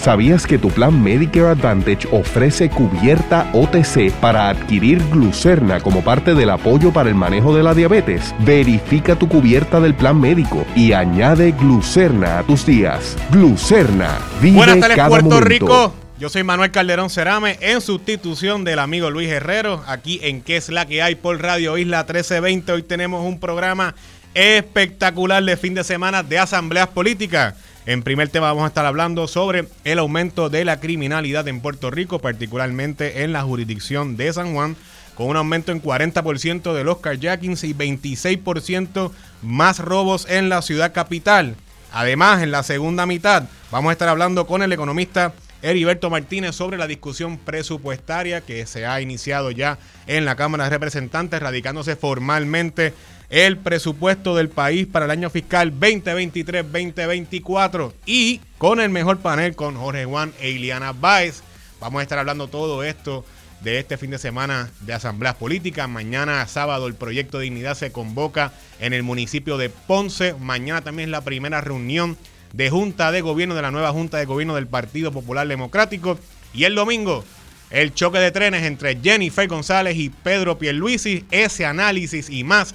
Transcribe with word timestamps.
¿Sabías 0.00 0.46
que 0.46 0.56
tu 0.56 0.70
plan 0.70 1.02
Medicare 1.02 1.48
Advantage 1.48 2.08
ofrece 2.10 2.70
cubierta 2.70 3.50
OTC 3.52 4.10
para 4.12 4.48
adquirir 4.48 4.98
glucerna 5.10 5.78
como 5.80 6.02
parte 6.02 6.34
del 6.34 6.48
apoyo 6.48 6.90
para 6.90 7.10
el 7.10 7.14
manejo 7.14 7.54
de 7.54 7.62
la 7.62 7.74
diabetes? 7.74 8.34
Verifica 8.38 9.14
tu 9.14 9.28
cubierta 9.28 9.78
del 9.78 9.94
plan 9.94 10.18
médico 10.18 10.64
y 10.74 10.94
añade 10.94 11.52
glucerna 11.52 12.38
a 12.38 12.42
tus 12.44 12.64
días. 12.64 13.14
Glucerna, 13.30 14.18
vive 14.40 14.56
Buenas 14.56 14.80
tardes, 14.80 14.96
cada 14.96 15.08
Puerto 15.10 15.28
momento. 15.28 15.46
Rico. 15.46 15.94
Yo 16.18 16.30
soy 16.30 16.44
Manuel 16.44 16.70
Calderón 16.70 17.10
Cerame 17.10 17.58
en 17.60 17.82
sustitución 17.82 18.64
del 18.64 18.78
amigo 18.78 19.10
Luis 19.10 19.28
Herrero, 19.28 19.84
aquí 19.86 20.18
en 20.22 20.40
¿Qué 20.40 20.56
es 20.56 20.70
la 20.70 20.86
que 20.86 21.02
hay? 21.02 21.14
por 21.14 21.42
Radio 21.42 21.76
Isla 21.76 22.04
1320. 22.04 22.72
Hoy 22.72 22.82
tenemos 22.84 23.26
un 23.26 23.38
programa 23.38 23.94
espectacular 24.32 25.44
de 25.44 25.58
fin 25.58 25.74
de 25.74 25.84
semana 25.84 26.22
de 26.22 26.38
asambleas 26.38 26.88
políticas. 26.88 27.54
En 27.86 28.02
primer 28.02 28.28
tema 28.28 28.48
vamos 28.48 28.64
a 28.64 28.68
estar 28.68 28.84
hablando 28.84 29.26
sobre 29.26 29.66
el 29.84 29.98
aumento 29.98 30.50
de 30.50 30.66
la 30.66 30.80
criminalidad 30.80 31.48
en 31.48 31.60
Puerto 31.60 31.90
Rico, 31.90 32.18
particularmente 32.18 33.22
en 33.22 33.32
la 33.32 33.42
jurisdicción 33.42 34.18
de 34.18 34.32
San 34.32 34.52
Juan, 34.52 34.76
con 35.14 35.28
un 35.28 35.36
aumento 35.36 35.72
en 35.72 35.82
40% 35.82 36.74
de 36.74 36.84
los 36.84 36.98
carjackings 36.98 37.64
y 37.64 37.74
26% 37.74 39.12
más 39.42 39.78
robos 39.78 40.26
en 40.28 40.50
la 40.50 40.60
ciudad 40.60 40.92
capital. 40.92 41.56
Además, 41.90 42.42
en 42.42 42.50
la 42.50 42.62
segunda 42.62 43.06
mitad 43.06 43.44
vamos 43.70 43.90
a 43.90 43.92
estar 43.92 44.08
hablando 44.08 44.46
con 44.46 44.62
el 44.62 44.72
economista 44.72 45.32
Heriberto 45.62 46.10
Martínez 46.10 46.54
sobre 46.54 46.78
la 46.78 46.86
discusión 46.86 47.38
presupuestaria 47.38 48.42
que 48.42 48.66
se 48.66 48.86
ha 48.86 49.00
iniciado 49.00 49.50
ya 49.50 49.78
en 50.06 50.26
la 50.26 50.36
Cámara 50.36 50.64
de 50.64 50.70
Representantes, 50.70 51.40
radicándose 51.40 51.96
formalmente 51.96 52.92
el 53.30 53.56
presupuesto 53.58 54.34
del 54.34 54.48
país 54.48 54.88
para 54.88 55.04
el 55.04 55.12
año 55.12 55.30
fiscal 55.30 55.72
2023-2024 55.78 57.92
y 58.04 58.40
con 58.58 58.80
el 58.80 58.90
mejor 58.90 59.20
panel 59.20 59.54
con 59.54 59.76
Jorge 59.76 60.04
Juan 60.04 60.32
e 60.40 60.50
Iliana 60.50 60.90
Báez. 60.92 61.44
Vamos 61.80 62.00
a 62.00 62.02
estar 62.02 62.18
hablando 62.18 62.48
todo 62.48 62.82
esto 62.82 63.24
de 63.62 63.78
este 63.78 63.96
fin 63.96 64.10
de 64.10 64.18
semana 64.18 64.68
de 64.80 64.94
asambleas 64.94 65.36
políticas. 65.36 65.88
Mañana 65.88 66.44
sábado 66.48 66.88
el 66.88 66.94
proyecto 66.94 67.38
de 67.38 67.44
Dignidad 67.44 67.76
se 67.76 67.92
convoca 67.92 68.52
en 68.80 68.92
el 68.92 69.04
municipio 69.04 69.58
de 69.58 69.70
Ponce. 69.70 70.34
Mañana 70.34 70.82
también 70.82 71.08
es 71.08 71.12
la 71.12 71.22
primera 71.22 71.60
reunión 71.60 72.18
de 72.52 72.68
Junta 72.68 73.12
de 73.12 73.20
Gobierno 73.20 73.54
de 73.54 73.62
la 73.62 73.70
nueva 73.70 73.92
Junta 73.92 74.18
de 74.18 74.24
Gobierno 74.24 74.56
del 74.56 74.66
Partido 74.66 75.12
Popular 75.12 75.46
Democrático. 75.46 76.18
Y 76.52 76.64
el 76.64 76.74
domingo, 76.74 77.24
el 77.70 77.94
choque 77.94 78.18
de 78.18 78.32
trenes 78.32 78.64
entre 78.64 78.98
Jennifer 79.00 79.46
González 79.46 79.96
y 79.96 80.10
Pedro 80.10 80.58
Pierluisi. 80.58 81.26
Ese 81.30 81.64
análisis 81.64 82.28
y 82.28 82.42
más 82.42 82.74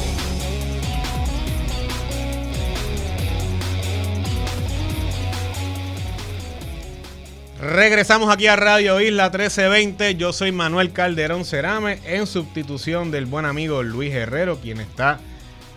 Regresamos 7.71 8.29
aquí 8.29 8.47
a 8.47 8.57
Radio 8.57 8.99
Isla 8.99 9.29
1320. 9.29 10.15
Yo 10.15 10.33
soy 10.33 10.51
Manuel 10.51 10.91
Calderón 10.91 11.45
Cerame 11.45 11.99
en 12.03 12.27
sustitución 12.27 13.11
del 13.11 13.27
buen 13.27 13.45
amigo 13.45 13.81
Luis 13.81 14.13
Herrero, 14.13 14.59
quien 14.59 14.81
está 14.81 15.21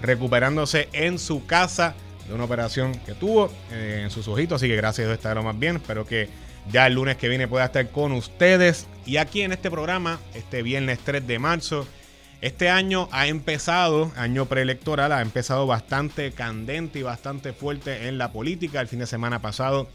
recuperándose 0.03 0.89
en 0.93 1.21
su 1.21 1.47
casa 1.47 1.95
de 2.27 2.35
una 2.35 2.43
operación 2.47 2.99
que 3.07 3.15
tuvo 3.15 3.49
eh, 3.71 4.01
en 4.03 4.11
sus 4.11 4.27
ojitos. 4.27 4.57
Así 4.61 4.67
que 4.67 4.75
gracias 4.75 5.07
a 5.25 5.33
Dios 5.33 5.45
más 5.45 5.57
bien. 5.57 5.77
Espero 5.77 6.05
que 6.05 6.29
ya 6.69 6.89
el 6.89 6.95
lunes 6.95 7.17
que 7.17 7.29
viene 7.29 7.47
pueda 7.47 7.67
estar 7.67 7.89
con 7.91 8.11
ustedes. 8.11 8.89
Y 9.07 9.19
aquí 9.19 9.43
en 9.43 9.53
este 9.53 9.71
programa, 9.71 10.19
este 10.35 10.65
viernes 10.65 10.99
3 11.05 11.25
de 11.25 11.39
marzo, 11.39 11.87
este 12.41 12.71
año 12.71 13.09
ha 13.13 13.29
empezado, 13.29 14.11
año 14.17 14.47
preelectoral, 14.47 15.13
ha 15.13 15.23
empezado 15.23 15.69
bastante 15.69 16.33
candente 16.33 16.99
y 16.99 17.03
bastante 17.03 17.53
fuerte 17.53 18.09
en 18.09 18.19
la 18.19 18.33
política. 18.33 18.81
El 18.81 18.89
fin 18.89 18.99
de 18.99 19.07
semana 19.07 19.41
pasado 19.41 19.89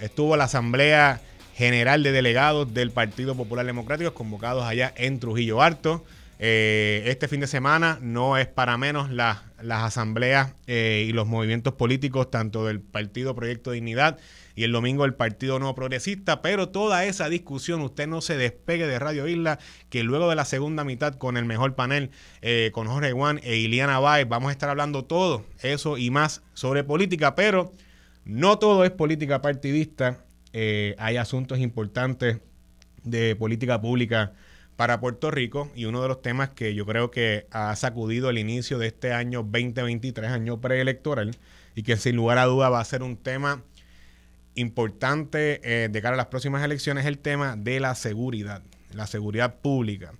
estuvo 0.00 0.36
la 0.36 0.44
Asamblea 0.44 1.20
General 1.56 2.02
de 2.02 2.12
Delegados 2.12 2.72
del 2.74 2.90
Partido 2.90 3.34
Popular 3.34 3.64
Democrático 3.66 4.12
convocados 4.14 4.64
allá 4.64 4.92
en 4.96 5.20
Trujillo 5.20 5.62
Alto. 5.62 6.04
Eh, 6.40 7.04
este 7.06 7.28
fin 7.28 7.38
de 7.40 7.46
semana 7.46 7.98
no 8.02 8.36
es 8.36 8.48
para 8.48 8.76
menos 8.76 9.08
la- 9.10 9.44
las 9.62 9.84
asambleas 9.84 10.52
eh, 10.66 11.06
y 11.08 11.12
los 11.12 11.26
movimientos 11.28 11.74
políticos, 11.74 12.28
tanto 12.30 12.66
del 12.66 12.80
Partido 12.80 13.36
Proyecto 13.36 13.70
Dignidad 13.70 14.18
y 14.56 14.64
el 14.64 14.72
domingo 14.72 15.04
el 15.04 15.14
Partido 15.14 15.58
Nuevo 15.60 15.74
Progresista, 15.76 16.42
pero 16.42 16.68
toda 16.68 17.04
esa 17.06 17.28
discusión, 17.28 17.80
usted 17.82 18.08
no 18.08 18.20
se 18.20 18.36
despegue 18.36 18.86
de 18.86 18.98
Radio 18.98 19.26
Isla, 19.28 19.58
que 19.90 20.02
luego 20.02 20.28
de 20.28 20.34
la 20.36 20.44
segunda 20.44 20.84
mitad 20.84 21.14
con 21.14 21.36
el 21.36 21.44
mejor 21.44 21.76
panel, 21.76 22.10
eh, 22.42 22.70
con 22.74 22.88
Jorge 22.88 23.12
Juan 23.12 23.40
e 23.44 23.56
Iliana 23.56 24.00
Báez, 24.00 24.28
vamos 24.28 24.48
a 24.50 24.52
estar 24.52 24.68
hablando 24.68 25.04
todo 25.04 25.44
eso 25.62 25.98
y 25.98 26.10
más 26.10 26.42
sobre 26.52 26.82
política, 26.84 27.34
pero 27.36 27.72
no 28.24 28.58
todo 28.58 28.84
es 28.84 28.90
política 28.90 29.42
partidista. 29.42 30.24
eh, 30.52 30.94
hay 30.98 31.16
asuntos 31.16 31.58
importantes 31.58 32.38
de 33.02 33.36
política 33.36 33.80
pública 33.80 34.32
para 34.76 35.00
Puerto 35.00 35.30
Rico 35.30 35.70
y 35.74 35.84
uno 35.84 36.02
de 36.02 36.08
los 36.08 36.22
temas 36.22 36.50
que 36.50 36.74
yo 36.74 36.86
creo 36.86 37.10
que 37.10 37.46
ha 37.50 37.74
sacudido 37.76 38.30
el 38.30 38.38
inicio 38.38 38.78
de 38.78 38.88
este 38.88 39.12
año 39.12 39.42
2023, 39.42 40.30
año 40.30 40.60
preelectoral, 40.60 41.36
y 41.74 41.82
que 41.82 41.96
sin 41.96 42.16
lugar 42.16 42.38
a 42.38 42.44
duda 42.44 42.68
va 42.68 42.80
a 42.80 42.84
ser 42.84 43.02
un 43.02 43.16
tema 43.16 43.62
importante 44.54 45.60
eh, 45.64 45.88
de 45.88 46.02
cara 46.02 46.14
a 46.14 46.16
las 46.16 46.26
próximas 46.26 46.62
elecciones, 46.62 47.06
el 47.06 47.18
tema 47.18 47.56
de 47.56 47.80
la 47.80 47.94
seguridad, 47.94 48.62
la 48.92 49.06
seguridad 49.06 49.56
pública. 49.56 50.12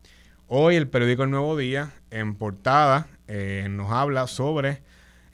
Hoy 0.46 0.76
el 0.76 0.88
periódico 0.88 1.24
El 1.24 1.30
Nuevo 1.30 1.56
Día, 1.56 1.92
en 2.10 2.34
portada, 2.34 3.08
eh, 3.28 3.66
nos 3.70 3.90
habla 3.90 4.26
sobre 4.26 4.82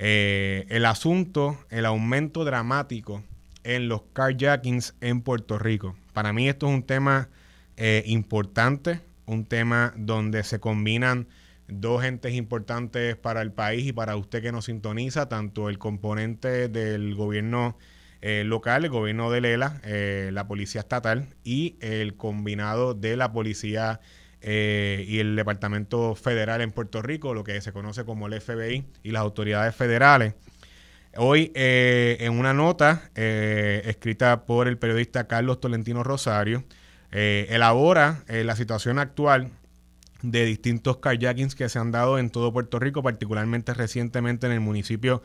eh, 0.03 0.65
el 0.71 0.87
asunto, 0.87 1.59
el 1.69 1.84
aumento 1.84 2.47
dramático 2.47 3.22
en 3.65 3.88
los 3.88 4.00
carjackings 4.15 4.94
en 5.03 5.21
Puerto 5.21 5.59
Rico. 5.59 5.94
Para 6.15 6.33
mí 6.33 6.49
esto 6.49 6.69
es 6.69 6.72
un 6.72 6.84
tema 6.84 7.28
eh, 7.77 8.03
importante, 8.06 9.03
un 9.27 9.44
tema 9.44 9.93
donde 9.99 10.43
se 10.43 10.59
combinan 10.59 11.28
dos 11.69 12.03
entes 12.03 12.33
importantes 12.33 13.15
para 13.15 13.43
el 13.43 13.53
país 13.53 13.89
y 13.89 13.93
para 13.93 14.16
usted 14.16 14.41
que 14.41 14.53
nos 14.53 14.65
sintoniza, 14.65 15.28
tanto 15.28 15.69
el 15.69 15.77
componente 15.78 16.69
del 16.71 17.15
gobierno 17.15 17.77
eh, 18.22 18.43
local, 18.47 18.84
el 18.84 18.91
gobierno 18.91 19.31
de 19.31 19.43
Lela, 19.43 19.83
la 19.84 20.49
policía 20.49 20.81
estatal 20.81 21.28
y 21.44 21.77
el 21.81 22.16
combinado 22.16 22.94
de 22.94 23.19
la 23.19 23.34
policía 23.34 24.00
eh, 24.43 25.05
y 25.06 25.19
el 25.19 25.37
Departamento 25.37 26.15
Federal 26.15 26.62
en 26.62 26.71
Puerto 26.71 27.03
Rico, 27.03 27.34
lo 27.34 27.45
que 27.45 27.61
se 27.61 27.73
conoce 27.73 28.05
como 28.05 28.27
el 28.27 28.41
FBI 28.41 28.87
y 29.03 29.11
las 29.11 29.21
autoridades 29.21 29.75
federales. 29.75 30.34
Hoy, 31.17 31.53
eh, 31.55 32.17
en 32.21 32.39
una 32.39 32.55
nota 32.55 33.11
eh, 33.15 33.83
escrita 33.84 34.47
por 34.47 34.67
el 34.67 34.78
periodista 34.78 35.27
Carlos 35.27 35.61
Tolentino 35.61 36.03
Rosario, 36.05 36.65
elabora 37.12 38.23
la 38.28 38.55
situación 38.55 39.01
actual 39.01 39.51
de 40.23 40.45
distintos 40.45 40.99
carjackings 40.99 41.57
que 41.57 41.69
se 41.69 41.81
han 41.81 41.91
dado 41.91 42.21
en 42.21 42.31
todo 42.31 42.53
Puerto 42.53 42.78
Rico, 42.78 43.03
particularmente 43.03 43.75
recientemente 43.75 44.47
en 44.47 44.53
el 44.53 44.61
municipio 44.61 45.21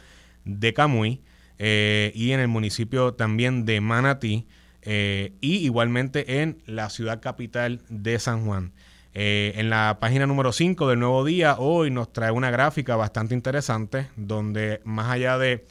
de 0.46 0.74
Camuy 0.74 1.22
y 1.60 2.32
en 2.32 2.40
el 2.40 2.48
municipio 2.48 3.14
también 3.14 3.66
de 3.66 3.82
Manatí 3.82 4.48
y 4.84 5.38
igualmente 5.42 6.42
en 6.42 6.58
la 6.66 6.90
ciudad 6.90 7.22
capital 7.22 7.84
de 7.90 8.18
San 8.18 8.48
Juan. 8.48 8.74
Eh, 9.18 9.54
en 9.56 9.70
la 9.70 9.98
página 10.02 10.28
número 10.28 10.52
5 10.52 10.90
del 10.90 11.00
Nuevo 11.00 11.24
Día, 11.24 11.56
hoy 11.58 11.90
nos 11.90 12.12
trae 12.12 12.32
una 12.32 12.52
gráfica 12.52 12.98
bastante 12.98 13.34
interesante 13.34 14.10
donde 14.18 14.82
más 14.84 15.10
allá 15.10 15.38
de 15.38 15.66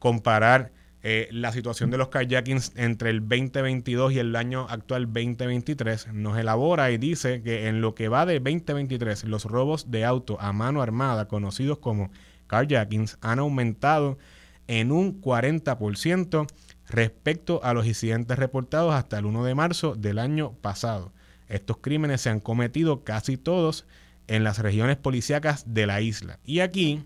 comparar 0.00 0.72
eh, 1.04 1.28
la 1.30 1.52
situación 1.52 1.92
de 1.92 1.96
los 1.96 2.08
kayaking 2.08 2.58
entre 2.74 3.10
el 3.10 3.20
2022 3.20 4.14
y 4.14 4.18
el 4.18 4.34
año 4.34 4.66
actual 4.68 5.06
2023, 5.06 6.12
nos 6.12 6.36
elabora 6.38 6.90
y 6.90 6.98
dice 6.98 7.40
que 7.40 7.68
en 7.68 7.80
lo 7.80 7.94
que 7.94 8.08
va 8.08 8.26
de 8.26 8.40
2023, 8.40 9.22
los 9.24 9.44
robos 9.44 9.92
de 9.92 10.04
auto 10.04 10.36
a 10.40 10.52
mano 10.52 10.82
armada, 10.82 11.28
conocidos 11.28 11.78
como 11.78 12.10
carjackings, 12.48 13.16
han 13.20 13.38
aumentado 13.38 14.18
en 14.66 14.90
un 14.90 15.22
40% 15.22 16.48
respecto 16.88 17.60
a 17.62 17.74
los 17.74 17.86
incidentes 17.86 18.36
reportados 18.36 18.92
hasta 18.92 19.20
el 19.20 19.26
1 19.26 19.44
de 19.44 19.54
marzo 19.54 19.94
del 19.94 20.18
año 20.18 20.54
pasado. 20.54 21.12
Estos 21.48 21.78
crímenes 21.78 22.20
se 22.20 22.30
han 22.30 22.40
cometido 22.40 23.04
casi 23.04 23.36
todos 23.36 23.86
en 24.26 24.44
las 24.44 24.58
regiones 24.58 24.96
policíacas 24.96 25.74
de 25.74 25.86
la 25.86 26.00
isla. 26.00 26.38
Y 26.44 26.60
aquí 26.60 27.04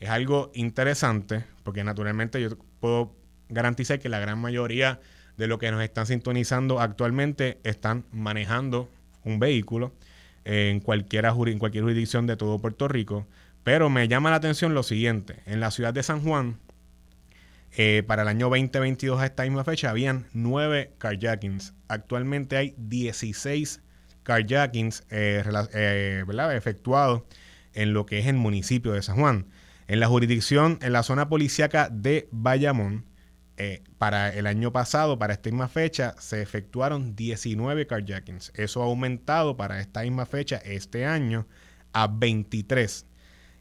es 0.00 0.08
algo 0.08 0.50
interesante, 0.54 1.44
porque 1.64 1.84
naturalmente 1.84 2.40
yo 2.40 2.50
puedo 2.80 3.14
garantizar 3.48 3.98
que 3.98 4.08
la 4.08 4.20
gran 4.20 4.38
mayoría 4.38 5.00
de 5.36 5.46
los 5.46 5.58
que 5.58 5.70
nos 5.70 5.82
están 5.82 6.06
sintonizando 6.06 6.80
actualmente 6.80 7.58
están 7.64 8.04
manejando 8.12 8.88
un 9.24 9.38
vehículo 9.38 9.92
en, 10.44 10.80
cualquiera, 10.80 11.34
en 11.46 11.58
cualquier 11.58 11.84
jurisdicción 11.84 12.26
de 12.26 12.36
todo 12.36 12.58
Puerto 12.58 12.88
Rico. 12.88 13.26
Pero 13.64 13.90
me 13.90 14.08
llama 14.08 14.30
la 14.30 14.36
atención 14.36 14.74
lo 14.74 14.82
siguiente. 14.82 15.40
En 15.46 15.60
la 15.60 15.70
ciudad 15.70 15.92
de 15.92 16.02
San 16.02 16.22
Juan, 16.22 16.58
eh, 17.76 18.02
para 18.06 18.22
el 18.22 18.28
año 18.28 18.48
2022 18.48 19.20
a 19.20 19.26
esta 19.26 19.42
misma 19.44 19.64
fecha, 19.64 19.90
habían 19.90 20.26
nueve 20.32 20.92
carjackings. 20.98 21.74
Actualmente 21.88 22.56
hay 22.56 22.74
16 22.78 23.82
carjackings 24.22 25.04
eh, 25.10 25.42
eh 25.74 26.24
efectuados 26.54 27.22
en 27.74 27.92
lo 27.92 28.06
que 28.06 28.18
es 28.18 28.26
el 28.26 28.36
municipio 28.36 28.92
de 28.92 29.02
San 29.02 29.16
Juan. 29.16 29.46
En 29.86 30.00
la 30.00 30.08
jurisdicción, 30.08 30.78
en 30.82 30.92
la 30.92 31.02
zona 31.02 31.28
policíaca 31.28 31.88
de 31.90 32.28
Bayamón, 32.30 33.06
para 33.98 34.32
el 34.32 34.46
año 34.46 34.70
pasado, 34.70 35.18
para 35.18 35.32
esta 35.32 35.50
misma 35.50 35.66
fecha, 35.66 36.14
se 36.20 36.42
efectuaron 36.42 37.16
19 37.16 37.88
carjackings. 37.88 38.52
Eso 38.54 38.82
ha 38.82 38.84
aumentado 38.84 39.56
para 39.56 39.80
esta 39.80 40.02
misma 40.02 40.26
fecha, 40.26 40.58
este 40.58 41.06
año, 41.06 41.48
a 41.92 42.06
23. 42.06 43.07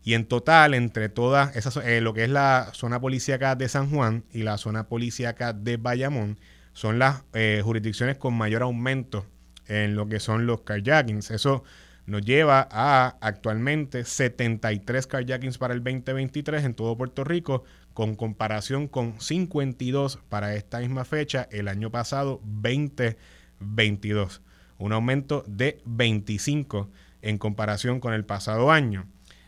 Y 0.08 0.14
en 0.14 0.26
total, 0.26 0.74
entre 0.74 1.10
todas 1.10 1.54
esas, 1.58 1.76
eh, 1.86 2.00
lo 2.00 2.14
que 2.14 2.24
es 2.24 2.30
la 2.30 2.70
zona 2.72 3.02
policíaca 3.02 3.58
de 3.58 3.68
San 3.68 3.90
Juan 3.90 4.24
y 4.32 4.44
la 4.44 4.58
zona 4.58 4.88
policíaca 4.88 5.52
de 5.52 5.76
Bayamón, 5.76 6.40
son 6.72 6.98
las 6.98 7.26
eh, 7.34 7.60
jurisdicciones 7.62 8.16
con 8.16 8.34
mayor 8.34 8.62
aumento 8.62 9.26
en 9.66 9.96
lo 9.96 10.08
que 10.08 10.22
son 10.22 10.46
los 10.46 10.62
carjackings. 10.62 11.32
Eso 11.32 11.66
nos 12.06 12.22
lleva 12.22 12.70
a 12.72 13.18
actualmente 13.20 14.06
73 14.06 15.08
carjackings 15.08 15.58
para 15.58 15.74
el 15.74 15.84
2023 15.84 16.64
en 16.64 16.74
todo 16.74 16.96
Puerto 16.96 17.26
Rico, 17.26 17.66
con 17.94 18.16
comparación 18.16 18.88
con 18.88 19.20
52 19.20 20.20
para 20.30 20.56
esta 20.56 20.80
misma 20.80 21.04
fecha 21.04 21.50
el 21.52 21.68
año 21.68 21.92
pasado 21.92 22.40
2022. 22.46 24.42
Un 24.78 24.94
aumento 24.94 25.44
de 25.48 25.82
25 25.84 26.90
en 27.22 27.38
comparación 27.38 28.00
con 28.00 28.14
el 28.14 28.24
pasado 28.24 28.72
año. 28.72 29.06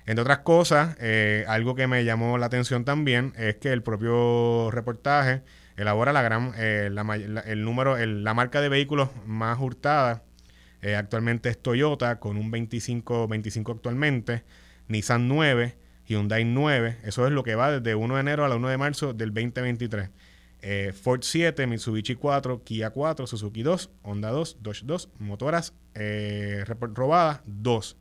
Entre 0.09 0.23
otras 0.23 0.39
cosas, 0.39 0.97
eh, 0.99 1.45
algo 1.47 1.75
que 1.75 1.85
me 1.85 2.03
llamó 2.03 2.39
la 2.39 2.47
atención 2.47 2.83
también 2.83 3.31
es 3.37 3.57
que 3.57 3.71
el 3.71 3.83
propio 3.83 4.71
reportaje 4.71 5.43
elabora 5.77 6.11
la 6.13 6.23
gran, 6.23 6.51
eh, 6.57 6.89
el 7.45 7.63
número, 7.63 7.95
la 7.95 8.33
marca 8.33 8.59
de 8.59 8.69
vehículos 8.69 9.09
más 9.27 9.59
hurtada 9.59 10.23
eh, 10.81 10.95
actualmente 10.95 11.49
es 11.49 11.61
Toyota 11.61 12.19
con 12.19 12.37
un 12.37 12.49
25, 12.49 13.27
25 13.27 13.71
actualmente, 13.71 14.45
Nissan 14.87 15.27
9, 15.27 15.77
Hyundai 16.07 16.43
9. 16.43 16.97
Eso 17.03 17.27
es 17.27 17.31
lo 17.31 17.43
que 17.43 17.53
va 17.53 17.69
desde 17.79 17.93
1 17.93 18.15
de 18.15 18.21
enero 18.21 18.43
a 18.43 18.49
la 18.49 18.55
1 18.55 18.67
de 18.67 18.77
marzo 18.79 19.13
del 19.13 19.31
2023. 19.31 20.09
Eh, 20.63 20.91
Ford 20.99 21.21
7, 21.21 21.67
Mitsubishi 21.67 22.15
4, 22.15 22.63
Kia 22.63 22.89
4, 22.89 23.27
Suzuki 23.27 23.61
2, 23.61 23.91
Honda 24.01 24.31
2, 24.31 24.57
Dodge 24.61 24.81
2, 24.85 25.09
motoras 25.19 25.75
robadas 26.95 27.41
2. 27.45 27.95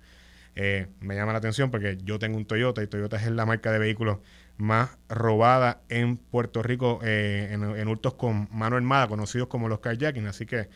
Me 0.55 1.15
llama 1.15 1.33
la 1.33 1.39
atención 1.39 1.71
porque 1.71 1.99
yo 2.03 2.19
tengo 2.19 2.37
un 2.37 2.45
Toyota 2.45 2.83
y 2.83 2.89
Toyota 2.89 3.17
es 3.17 3.31
la 3.31 3.47
marca 3.47 3.71
de 3.71 3.79
vehículos 3.79 4.19
más 4.56 4.99
robada 5.09 5.83
en 5.89 6.17
Puerto 6.17 6.62
Rico 6.62 6.99
en, 7.03 7.62
en, 7.62 7.89
hurtos 7.89 8.15
con 8.15 8.49
mano 8.50 8.75
armada, 8.75 9.06
conocidos 9.06 9.47
como 9.47 9.69
los 9.69 9.79
carjacking. 9.79 10.27
Así 10.27 10.47
que 10.47 10.69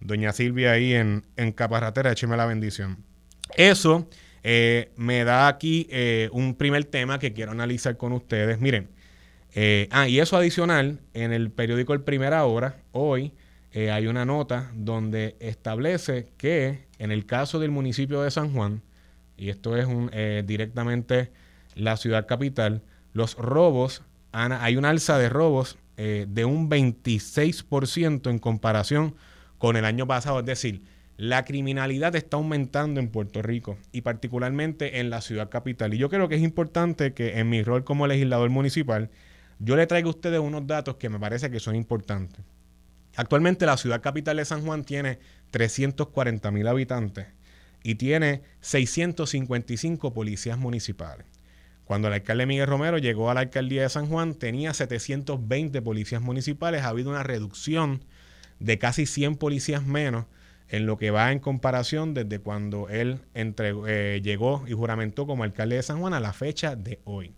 Doña 0.00 0.32
Silvia 0.32 0.72
ahí 0.72 0.94
en, 0.94 1.24
en 1.36 1.52
Caparratera, 1.52 2.12
écheme 2.12 2.36
la 2.36 2.46
bendición. 2.46 2.98
Eso 3.56 4.08
eh, 4.42 4.92
me 4.96 5.24
da 5.24 5.48
aquí 5.48 5.88
eh, 5.90 6.28
un 6.32 6.54
primer 6.54 6.84
tema 6.84 7.18
que 7.18 7.32
quiero 7.32 7.52
analizar 7.52 7.96
con 7.96 8.12
ustedes. 8.12 8.60
Miren, 8.60 8.88
eh, 9.54 9.88
ah, 9.90 10.08
y 10.08 10.20
eso 10.20 10.36
adicional, 10.36 11.00
en 11.14 11.32
el 11.32 11.50
periódico 11.50 11.94
El 11.94 12.02
Primera 12.02 12.44
Hora, 12.44 12.76
hoy 12.92 13.32
hay 13.74 14.06
una 14.06 14.24
nota 14.24 14.70
donde 14.74 15.36
establece 15.38 16.28
que 16.38 16.86
en 16.98 17.12
el 17.12 17.26
caso 17.26 17.58
del 17.58 17.70
municipio 17.70 18.22
de 18.22 18.30
San 18.30 18.54
Juan, 18.54 18.80
y 19.36 19.50
esto 19.50 19.76
es 19.76 19.86
un, 19.86 20.10
directamente 20.46 21.30
la 21.74 21.96
ciudad 21.96 22.26
capital, 22.26 22.82
los 23.12 23.36
robos, 23.36 24.02
hay 24.32 24.76
un 24.76 24.84
alza 24.84 25.18
de 25.18 25.28
robos 25.28 25.78
de 25.96 26.44
un 26.44 26.68
26% 26.70 28.30
en 28.30 28.38
comparación 28.38 29.14
con 29.58 29.76
el 29.76 29.84
año 29.84 30.06
pasado. 30.06 30.40
Es 30.40 30.46
decir, 30.46 30.82
la 31.16 31.44
criminalidad 31.44 32.14
está 32.14 32.36
aumentando 32.36 33.00
en 33.00 33.08
Puerto 33.08 33.40
Rico 33.40 33.78
y 33.92 34.02
particularmente 34.02 35.00
en 35.00 35.08
la 35.08 35.22
ciudad 35.22 35.48
capital. 35.48 35.94
Y 35.94 35.98
yo 35.98 36.10
creo 36.10 36.28
que 36.28 36.34
es 36.34 36.42
importante 36.42 37.14
que 37.14 37.38
en 37.38 37.48
mi 37.48 37.62
rol 37.62 37.84
como 37.84 38.06
legislador 38.06 38.50
municipal, 38.50 39.10
yo 39.58 39.76
le 39.76 39.86
traiga 39.86 40.08
a 40.08 40.10
ustedes 40.10 40.40
unos 40.40 40.66
datos 40.66 40.96
que 40.96 41.08
me 41.08 41.18
parece 41.18 41.50
que 41.50 41.60
son 41.60 41.74
importantes. 41.74 42.44
Actualmente 43.16 43.64
la 43.64 43.78
ciudad 43.78 44.02
capital 44.02 44.36
de 44.36 44.44
San 44.44 44.62
Juan 44.62 44.84
tiene 44.84 45.18
340 45.50 46.50
mil 46.50 46.66
habitantes 46.66 47.28
y 47.86 47.94
tiene 47.94 48.42
655 48.62 50.12
policías 50.12 50.58
municipales. 50.58 51.24
Cuando 51.84 52.08
el 52.08 52.14
alcalde 52.14 52.44
Miguel 52.44 52.66
Romero 52.66 52.98
llegó 52.98 53.30
a 53.30 53.34
la 53.34 53.40
alcaldía 53.42 53.82
de 53.82 53.88
San 53.88 54.08
Juan, 54.08 54.34
tenía 54.34 54.74
720 54.74 55.80
policías 55.82 56.20
municipales. 56.20 56.82
Ha 56.82 56.88
habido 56.88 57.10
una 57.10 57.22
reducción 57.22 58.02
de 58.58 58.80
casi 58.80 59.06
100 59.06 59.36
policías 59.36 59.86
menos 59.86 60.26
en 60.68 60.84
lo 60.84 60.96
que 60.96 61.12
va 61.12 61.30
en 61.30 61.38
comparación 61.38 62.12
desde 62.12 62.40
cuando 62.40 62.88
él 62.88 63.20
eh, 63.34 64.20
llegó 64.20 64.64
y 64.66 64.72
juramentó 64.72 65.28
como 65.28 65.44
alcalde 65.44 65.76
de 65.76 65.84
San 65.84 66.00
Juan 66.00 66.12
a 66.12 66.18
la 66.18 66.32
fecha 66.32 66.74
de 66.74 66.98
hoy. 67.04 67.34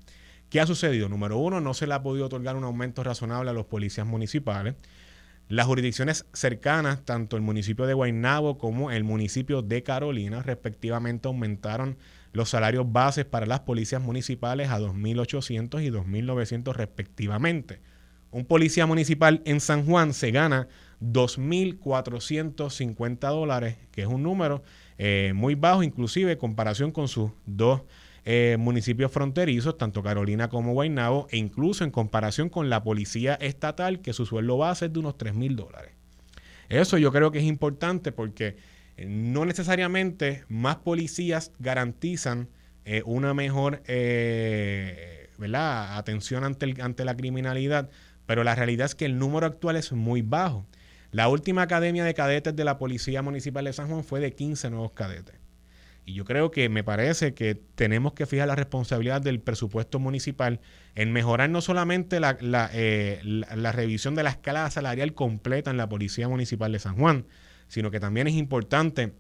¿Qué 0.49 0.63
ha 0.63 0.67
sucedido? 0.67 1.11
Número 1.11 1.37
uno, 1.37 1.61
no 1.61 1.75
se 1.75 1.87
le 1.87 1.93
ha 1.93 2.03
podido 2.03 2.25
otorgar 2.25 2.57
un 2.57 2.65
aumento 2.65 3.05
razonable 3.05 3.51
a 3.51 3.53
los 3.53 3.67
policías 3.67 4.07
municipales. 4.07 4.77
Las 5.49 5.67
jurisdicciones 5.67 6.27
cercanas, 6.35 7.07
tanto 7.07 7.37
el 7.37 7.43
municipio 7.43 7.87
de 7.87 7.95
Guaynabo 7.95 8.59
como 8.59 8.91
el 8.91 9.03
municipio 9.03 9.63
de 9.63 9.83
Carolina, 9.83 10.43
respectivamente 10.43 11.27
aumentaron 11.27 11.97
los 12.33 12.51
salarios 12.51 12.93
bases 12.93 13.25
para 13.25 13.47
las 13.47 13.61
policías 13.61 14.03
municipales 14.03 14.69
a 14.69 14.79
2.800 14.79 15.83
y 15.83 15.91
2.900 15.91 16.75
respectivamente. 16.75 17.81
Un 18.31 18.45
policía 18.45 18.85
municipal 18.85 19.41
en 19.47 19.61
San 19.61 19.87
Juan 19.87 20.13
se 20.13 20.33
gana 20.33 20.69
2.450 21.01 23.31
dólares, 23.31 23.79
que 23.91 24.03
es 24.03 24.07
un 24.07 24.23
número 24.23 24.63
eh, 24.99 25.33
muy 25.35 25.55
bajo, 25.55 25.83
inclusive 25.83 26.33
en 26.33 26.39
comparación 26.39 26.93
con 26.93 27.09
sus 27.09 27.31
dos 27.47 27.85
eh, 28.31 28.59
municipios 28.59 29.11
fronterizos, 29.11 29.79
tanto 29.79 30.03
Carolina 30.03 30.51
como 30.51 30.75
Guaynabo, 30.75 31.29
e 31.31 31.39
incluso 31.39 31.83
en 31.83 31.91
comparación 31.91 32.51
con 32.51 32.69
la 32.69 32.83
policía 32.83 33.37
estatal, 33.37 34.01
que 34.01 34.13
su 34.13 34.27
sueldo 34.27 34.59
base 34.59 34.85
es 34.85 34.93
de 34.93 34.99
unos 34.99 35.15
3.000 35.17 35.55
dólares. 35.55 35.93
Eso 36.69 36.99
yo 36.99 37.11
creo 37.11 37.31
que 37.31 37.39
es 37.39 37.45
importante 37.45 38.13
porque 38.13 38.59
eh, 38.99 39.07
no 39.09 39.47
necesariamente 39.47 40.45
más 40.49 40.77
policías 40.77 41.53
garantizan 41.59 42.51
una 43.07 43.33
mejor 43.33 43.83
atención 45.97 46.45
ante, 46.45 46.75
ante 46.83 47.05
la 47.07 47.17
criminalidad, 47.17 47.89
pero 48.27 48.45
la 48.45 48.55
realidad 48.55 48.87
es 48.87 48.95
que 48.95 49.07
el 49.07 49.19
número 49.19 49.47
actual 49.47 49.77
es 49.77 49.93
muy 49.93 50.21
bajo. 50.21 50.67
La 51.13 51.29
última 51.29 51.63
academia 51.63 52.05
de 52.05 52.13
cadetes 52.13 52.55
de 52.55 52.65
la 52.65 52.77
Policía 52.77 53.23
Municipal 53.23 53.65
de 53.65 53.73
San 53.73 53.89
Juan 53.89 54.05
fue 54.05 54.21
de 54.21 54.35
15 54.35 54.69
nuevos 54.69 54.93
cadetes. 54.93 55.38
Y 56.09 56.15
yo 56.15 56.25
creo 56.25 56.51
que 56.51 56.71
me 56.71 56.83
parece 56.83 57.35
que 57.35 57.55
tenemos 57.55 58.15
que 58.15 58.25
fijar 58.25 58.49
la 58.49 58.55
responsabilidad 58.55 59.21
del 59.21 59.41
presupuesto 59.41 59.99
municipal 59.99 60.59
en 60.95 61.13
mejorar 61.13 61.51
no 61.51 61.61
solamente 61.61 62.19
la, 62.19 62.39
eh, 62.73 63.21
revisión 63.75 64.15
de 64.15 64.23
la 64.23 64.31
escala 64.31 64.71
salarial 64.71 65.13
completa 65.13 65.71
en 65.71 65.77
la 65.77 65.87
Policía 65.87 66.27
Municipal 66.27 66.73
de 66.73 66.79
San 66.79 66.97
Juan, 66.97 67.27
sino 67.69 67.91
que 67.91 68.01
también 68.01 68.27
es 68.27 68.33
importante 68.37 69.13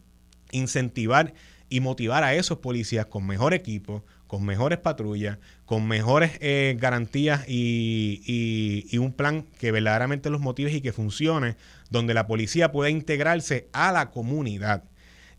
incentivar 0.50 1.34
y 1.68 1.80
motivar 1.80 2.24
a 2.24 2.34
esos 2.34 2.60
policías 2.60 3.04
con 3.04 3.26
mejor 3.26 3.52
equipo, 3.52 4.02
con 4.26 4.46
mejores 4.46 4.78
patrullas, 4.78 5.36
con 5.66 5.86
mejores 5.86 6.38
eh, 6.40 6.74
garantías 6.80 7.44
y, 7.46 8.96
un 8.98 9.12
plan 9.12 9.44
que 9.58 9.72
verdaderamente 9.72 10.30
los 10.30 10.40
motive 10.40 10.72
y 10.72 10.80
que 10.80 10.94
funcione, 10.94 11.56
donde 11.90 12.14
la 12.14 12.26
policía 12.26 12.72
pueda 12.72 12.88
integrarse 12.88 13.68
a 13.74 13.92
la 13.92 14.10
comunidad. 14.10 14.84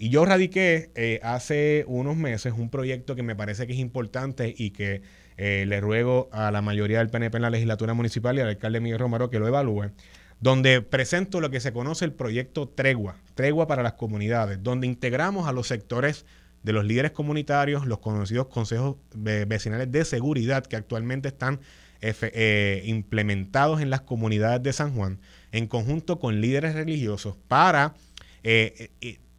Y 0.01 0.09
yo 0.09 0.23
radiqué 0.23 0.91
eh, 0.95 1.19
hace 1.23 1.83
unos 1.85 2.15
meses 2.15 2.53
un 2.57 2.69
proyecto 2.69 3.17
que 3.17 3.21
me 3.21 3.35
parece 3.35 3.67
que 3.67 3.73
es 3.73 3.79
importante 3.79 4.55
y 4.57 4.71
que 4.71 5.01
eh, 5.35 5.65
le 5.67 5.81
ruego 5.81 6.29
a 6.31 6.51
la 6.51 6.61
mayoría 6.61 6.99
del 6.99 7.09
PNP 7.09 7.35
en 7.35 7.41
la 7.41 7.49
legislatura 7.49 7.93
municipal 7.93 8.37
y 8.37 8.39
al 8.39 8.47
alcalde 8.47 8.79
Miguel 8.79 8.99
Romero 8.99 9.29
que 9.29 9.39
lo 9.39 9.47
evalúe, 9.47 9.91
donde 10.39 10.81
presento 10.81 11.41
lo 11.41 11.51
que 11.51 11.59
se 11.59 11.73
conoce 11.73 12.05
el 12.05 12.13
proyecto 12.13 12.69
Tregua, 12.69 13.17
Tregua 13.35 13.67
para 13.67 13.83
las 13.83 13.93
comunidades, 13.93 14.63
donde 14.63 14.87
integramos 14.87 15.49
a 15.49 15.51
los 15.51 15.67
sectores 15.67 16.25
de 16.63 16.71
los 16.71 16.85
líderes 16.85 17.11
comunitarios, 17.11 17.85
los 17.85 17.99
conocidos 17.99 18.47
consejos 18.47 18.95
vecinales 19.13 19.91
de 19.91 20.05
seguridad 20.05 20.65
que 20.65 20.77
actualmente 20.77 21.27
están 21.27 21.59
eh, 22.01 22.83
implementados 22.85 23.81
en 23.81 23.89
las 23.89 24.01
comunidades 24.01 24.63
de 24.63 24.71
San 24.71 24.95
Juan, 24.95 25.19
en 25.51 25.67
conjunto 25.67 26.19
con 26.19 26.39
líderes 26.39 26.73
religiosos, 26.73 27.35
para 27.49 27.95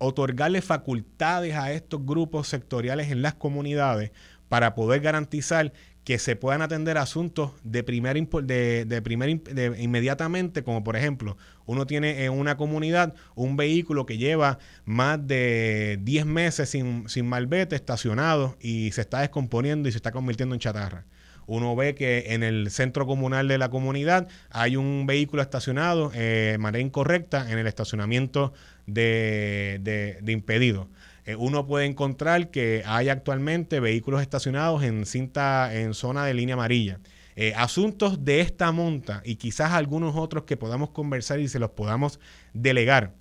otorgarle 0.00 0.62
facultades 0.62 1.54
a 1.54 1.72
estos 1.72 2.04
grupos 2.04 2.48
sectoriales 2.48 3.10
en 3.10 3.22
las 3.22 3.34
comunidades 3.34 4.10
para 4.48 4.74
poder 4.74 5.00
garantizar 5.00 5.72
que 6.04 6.18
se 6.18 6.34
puedan 6.34 6.62
atender 6.62 6.98
asuntos 6.98 7.52
de 7.62 7.84
primer, 7.84 8.16
de, 8.42 8.84
de 8.86 9.02
primer 9.02 9.42
de, 9.42 9.76
inmediatamente, 9.78 10.64
como 10.64 10.82
por 10.82 10.96
ejemplo, 10.96 11.36
uno 11.66 11.86
tiene 11.86 12.24
en 12.24 12.32
una 12.32 12.56
comunidad 12.56 13.14
un 13.34 13.56
vehículo 13.56 14.06
que 14.06 14.16
lleva 14.16 14.58
más 14.86 15.24
de 15.24 15.98
10 16.02 16.26
meses 16.26 16.70
sin, 16.70 17.08
sin 17.08 17.28
malvete 17.28 17.76
estacionado 17.76 18.56
y 18.58 18.90
se 18.92 19.02
está 19.02 19.20
descomponiendo 19.20 19.88
y 19.88 19.92
se 19.92 19.98
está 19.98 20.10
convirtiendo 20.10 20.54
en 20.54 20.60
chatarra. 20.60 21.04
Uno 21.50 21.74
ve 21.74 21.96
que 21.96 22.26
en 22.28 22.42
el 22.42 22.70
centro 22.70 23.06
comunal 23.06 23.48
de 23.48 23.58
la 23.58 23.70
comunidad 23.70 24.28
hay 24.50 24.76
un 24.76 25.04
vehículo 25.06 25.42
estacionado 25.42 26.12
eh, 26.14 26.56
manera 26.60 26.80
incorrecta 26.80 27.50
en 27.50 27.58
el 27.58 27.66
estacionamiento 27.66 28.52
de, 28.86 29.80
de 30.22 30.32
impedido. 30.32 30.88
Eh, 31.24 31.34
uno 31.34 31.66
puede 31.66 31.86
encontrar 31.86 32.50
que 32.50 32.82
hay 32.86 33.08
actualmente 33.08 33.80
vehículos 33.80 34.22
estacionados 34.22 34.82
en 34.82 35.06
cinta, 35.06 35.74
en 35.74 35.94
zona 35.94 36.24
de 36.24 36.34
línea 36.34 36.54
amarilla. 36.54 37.00
Eh, 37.36 37.52
asuntos 37.56 38.24
de 38.24 38.40
esta 38.40 38.70
monta 38.70 39.22
y 39.24 39.36
quizás 39.36 39.72
algunos 39.72 40.14
otros 40.16 40.44
que 40.44 40.56
podamos 40.56 40.90
conversar 40.90 41.40
y 41.40 41.48
se 41.48 41.58
los 41.58 41.70
podamos 41.70 42.20
delegar 42.52 43.14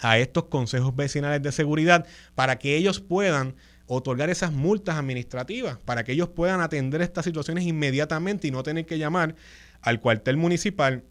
a 0.00 0.18
estos 0.18 0.44
consejos 0.44 0.94
vecinales 0.94 1.42
de 1.42 1.52
seguridad 1.52 2.06
para 2.34 2.58
que 2.58 2.76
ellos 2.76 3.00
puedan 3.00 3.56
otorgar 3.86 4.30
esas 4.30 4.52
multas 4.52 4.96
administrativas, 4.96 5.78
para 5.84 6.04
que 6.04 6.12
ellos 6.12 6.28
puedan 6.28 6.60
atender 6.60 7.02
estas 7.02 7.24
situaciones 7.24 7.64
inmediatamente 7.64 8.48
y 8.48 8.50
no 8.50 8.62
tener 8.62 8.86
que 8.86 8.98
llamar 8.98 9.36
al 9.80 10.00
cuartel 10.00 10.36
municipal 10.36 11.04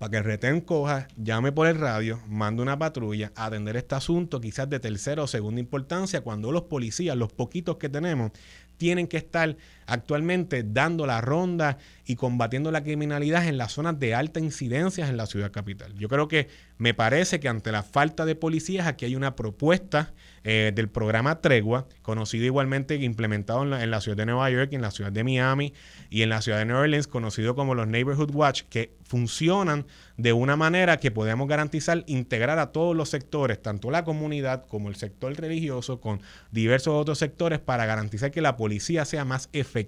para 0.00 0.12
que 0.12 0.16
el 0.16 0.24
retén 0.24 0.62
coja, 0.62 1.08
llame 1.18 1.52
por 1.52 1.66
el 1.66 1.76
radio, 1.76 2.20
mande 2.26 2.62
una 2.62 2.78
patrulla 2.78 3.32
a 3.36 3.44
atender 3.44 3.76
este 3.76 3.94
asunto, 3.94 4.40
quizás 4.40 4.70
de 4.70 4.80
tercera 4.80 5.22
o 5.22 5.26
segunda 5.26 5.60
importancia, 5.60 6.22
cuando 6.22 6.52
los 6.52 6.62
policías, 6.62 7.14
los 7.18 7.34
poquitos 7.34 7.76
que 7.76 7.90
tenemos, 7.90 8.30
tienen 8.78 9.06
que 9.06 9.18
estar 9.18 9.58
actualmente 9.90 10.62
dando 10.64 11.06
la 11.06 11.20
ronda 11.20 11.78
y 12.06 12.16
combatiendo 12.16 12.70
la 12.70 12.82
criminalidad 12.82 13.46
en 13.46 13.58
las 13.58 13.72
zonas 13.72 13.98
de 13.98 14.14
alta 14.14 14.40
incidencia 14.40 15.08
en 15.08 15.16
la 15.16 15.26
ciudad 15.26 15.52
capital. 15.52 15.94
Yo 15.94 16.08
creo 16.08 16.28
que 16.28 16.48
me 16.78 16.94
parece 16.94 17.40
que 17.40 17.48
ante 17.48 17.72
la 17.72 17.82
falta 17.82 18.24
de 18.24 18.34
policías 18.34 18.86
aquí 18.86 19.04
hay 19.04 19.16
una 19.16 19.36
propuesta 19.36 20.12
eh, 20.42 20.72
del 20.74 20.88
programa 20.88 21.40
Tregua, 21.40 21.86
conocido 22.02 22.46
igualmente 22.46 22.94
implementado 22.94 23.62
en 23.62 23.90
la, 23.90 24.00
ciudad 24.00 24.16
de 24.16 24.26
Nueva 24.26 24.50
York, 24.50 24.72
en 24.72 24.80
la 24.80 24.90
ciudad 24.90 25.12
de 25.12 25.22
Miami 25.22 25.74
y 26.08 26.22
en 26.22 26.30
la 26.30 26.40
ciudad 26.40 26.58
de 26.58 26.64
New 26.64 26.76
Orleans, 26.76 27.06
conocido 27.06 27.54
como 27.54 27.74
los 27.74 27.86
Neighborhood 27.86 28.34
Watch, 28.34 28.62
que 28.62 28.94
funcionan 29.04 29.86
de 30.16 30.32
una 30.32 30.56
manera 30.56 30.98
que 30.98 31.10
podemos 31.10 31.46
garantizar 31.46 32.04
integrar 32.06 32.58
a 32.58 32.72
todos 32.72 32.96
los 32.96 33.10
sectores, 33.10 33.60
tanto 33.60 33.90
la 33.90 34.04
comunidad 34.04 34.66
como 34.66 34.88
el 34.88 34.96
sector 34.96 35.34
religioso, 35.34 36.00
con 36.00 36.22
diversos 36.50 36.94
otros 36.94 37.18
sectores, 37.18 37.58
para 37.58 37.86
garantizar 37.86 38.30
que 38.30 38.40
la 38.40 38.56
policía 38.56 39.04
sea 39.04 39.24
más 39.24 39.50
efectiva 39.52 39.79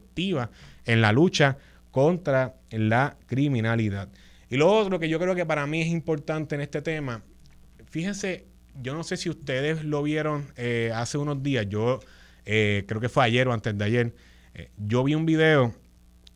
en 0.85 1.01
la 1.01 1.13
lucha 1.13 1.59
contra 1.91 2.57
la 2.71 3.17
criminalidad. 3.27 4.09
Y 4.49 4.57
lo 4.57 4.71
otro 4.71 4.99
que 4.99 5.09
yo 5.09 5.19
creo 5.19 5.35
que 5.35 5.47
para 5.47 5.67
mí 5.67 5.81
es 5.81 5.89
importante 5.89 6.55
en 6.55 6.61
este 6.61 6.83
tema, 6.83 7.23
fíjense 7.87 8.53
yo 8.81 8.95
no 8.95 9.03
sé 9.03 9.17
si 9.17 9.29
ustedes 9.29 9.85
lo 9.85 10.03
vieron 10.03 10.47
eh, 10.57 10.93
hace 10.95 11.19
unos 11.19 11.43
días, 11.43 11.67
yo 11.69 12.01
eh, 12.45 12.85
creo 12.87 13.01
que 13.01 13.09
fue 13.09 13.25
ayer 13.25 13.47
o 13.49 13.53
antes 13.53 13.77
de 13.77 13.85
ayer, 13.85 14.15
eh, 14.55 14.71
yo 14.79 15.05
vi 15.05 15.15
un 15.15 15.27
video 15.27 15.75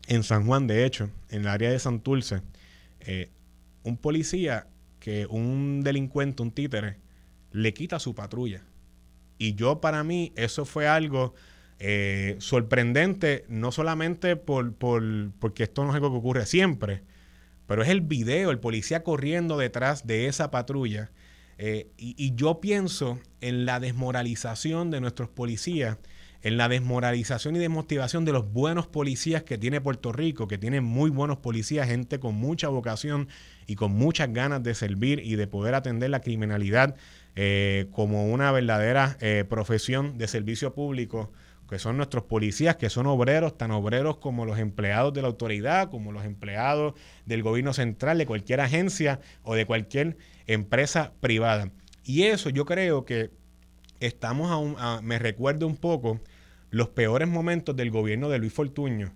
en 0.07 0.23
San 0.23 0.45
Juan, 0.45 0.67
de 0.67 0.85
hecho, 0.85 1.09
en 1.29 1.41
el 1.41 1.47
área 1.47 1.69
de 1.69 1.79
Santurce, 1.79 2.41
un 3.83 3.97
policía 3.97 4.67
que 4.99 5.25
un 5.27 5.81
delincuente, 5.81 6.43
un 6.43 6.51
títere, 6.51 6.97
le 7.51 7.73
quita 7.73 7.99
su 7.99 8.13
patrulla. 8.13 8.63
Y 9.37 9.55
yo 9.55 9.79
para 9.79 10.03
mí 10.03 10.33
eso 10.35 10.65
fue 10.65 10.87
algo 10.87 11.33
sorprendente, 12.39 13.45
no 13.49 13.71
solamente 13.71 14.35
por, 14.35 14.73
por, 14.73 15.03
porque 15.39 15.63
esto 15.63 15.83
no 15.83 15.89
es 15.91 15.95
algo 15.95 16.11
que 16.11 16.17
ocurre 16.17 16.45
siempre, 16.45 17.03
pero 17.67 17.83
es 17.83 17.89
el 17.89 18.01
video, 18.01 18.49
el 18.49 18.59
policía 18.59 19.03
corriendo 19.03 19.57
detrás 19.57 20.07
de 20.07 20.27
esa 20.27 20.49
patrulla. 20.49 21.11
Eh, 21.59 21.89
y, 21.97 22.35
yo 22.35 22.61
pienso 22.61 23.19
en 23.41 23.65
la 23.65 23.79
desmoralización 23.79 24.91
de 24.91 25.01
nuestros 25.01 25.27
policías, 25.29 25.97
en 26.43 26.55
la 26.55 26.69
desmoralización 26.69 27.55
y 27.55 27.59
desmotivación 27.59 28.25
de 28.25 28.31
los 28.31 28.51
buenos 28.53 28.85
policías 28.87 29.41
que 29.41 29.57
tiene 29.57 29.81
Puerto 29.81 30.11
Rico, 30.11 30.47
que 30.47 30.59
tiene 30.59 30.81
muy 30.81 31.09
buenos 31.09 31.37
policías, 31.39 31.87
gente 31.87 32.19
con 32.19 32.35
mucha 32.35 32.67
vocación 32.67 33.27
y 33.65 33.75
con 33.75 33.91
muchas 33.91 34.31
ganas 34.31 34.61
de 34.61 34.75
servir 34.75 35.19
y 35.25 35.35
de 35.35 35.47
poder 35.47 35.73
atender 35.73 36.11
la 36.11 36.21
criminalidad 36.21 36.95
eh, 37.35 37.87
como 37.91 38.27
una 38.27 38.51
verdadera 38.51 39.17
eh, 39.19 39.43
profesión 39.49 40.17
de 40.19 40.27
servicio 40.27 40.73
público 40.75 41.31
que 41.67 41.79
son 41.79 41.97
nuestros 41.97 42.23
policías, 42.23 42.77
que 42.77 42.89
son 42.89 43.07
obreros, 43.07 43.57
tan 43.57 43.71
obreros 43.71 44.17
como 44.17 44.45
los 44.45 44.57
empleados 44.59 45.13
de 45.13 45.21
la 45.21 45.27
autoridad, 45.27 45.89
como 45.89 46.11
los 46.11 46.25
empleados 46.25 46.93
del 47.25 47.43
gobierno 47.43 47.73
central, 47.73 48.17
de 48.17 48.25
cualquier 48.25 48.61
agencia 48.61 49.19
o 49.43 49.55
de 49.55 49.65
cualquier 49.65 50.17
empresa 50.47 51.13
privada. 51.19 51.71
Y 52.03 52.23
eso 52.23 52.49
yo 52.49 52.65
creo 52.65 53.03
que 53.05 53.31
estamos 53.99 54.51
aún, 54.51 54.75
me 55.05 55.19
recuerda 55.19 55.65
un 55.65 55.75
poco 55.75 56.21
los 56.69 56.89
peores 56.89 57.27
momentos 57.27 57.75
del 57.75 57.91
gobierno 57.91 58.29
de 58.29 58.39
Luis 58.39 58.53
Fortuño, 58.53 59.13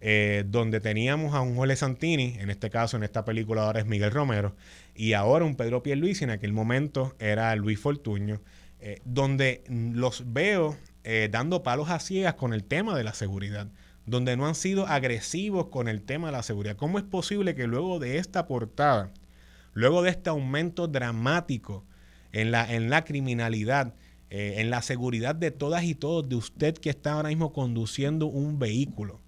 eh, 0.00 0.44
donde 0.46 0.80
teníamos 0.80 1.34
a 1.34 1.40
un 1.40 1.56
Jorge 1.56 1.76
Santini, 1.76 2.36
en 2.38 2.50
este 2.50 2.68
caso 2.68 2.96
en 2.98 3.04
esta 3.04 3.24
película 3.24 3.62
ahora 3.62 3.80
es 3.80 3.86
Miguel 3.86 4.10
Romero, 4.10 4.54
y 4.94 5.14
ahora 5.14 5.44
un 5.44 5.56
Pedro 5.56 5.82
Pierluisi, 5.82 6.24
en 6.24 6.30
aquel 6.30 6.52
momento 6.52 7.14
era 7.18 7.54
Luis 7.56 7.80
Fortuño, 7.80 8.42
eh, 8.80 9.00
donde 9.04 9.64
los 9.68 10.24
veo 10.32 10.76
eh, 11.04 11.28
dando 11.30 11.62
palos 11.62 11.90
a 11.90 12.00
ciegas 12.00 12.34
con 12.34 12.54
el 12.54 12.64
tema 12.64 12.96
de 12.96 13.04
la 13.04 13.14
seguridad, 13.14 13.68
donde 14.06 14.36
no 14.36 14.46
han 14.46 14.54
sido 14.54 14.86
agresivos 14.86 15.68
con 15.68 15.86
el 15.88 16.02
tema 16.02 16.28
de 16.28 16.32
la 16.32 16.42
seguridad. 16.42 16.76
¿Cómo 16.76 16.98
es 16.98 17.04
posible 17.04 17.54
que 17.54 17.66
luego 17.66 17.98
de 17.98 18.18
esta 18.18 18.46
portada, 18.46 19.12
luego 19.72 20.02
de 20.02 20.10
este 20.10 20.30
aumento 20.30 20.88
dramático 20.88 21.84
en 22.32 22.50
la, 22.50 22.72
en 22.72 22.90
la 22.90 23.04
criminalidad, 23.04 23.94
eh, 24.30 24.54
en 24.58 24.70
la 24.70 24.82
seguridad 24.82 25.34
de 25.34 25.50
todas 25.50 25.84
y 25.84 25.94
todos, 25.94 26.28
de 26.28 26.36
usted 26.36 26.74
que 26.74 26.90
está 26.90 27.12
ahora 27.12 27.28
mismo 27.28 27.52
conduciendo 27.52 28.26
un 28.26 28.58
vehículo, 28.58 29.20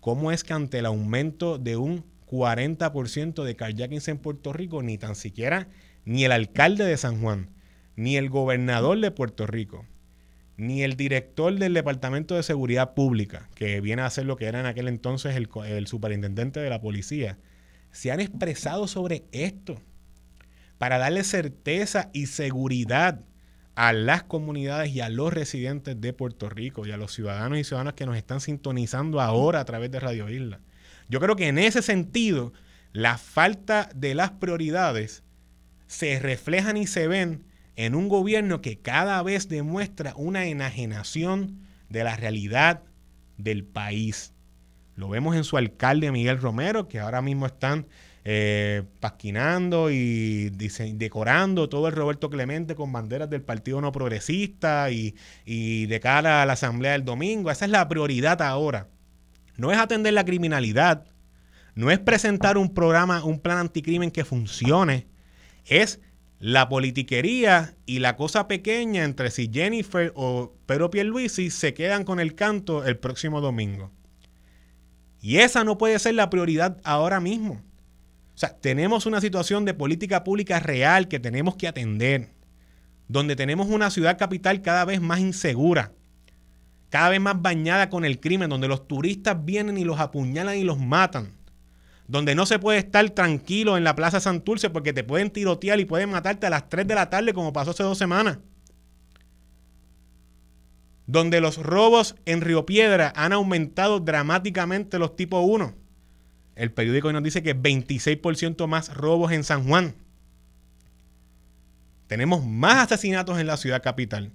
¿cómo 0.00 0.32
es 0.32 0.44
que 0.44 0.52
ante 0.52 0.80
el 0.80 0.86
aumento 0.86 1.58
de 1.58 1.76
un 1.76 2.04
40% 2.26 3.44
de 3.44 3.56
carjackings 3.56 4.08
en 4.08 4.18
Puerto 4.18 4.52
Rico, 4.52 4.82
ni 4.82 4.98
tan 4.98 5.14
siquiera 5.14 5.68
ni 6.04 6.24
el 6.24 6.32
alcalde 6.32 6.84
de 6.84 6.96
San 6.96 7.20
Juan, 7.20 7.50
ni 7.96 8.16
el 8.16 8.30
gobernador 8.30 8.98
de 9.00 9.10
Puerto 9.10 9.46
Rico, 9.46 9.84
ni 10.56 10.82
el 10.82 10.96
director 10.96 11.54
del 11.58 11.74
Departamento 11.74 12.34
de 12.34 12.42
Seguridad 12.42 12.94
Pública, 12.94 13.48
que 13.54 13.80
viene 13.80 14.02
a 14.02 14.10
ser 14.10 14.26
lo 14.26 14.36
que 14.36 14.46
era 14.46 14.60
en 14.60 14.66
aquel 14.66 14.88
entonces 14.88 15.36
el, 15.36 15.86
superintendente 15.86 16.60
de 16.60 16.70
la 16.70 16.80
policía, 16.80 17.38
se 17.90 18.10
han 18.10 18.20
expresado 18.20 18.88
sobre 18.88 19.24
esto 19.32 19.80
para 20.78 20.98
darle 20.98 21.24
certeza 21.24 22.10
y 22.12 22.26
seguridad 22.26 23.20
a 23.74 23.92
las 23.92 24.22
comunidades 24.22 24.90
y 24.90 25.00
a 25.00 25.10
los 25.10 25.32
residentes 25.32 26.00
de 26.00 26.12
Puerto 26.14 26.48
Rico 26.48 26.86
y 26.86 26.92
a 26.92 26.96
los 26.96 27.12
ciudadanos 27.12 27.58
y 27.58 27.64
ciudadanas 27.64 27.94
que 27.94 28.06
nos 28.06 28.16
están 28.16 28.40
sintonizando 28.40 29.20
ahora 29.20 29.60
a 29.60 29.64
través 29.66 29.90
de 29.90 30.00
Radio 30.00 30.30
Isla. 30.30 30.60
Yo 31.08 31.20
creo 31.20 31.36
que 31.36 31.48
en 31.48 31.58
ese 31.58 31.82
sentido, 31.82 32.52
la 32.92 33.18
falta 33.18 33.90
de 33.94 34.14
las 34.14 34.30
prioridades 34.30 35.22
se 35.86 36.18
reflejan 36.18 36.78
y 36.78 36.86
se 36.86 37.06
ven 37.06 37.44
en 37.76 37.94
un 37.94 38.08
gobierno 38.08 38.60
que 38.62 38.78
cada 38.78 39.22
vez 39.22 39.48
demuestra 39.48 40.14
una 40.16 40.46
enajenación 40.46 41.60
de 41.88 42.04
la 42.04 42.16
realidad 42.16 42.82
del 43.36 43.64
país. 43.64 44.32
Lo 44.94 45.10
vemos 45.10 45.36
en 45.36 45.44
su 45.44 45.58
alcalde 45.58 46.10
Miguel 46.10 46.40
Romero, 46.40 46.88
que 46.88 47.00
ahora 47.00 47.20
mismo 47.20 47.46
están 47.46 47.86
eh, 48.24 48.82
pasquinando 48.98 49.90
y 49.90 50.48
decorando 50.48 51.68
todo 51.68 51.86
el 51.86 51.94
Roberto 51.94 52.30
Clemente 52.30 52.74
con 52.74 52.92
banderas 52.92 53.28
del 53.28 53.42
Partido 53.42 53.80
No 53.80 53.92
Progresista 53.92 54.90
y, 54.90 55.14
y 55.44 55.86
de 55.86 56.00
cara 56.00 56.42
a 56.42 56.46
la 56.46 56.54
Asamblea 56.54 56.92
del 56.92 57.04
domingo. 57.04 57.50
Esa 57.50 57.66
es 57.66 57.70
la 57.70 57.86
prioridad 57.88 58.40
ahora. 58.40 58.88
No 59.58 59.70
es 59.70 59.78
atender 59.78 60.14
la 60.14 60.24
criminalidad, 60.24 61.06
no 61.74 61.90
es 61.90 61.98
presentar 61.98 62.56
un 62.58 62.72
programa, 62.72 63.22
un 63.22 63.38
plan 63.38 63.58
anticrimen 63.58 64.10
que 64.10 64.24
funcione, 64.24 65.06
es 65.66 66.00
la 66.38 66.68
politiquería 66.68 67.74
y 67.86 68.00
la 68.00 68.16
cosa 68.16 68.46
pequeña 68.46 69.04
entre 69.04 69.30
si 69.30 69.50
Jennifer 69.52 70.12
o 70.14 70.54
Pedro 70.66 70.90
Pierluisi 70.90 71.50
se 71.50 71.72
quedan 71.72 72.04
con 72.04 72.20
el 72.20 72.34
canto 72.34 72.84
el 72.84 72.98
próximo 72.98 73.40
domingo. 73.40 73.90
Y 75.20 75.38
esa 75.38 75.64
no 75.64 75.78
puede 75.78 75.98
ser 75.98 76.14
la 76.14 76.28
prioridad 76.30 76.78
ahora 76.84 77.20
mismo. 77.20 77.62
O 78.34 78.38
sea, 78.38 78.50
tenemos 78.50 79.06
una 79.06 79.22
situación 79.22 79.64
de 79.64 79.72
política 79.72 80.24
pública 80.24 80.60
real 80.60 81.08
que 81.08 81.18
tenemos 81.18 81.56
que 81.56 81.68
atender, 81.68 82.34
donde 83.08 83.34
tenemos 83.34 83.68
una 83.68 83.90
ciudad 83.90 84.18
capital 84.18 84.60
cada 84.60 84.84
vez 84.84 85.00
más 85.00 85.20
insegura, 85.20 85.92
cada 86.90 87.08
vez 87.08 87.20
más 87.20 87.40
bañada 87.40 87.88
con 87.88 88.04
el 88.04 88.20
crimen, 88.20 88.50
donde 88.50 88.68
los 88.68 88.86
turistas 88.86 89.42
vienen 89.42 89.78
y 89.78 89.84
los 89.84 89.98
apuñalan 89.98 90.58
y 90.58 90.64
los 90.64 90.78
matan 90.78 91.35
donde 92.08 92.34
no 92.34 92.46
se 92.46 92.58
puede 92.58 92.78
estar 92.78 93.08
tranquilo 93.10 93.76
en 93.76 93.84
la 93.84 93.96
Plaza 93.96 94.20
Santurce 94.20 94.70
porque 94.70 94.92
te 94.92 95.04
pueden 95.04 95.30
tirotear 95.30 95.80
y 95.80 95.84
pueden 95.84 96.10
matarte 96.10 96.46
a 96.46 96.50
las 96.50 96.68
3 96.68 96.86
de 96.86 96.94
la 96.94 97.10
tarde 97.10 97.32
como 97.32 97.52
pasó 97.52 97.72
hace 97.72 97.82
dos 97.82 97.98
semanas. 97.98 98.38
donde 101.06 101.40
los 101.40 101.58
robos 101.58 102.16
en 102.24 102.40
Río 102.40 102.66
Piedra 102.66 103.12
han 103.14 103.32
aumentado 103.32 104.00
dramáticamente 104.00 104.98
los 104.98 105.14
tipo 105.14 105.38
1. 105.40 105.72
El 106.56 106.72
periódico 106.72 107.12
nos 107.12 107.22
dice 107.22 107.42
que 107.42 107.56
26% 107.56 108.66
más 108.66 108.92
robos 108.94 109.30
en 109.32 109.44
San 109.44 109.64
Juan. 109.68 109.94
Tenemos 112.08 112.44
más 112.44 112.90
asesinatos 112.90 113.38
en 113.38 113.46
la 113.46 113.56
ciudad 113.56 113.82
capital. 113.82 114.32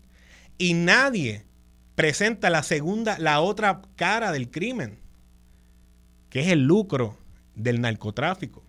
Y 0.57 0.73
nadie 0.73 1.43
presenta 1.95 2.49
la 2.49 2.63
segunda, 2.63 3.17
la 3.19 3.41
otra 3.41 3.81
cara 3.95 4.31
del 4.31 4.49
crimen, 4.49 4.99
que 6.29 6.41
es 6.41 6.47
el 6.47 6.65
lucro 6.65 7.17
del 7.55 7.81
narcotráfico. 7.81 8.63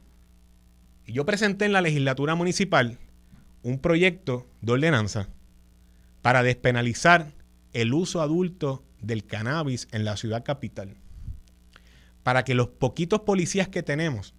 Y 1.06 1.12
yo 1.12 1.24
presenté 1.24 1.64
en 1.64 1.72
la 1.72 1.80
legislatura 1.80 2.34
municipal 2.34 2.98
un 3.62 3.78
proyecto 3.78 4.46
de 4.60 4.72
ordenanza 4.72 5.28
para 6.20 6.42
despenalizar 6.42 7.32
el 7.72 7.94
uso 7.94 8.20
adulto 8.20 8.84
del 9.00 9.24
cannabis 9.24 9.88
en 9.92 10.04
la 10.04 10.16
ciudad 10.16 10.44
capital. 10.44 10.96
Para 12.22 12.44
que 12.44 12.54
los 12.54 12.68
poquitos 12.68 13.20
policías 13.20 13.68
que 13.68 13.82
tenemos 13.82 14.34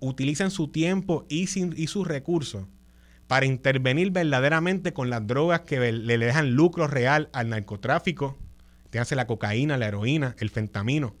utilicen 0.00 0.50
su 0.50 0.68
tiempo 0.68 1.26
y, 1.28 1.46
sus 1.48 2.06
recursos 2.06 2.66
para 3.26 3.46
intervenir 3.46 4.10
verdaderamente 4.10 4.92
con 4.92 5.10
las 5.10 5.26
drogas 5.26 5.62
que 5.62 5.92
le 5.92 6.18
dejan 6.18 6.52
lucro 6.52 6.86
real 6.86 7.28
al 7.32 7.50
narcotráfico, 7.50 8.38
hace 8.98 9.16
la 9.16 9.26
cocaína, 9.26 9.76
la 9.76 9.88
heroína, 9.88 10.34
el 10.38 10.50
fentamino, 10.50 11.14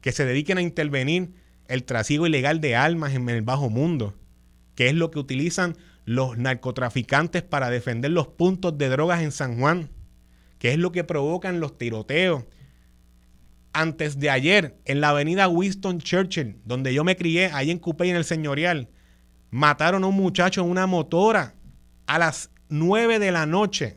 que 0.00 0.12
se 0.12 0.24
dediquen 0.24 0.58
a 0.58 0.62
intervenir 0.62 1.32
el 1.68 1.84
trasiego 1.84 2.26
ilegal 2.26 2.60
de 2.60 2.76
armas 2.76 3.14
en 3.14 3.28
el 3.28 3.42
bajo 3.42 3.70
mundo, 3.70 4.14
que 4.74 4.88
es 4.88 4.94
lo 4.94 5.10
que 5.10 5.18
utilizan 5.18 5.76
los 6.04 6.38
narcotraficantes 6.38 7.42
para 7.42 7.70
defender 7.70 8.10
los 8.10 8.26
puntos 8.26 8.76
de 8.76 8.88
drogas 8.88 9.22
en 9.22 9.32
San 9.32 9.58
Juan, 9.58 9.90
que 10.58 10.72
es 10.72 10.78
lo 10.78 10.92
que 10.92 11.04
provocan 11.04 11.60
los 11.60 11.78
tiroteos. 11.78 12.44
Antes 13.72 14.18
de 14.18 14.30
ayer, 14.30 14.76
en 14.84 15.00
la 15.00 15.10
avenida 15.10 15.46
Winston 15.46 16.00
Churchill, 16.00 16.56
donde 16.64 16.92
yo 16.92 17.04
me 17.04 17.16
crié, 17.16 17.50
ahí 17.52 17.70
en 17.70 17.78
Cupey, 17.78 18.10
en 18.10 18.16
el 18.16 18.24
Señorial, 18.24 18.88
mataron 19.50 20.02
a 20.02 20.08
un 20.08 20.16
muchacho 20.16 20.62
en 20.62 20.70
una 20.70 20.86
motora 20.86 21.54
a 22.06 22.18
las 22.18 22.50
9 22.68 23.20
de 23.20 23.30
la 23.30 23.46
noche. 23.46 23.96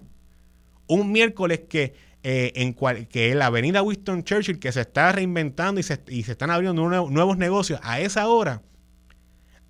Un 0.86 1.12
miércoles 1.12 1.62
que, 1.68 1.96
eh, 2.24 2.52
en 2.56 2.74
que 3.06 3.36
la 3.36 3.48
avenida 3.48 3.84
Winston 3.84 4.24
Churchill, 4.24 4.60
que 4.60 4.72
se 4.72 4.82
está 4.82 5.12
reinventando 5.12 5.80
y 5.80 5.84
se, 5.84 6.02
y 6.08 6.24
se 6.24 6.32
están 6.34 6.50
abriendo 6.50 6.88
nuevos 7.10 7.38
negocios, 7.38 7.80
a 7.84 8.00
esa 8.00 8.28
hora 8.28 8.62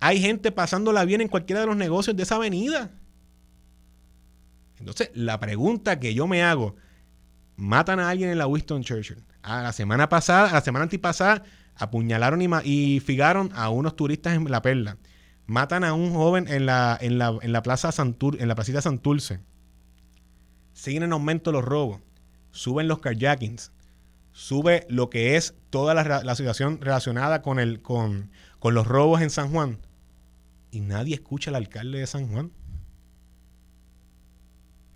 hay 0.04 0.20
gente 0.20 0.52
pasándola 0.52 1.06
bien 1.06 1.22
en 1.22 1.28
cualquiera 1.28 1.62
de 1.62 1.66
los 1.66 1.78
negocios 1.78 2.14
de 2.14 2.24
esa 2.24 2.34
avenida. 2.34 2.90
Entonces, 4.78 5.10
la 5.14 5.40
pregunta 5.40 5.98
que 5.98 6.12
yo 6.12 6.26
me 6.26 6.42
hago, 6.42 6.76
matan 7.56 8.00
a 8.00 8.10
alguien 8.10 8.28
en 8.28 8.36
la 8.36 8.46
Winston 8.46 8.82
Churchill. 8.82 9.24
A 9.42 9.62
la 9.62 9.72
semana 9.72 10.10
pasada, 10.10 10.50
a 10.50 10.52
la 10.52 10.60
semana 10.60 10.82
antipasada, 10.82 11.42
apuñalaron 11.76 12.42
y, 12.64 13.00
figaron 13.00 13.50
a 13.54 13.70
unos 13.70 13.96
turistas 13.96 14.34
en 14.34 14.50
La 14.50 14.60
Perla. 14.60 14.98
Matan 15.46 15.84
a 15.84 15.94
un 15.94 16.12
joven 16.12 16.48
en 16.48 16.66
la, 16.66 16.98
en 17.00 17.18
la, 17.18 17.62
plaza 17.62 17.90
Santur, 17.90 18.36
en 18.42 18.48
la 18.48 18.54
placita 18.54 18.82
Santurce. 18.82 19.40
Siguen 20.74 21.04
en 21.04 21.12
aumento 21.12 21.50
los 21.50 21.64
robos. 21.64 22.00
Suben 22.54 22.88
los 22.88 23.00
carjackings. 23.00 23.72
Sube 24.32 24.86
lo 24.88 25.10
que 25.10 25.36
es 25.36 25.54
toda 25.70 25.94
la, 25.94 26.34
situación 26.34 26.80
relacionada 26.80 27.42
con, 27.42 27.58
el, 27.58 27.82
con, 27.82 28.30
con 28.58 28.74
los 28.74 28.86
robos 28.86 29.20
en 29.20 29.30
San 29.30 29.50
Juan 29.50 29.78
y 30.70 30.80
nadie 30.80 31.14
escucha 31.14 31.50
al 31.50 31.56
alcalde 31.56 31.98
de 31.98 32.06
San 32.06 32.28
Juan. 32.28 32.50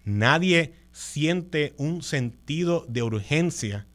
Nadie 0.05 0.75
siente 0.93 1.75
un 1.77 2.03
sentido 2.03 2.85
de 2.89 3.03
urgencia 3.03 3.87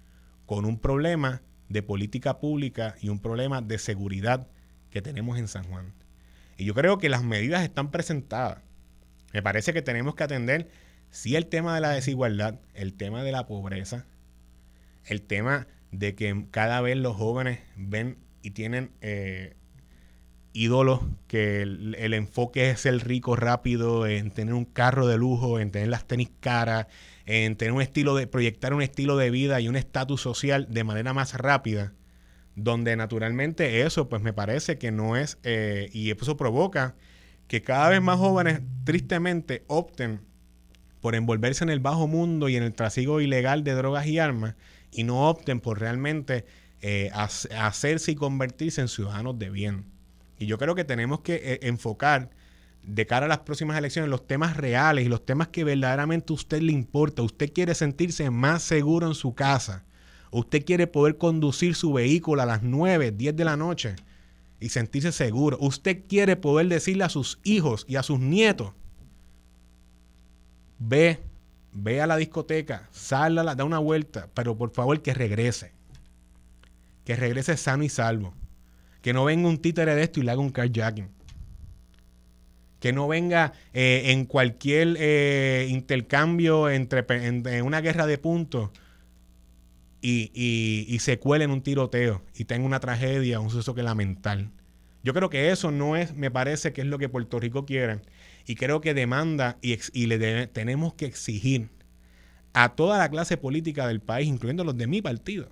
con 0.46 0.66
un 0.66 0.80
problema 0.80 1.42
de 1.70 1.84
política 1.84 2.40
pública 2.40 2.96
y 3.02 3.10
un 3.10 3.20
problema 3.20 3.62
de 3.62 3.80
seguridad 3.80 4.48
que 4.92 5.02
tenemos 5.02 5.38
en 5.38 5.48
San 5.48 5.66
Juan. 5.66 5.94
Y 6.58 6.66
yo 6.66 6.74
creo 6.74 6.98
que 7.00 7.10
las 7.10 7.24
medidas 7.24 7.64
están 7.64 7.92
presentadas. 7.92 8.60
Me 9.34 9.42
parece 9.42 9.74
que 9.74 9.82
tenemos 9.82 10.16
que 10.16 10.24
atender, 10.24 10.70
sí, 11.14 11.36
el 11.36 11.46
tema 11.46 11.76
de 11.76 11.82
la 11.82 11.92
desigualdad, 11.92 12.60
el 12.74 12.96
tema 12.96 13.24
de 13.24 13.32
la 13.32 13.46
pobreza, 13.46 14.06
el 15.06 15.22
tema 15.22 15.68
de 15.92 16.16
que 16.16 16.48
cada 16.50 16.82
vez 16.82 16.98
los 16.98 17.16
jóvenes 17.16 17.60
ven 17.78 18.18
y 18.42 18.52
tienen 18.52 18.92
eh, 19.02 19.56
ídolos 20.54 21.02
que 21.28 21.62
el, 21.62 22.14
enfoque 22.16 22.72
es 22.72 22.88
el 22.88 23.00
rico 23.00 23.36
rápido, 23.36 24.08
en 24.08 24.32
tener 24.32 24.56
un 24.56 24.66
carro 24.66 25.06
de 25.06 25.18
lujo, 25.18 25.60
en 25.60 25.70
tener 25.70 25.90
las 25.90 26.08
tenis 26.08 26.32
caras, 26.40 26.88
en 27.28 27.56
tener 27.58 27.74
un 27.74 27.82
estilo 27.84 28.16
de, 28.16 28.26
proyectar 28.26 28.74
un 28.74 28.82
estilo 28.82 29.16
de 29.16 29.30
vida 29.30 29.62
y 29.62 29.68
un 29.68 29.76
estatus 29.76 30.20
social 30.20 30.68
de 30.72 30.84
manera 30.84 31.14
más 31.14 31.36
rápida, 31.36 31.94
donde 32.56 32.96
naturalmente 32.96 33.82
eso 33.82 34.10
pues 34.10 34.24
me 34.24 34.34
parece 34.34 34.80
que 34.80 34.92
no 34.92 35.16
es, 35.16 35.38
eh, 35.44 35.90
y 35.94 36.10
eso 36.10 36.38
provoca 36.38 36.96
que 37.48 37.62
cada 37.62 37.90
vez 37.90 38.02
más 38.02 38.18
jóvenes 38.18 38.62
tristemente 38.84 39.64
opten 39.68 40.33
por 41.04 41.16
envolverse 41.16 41.66
en 41.66 41.70
el 41.70 41.82
bajo 41.82 42.08
mundo 42.08 42.48
y 42.48 42.56
en 42.56 42.64
el 42.64 42.74
trasiego 42.74 43.20
ilegal 43.20 43.66
de 43.66 43.74
drogas 43.74 44.08
y 44.08 44.20
armas 44.20 44.56
y 44.90 45.04
no 45.04 45.30
opten 45.30 45.60
por 45.60 45.82
realmente 45.82 46.46
eh, 46.82 47.12
hacerse 47.14 48.14
y 48.14 48.16
convertirse 48.16 48.80
en 48.80 48.88
ciudadanos 48.88 49.38
de 49.38 49.50
bien. 49.50 49.84
Y 50.40 50.46
yo 50.46 50.58
creo 50.58 50.76
que 50.76 50.86
tenemos 50.86 51.20
que 51.20 51.36
eh, 51.44 51.60
enfocar 51.64 52.30
de 52.84 53.06
cara 53.06 53.26
a 53.26 53.30
las 53.30 53.40
próximas 53.40 53.78
elecciones 53.78 54.10
los 54.10 54.26
temas 54.26 54.56
reales 54.56 55.06
y 55.06 55.10
los 55.10 55.26
temas 55.26 55.50
que 55.50 55.66
verdaderamente 55.66 56.32
a 56.32 56.36
usted 56.36 56.62
le 56.62 56.72
importa. 56.72 57.22
Usted 57.22 57.52
quiere 57.52 57.76
sentirse 57.76 58.30
más 58.30 58.64
seguro 58.64 59.06
en 59.06 59.14
su 59.14 59.36
casa. 59.36 59.84
Usted 60.32 60.64
quiere 60.64 60.88
poder 60.88 61.18
conducir 61.18 61.76
su 61.76 61.92
vehículo 61.92 62.42
a 62.42 62.46
las 62.46 62.64
9, 62.64 63.12
10 63.12 63.36
de 63.36 63.44
la 63.44 63.58
noche 63.58 63.98
y 64.62 64.70
sentirse 64.70 65.12
seguro. 65.12 65.58
Usted 65.60 66.04
quiere 66.08 66.38
poder 66.38 66.70
decirle 66.70 67.04
a 67.04 67.10
sus 67.10 67.42
hijos 67.44 67.84
y 67.90 67.98
a 67.98 68.04
sus 68.04 68.22
nietos, 68.22 68.72
ve, 70.88 71.20
ve 71.72 72.02
a 72.02 72.08
la 72.08 72.18
discoteca, 72.18 72.88
sal 72.92 73.36
da 73.36 73.64
una 73.64 73.80
vuelta, 73.80 74.30
pero 74.34 74.58
por 74.58 74.72
favor 74.72 75.02
que 75.02 75.14
regrese. 75.14 75.72
Que 77.06 77.16
regrese 77.16 77.58
sano 77.58 77.84
y 77.84 77.90
salvo. 77.90 78.34
Que 79.02 79.14
no 79.14 79.26
venga 79.26 79.50
un 79.50 79.58
títere 79.58 79.96
de 79.96 80.04
esto 80.04 80.20
y 80.20 80.24
le 80.24 80.32
haga 80.32 80.42
un 80.42 80.52
carjacking. 80.52 81.10
Que 82.80 82.94
no 82.94 83.08
venga 83.08 83.54
eh, 83.74 84.04
en 84.08 84.26
cualquier 84.26 84.96
eh, 85.00 85.68
intercambio 85.70 86.70
entre 86.70 87.06
en, 87.10 87.66
una 87.66 87.82
guerra 87.82 88.06
de 88.08 88.18
puntos 88.18 88.70
y, 90.02 90.98
se 91.00 91.18
cuele 91.18 91.46
en 91.46 91.52
un 91.52 91.62
tiroteo 91.62 92.22
y 92.36 92.44
tenga 92.44 92.66
una 92.66 92.82
tragedia, 92.82 93.40
un 93.40 93.50
suceso 93.50 93.74
que 93.74 93.84
lamentar. 93.84 94.48
Yo 95.02 95.14
creo 95.14 95.30
que 95.30 95.52
eso 95.52 95.72
no 95.72 95.96
es, 95.96 96.14
me 96.14 96.32
parece 96.32 96.74
que 96.74 96.82
es 96.82 96.88
lo 96.88 96.98
que 96.98 97.10
Puerto 97.10 97.40
Rico 97.40 97.66
quiere. 97.66 98.02
Y 98.46 98.56
creo 98.56 98.82
que 98.82 98.94
demanda 98.94 99.58
y, 99.62 100.06
le 100.06 100.48
tenemos 100.48 100.94
que 100.94 101.06
exigir 101.06 101.70
a 102.54 102.76
toda 102.76 102.98
la 102.98 103.10
clase 103.10 103.38
política 103.38 103.88
del 103.88 104.02
país, 104.02 104.28
incluyendo 104.28 104.64
los 104.64 104.78
de 104.78 104.88
mi 104.88 105.02
partido, 105.02 105.50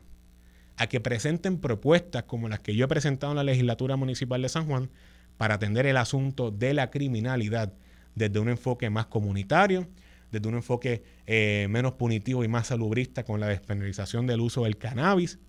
a 0.78 0.88
que 0.88 1.00
presenten 1.00 1.58
propuestas 1.60 2.24
como 2.24 2.50
las 2.50 2.60
que 2.60 2.76
yo 2.76 2.86
he 2.86 2.88
presentado 2.88 3.32
en 3.32 3.38
la 3.38 3.44
legislatura 3.44 3.96
municipal 3.96 4.42
de 4.42 4.50
San 4.50 4.66
Juan 4.66 4.90
para 5.38 5.56
atender 5.56 5.86
el 5.86 5.98
asunto 5.98 6.52
de 6.52 6.74
la 6.74 6.92
criminalidad 6.92 7.74
desde 8.16 8.40
un 8.40 8.50
enfoque 8.50 8.90
más 8.90 9.08
comunitario, 9.08 9.88
desde 10.32 10.48
un 10.48 10.56
enfoque 10.56 11.04
eh, 11.28 11.68
menos 11.70 11.94
punitivo 11.94 12.44
y 12.44 12.48
más 12.48 12.68
salubrista 12.68 13.24
con 13.24 13.40
la 13.40 13.48
despenalización 13.48 14.28
del 14.28 14.42
uso 14.42 14.64
del 14.64 14.78
cannabis 14.78 15.40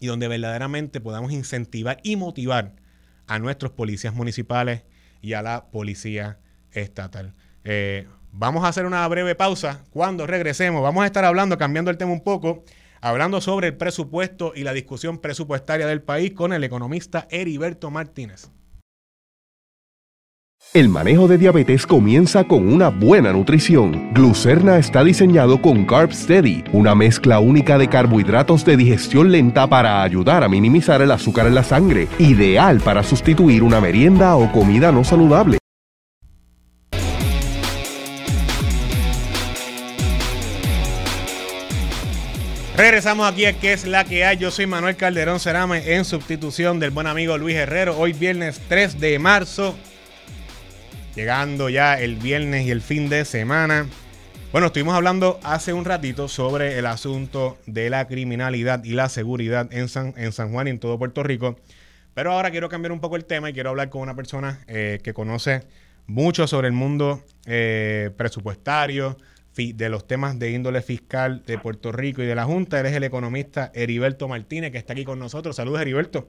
y 0.00 0.06
donde 0.06 0.28
verdaderamente 0.28 1.00
podamos 1.00 1.32
incentivar 1.32 1.98
y 2.02 2.16
motivar 2.16 2.74
a 3.26 3.38
nuestros 3.38 3.72
policías 3.72 4.14
municipales 4.14 4.82
y 5.22 5.32
a 5.32 5.42
la 5.42 5.70
policía 5.70 6.38
estatal. 6.74 7.34
Eh, 7.64 8.06
vamos 8.32 8.64
a 8.64 8.68
hacer 8.68 8.86
una 8.86 9.06
breve 9.08 9.34
pausa. 9.34 9.84
Cuando 9.90 10.26
regresemos, 10.26 10.82
vamos 10.82 11.02
a 11.02 11.06
estar 11.06 11.24
hablando, 11.24 11.56
cambiando 11.58 11.90
el 11.90 11.96
tema 11.96 12.12
un 12.12 12.22
poco, 12.22 12.64
hablando 13.00 13.40
sobre 13.40 13.68
el 13.68 13.76
presupuesto 13.76 14.52
y 14.54 14.64
la 14.64 14.72
discusión 14.72 15.18
presupuestaria 15.18 15.86
del 15.86 16.02
país 16.02 16.32
con 16.32 16.52
el 16.52 16.64
economista 16.64 17.26
Heriberto 17.30 17.90
Martínez. 17.90 18.50
El 20.72 20.88
manejo 20.88 21.28
de 21.28 21.38
diabetes 21.38 21.86
comienza 21.86 22.42
con 22.44 22.72
una 22.72 22.88
buena 22.88 23.32
nutrición. 23.32 24.12
Glucerna 24.12 24.78
está 24.78 25.04
diseñado 25.04 25.62
con 25.62 25.84
Carb 25.84 26.12
Steady, 26.12 26.64
una 26.72 26.96
mezcla 26.96 27.38
única 27.38 27.78
de 27.78 27.88
carbohidratos 27.88 28.64
de 28.64 28.76
digestión 28.76 29.30
lenta 29.30 29.68
para 29.68 30.02
ayudar 30.02 30.42
a 30.42 30.48
minimizar 30.48 31.00
el 31.02 31.12
azúcar 31.12 31.46
en 31.46 31.54
la 31.54 31.62
sangre, 31.62 32.08
ideal 32.18 32.80
para 32.80 33.04
sustituir 33.04 33.62
una 33.62 33.80
merienda 33.80 34.34
o 34.34 34.50
comida 34.50 34.90
no 34.90 35.04
saludable. 35.04 35.58
Regresamos 42.76 43.30
aquí 43.30 43.44
a 43.44 43.52
que 43.52 43.72
es 43.72 43.86
la 43.86 44.04
que 44.04 44.24
hay. 44.24 44.36
Yo 44.36 44.50
soy 44.50 44.66
Manuel 44.66 44.96
Calderón 44.96 45.38
Cerame 45.38 45.94
en 45.94 46.04
sustitución 46.04 46.80
del 46.80 46.90
buen 46.90 47.06
amigo 47.06 47.38
Luis 47.38 47.54
Herrero. 47.54 47.96
Hoy 47.96 48.12
viernes 48.12 48.60
3 48.68 48.98
de 48.98 49.20
marzo. 49.20 49.76
Llegando 51.14 51.68
ya 51.68 52.00
el 52.00 52.16
viernes 52.16 52.66
y 52.66 52.72
el 52.72 52.82
fin 52.82 53.08
de 53.08 53.24
semana. 53.24 53.86
Bueno, 54.50 54.66
estuvimos 54.66 54.96
hablando 54.96 55.38
hace 55.44 55.72
un 55.72 55.84
ratito 55.84 56.26
sobre 56.26 56.76
el 56.76 56.86
asunto 56.86 57.58
de 57.66 57.90
la 57.90 58.08
criminalidad 58.08 58.82
y 58.82 58.94
la 58.94 59.08
seguridad 59.08 59.68
en 59.72 59.88
San, 59.88 60.12
Juan 60.52 60.66
y 60.66 60.70
en 60.70 60.80
todo 60.80 60.98
Puerto 60.98 61.22
Rico. 61.22 61.56
Pero 62.12 62.32
ahora 62.32 62.50
quiero 62.50 62.68
cambiar 62.68 62.90
un 62.90 63.00
poco 63.00 63.14
el 63.14 63.24
tema 63.24 63.50
y 63.50 63.52
quiero 63.52 63.70
hablar 63.70 63.88
con 63.88 64.02
una 64.02 64.16
persona 64.16 64.64
eh, 64.66 64.98
que 65.04 65.14
conoce 65.14 65.62
mucho 66.08 66.48
sobre 66.48 66.66
el 66.66 66.74
mundo 66.74 67.22
eh, 67.46 68.10
presupuestario, 68.16 69.16
de 69.56 69.88
los 69.88 70.06
temas 70.06 70.38
de 70.38 70.50
índole 70.50 70.82
fiscal 70.82 71.42
de 71.46 71.58
Puerto 71.58 71.92
Rico 71.92 72.22
y 72.22 72.26
de 72.26 72.34
la 72.34 72.44
Junta. 72.44 72.80
Él 72.80 72.86
es 72.86 72.94
el 72.94 73.04
economista 73.04 73.70
Heriberto 73.74 74.28
Martínez, 74.28 74.72
que 74.72 74.78
está 74.78 74.92
aquí 74.92 75.04
con 75.04 75.18
nosotros. 75.18 75.56
Saludos, 75.56 75.80
Heriberto. 75.80 76.28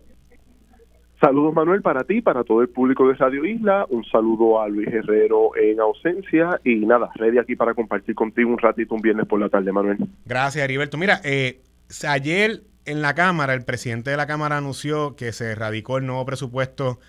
Saludos 1.20 1.56
Manuel 1.56 1.82
para 1.82 2.04
ti, 2.04 2.22
para 2.22 2.44
todo 2.44 2.62
el 2.62 2.70
público 2.70 3.08
de 3.08 3.16
Radio 3.16 3.46
Isla, 3.46 3.86
un 3.90 4.04
saludo 4.04 4.62
a 4.62 4.68
Luis 4.68 4.90
Herrero 4.90 5.56
en 5.56 5.80
ausencia 5.80 6.60
y 6.64 6.86
nada, 6.86 7.10
ready 7.16 7.38
aquí 7.38 7.56
para 7.56 7.74
compartir 7.74 8.16
contigo 8.16 8.52
un 8.52 8.58
ratito 8.58 8.94
un 8.94 9.02
viernes 9.02 9.26
por 9.26 9.40
la 9.40 9.48
tarde 9.48 9.72
Manuel. 9.72 9.98
Gracias 10.26 10.64
Heriberto. 10.64 10.98
Mira, 10.98 11.22
eh, 11.24 11.62
ayer 12.08 12.64
en 12.86 13.02
la 13.02 13.16
Cámara, 13.16 13.54
el 13.54 13.64
presidente 13.64 14.12
de 14.12 14.18
la 14.18 14.28
Cámara 14.28 14.58
anunció 14.58 15.16
que 15.16 15.32
se 15.32 15.56
radicó 15.56 15.98
el 15.98 16.06
nuevo 16.06 16.26
presupuesto 16.26 17.00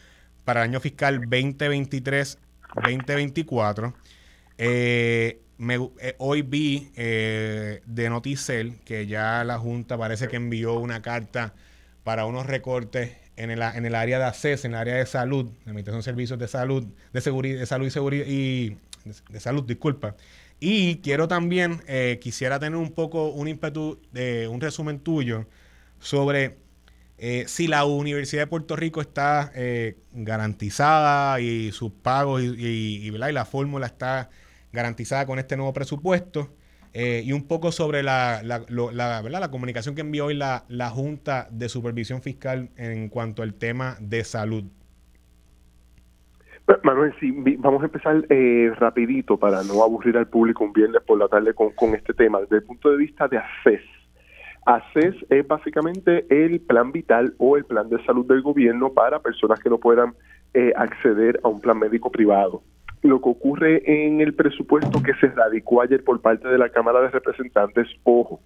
para 0.44 0.62
el 0.62 0.70
año 0.70 0.78
fiscal 0.80 1.20
2023-2024. 1.22 3.92
Eh, 4.58 5.40
eh, 5.58 6.14
hoy 6.18 6.42
vi 6.42 6.90
de 6.94 8.06
Noticel 8.10 8.78
que 8.84 9.06
ya 9.06 9.44
la 9.44 9.58
Junta 9.58 9.96
parece 9.96 10.28
que 10.28 10.36
envió 10.36 10.74
una 10.74 11.02
carta 11.02 11.54
para 12.04 12.26
unos 12.26 12.46
recortes 12.46 13.12
en 13.36 13.50
el, 13.50 13.62
área 13.62 14.18
de 14.18 14.24
acceso, 14.24 14.66
en 14.66 14.74
el 14.74 14.80
área 14.80 14.94
de 14.94 15.06
salud, 15.06 15.44
de 15.44 15.70
administración 15.70 15.98
de 15.98 16.02
servicios 16.02 16.38
de 16.38 16.48
salud, 16.48 16.86
de 17.12 17.20
seguridad, 17.20 17.60
de 17.60 17.66
salud 17.66 17.86
y 17.86 17.90
seguridad 17.90 18.26
y 18.26 18.76
de, 19.30 19.40
salud, 19.40 19.64
disculpa. 19.64 20.16
Y 20.58 20.96
quiero 20.98 21.28
también, 21.28 21.82
eh, 21.86 22.18
quisiera 22.20 22.58
tener 22.58 22.76
un 22.76 22.92
poco 22.92 23.28
un 23.28 23.48
ímpetu 23.48 24.00
un 24.48 24.60
resumen 24.60 25.00
tuyo 25.00 25.46
sobre 25.98 26.56
eh, 27.18 27.44
si 27.46 27.66
la 27.66 27.84
Universidad 27.84 28.42
de 28.42 28.46
Puerto 28.46 28.76
Rico 28.76 29.00
está 29.00 29.50
eh, 29.54 29.96
garantizada 30.12 31.40
y 31.40 31.72
sus 31.72 31.90
pagos 31.90 32.42
y, 32.42 32.46
y 32.46 33.10
la 33.10 33.44
fórmula 33.44 33.86
está 33.86 34.30
garantizada 34.76 35.26
con 35.26 35.40
este 35.40 35.56
nuevo 35.56 35.72
presupuesto. 35.72 36.50
Eh, 36.92 37.22
y 37.24 37.32
un 37.32 37.46
poco 37.46 37.72
sobre 37.72 38.02
la, 38.02 38.40
la, 38.42 38.64
la, 38.68 39.20
¿verdad? 39.20 39.40
la 39.40 39.50
comunicación 39.50 39.94
que 39.94 40.00
envió 40.00 40.26
hoy 40.26 40.34
la, 40.34 40.64
la 40.68 40.88
Junta 40.88 41.46
de 41.50 41.68
Supervisión 41.68 42.22
Fiscal 42.22 42.70
en 42.76 43.10
cuanto 43.10 43.42
al 43.42 43.52
tema 43.54 43.96
de 44.00 44.24
salud. 44.24 44.64
Manuel, 46.82 47.14
sí, 47.20 47.32
vamos 47.58 47.82
a 47.82 47.86
empezar 47.86 48.24
eh, 48.30 48.72
rapidito 48.78 49.36
para 49.36 49.62
no 49.62 49.82
aburrir 49.82 50.16
al 50.16 50.26
público 50.26 50.64
un 50.64 50.72
viernes 50.72 51.02
por 51.02 51.18
la 51.18 51.28
tarde 51.28 51.52
con, 51.52 51.70
con 51.72 51.94
este 51.94 52.14
tema. 52.14 52.40
Desde 52.40 52.56
el 52.56 52.62
punto 52.62 52.90
de 52.90 52.96
vista 52.96 53.28
de 53.28 53.38
ACES, 53.38 53.82
ACES 54.64 55.14
es 55.28 55.46
básicamente 55.46 56.26
el 56.30 56.60
plan 56.60 56.92
vital 56.92 57.34
o 57.38 57.56
el 57.56 57.64
plan 57.66 57.88
de 57.88 58.02
salud 58.04 58.26
del 58.26 58.42
gobierno 58.42 58.92
para 58.92 59.20
personas 59.20 59.60
que 59.60 59.70
no 59.70 59.78
puedan 59.78 60.14
eh, 60.54 60.72
acceder 60.74 61.38
a 61.44 61.48
un 61.48 61.60
plan 61.60 61.78
médico 61.78 62.10
privado 62.10 62.62
lo 63.02 63.20
que 63.20 63.28
ocurre 63.28 63.82
en 63.86 64.20
el 64.20 64.34
presupuesto 64.34 65.02
que 65.02 65.14
se 65.14 65.28
radicó 65.28 65.82
ayer 65.82 66.02
por 66.02 66.20
parte 66.20 66.48
de 66.48 66.58
la 66.58 66.68
Cámara 66.68 67.00
de 67.00 67.10
Representantes, 67.10 67.88
ojo, 68.04 68.40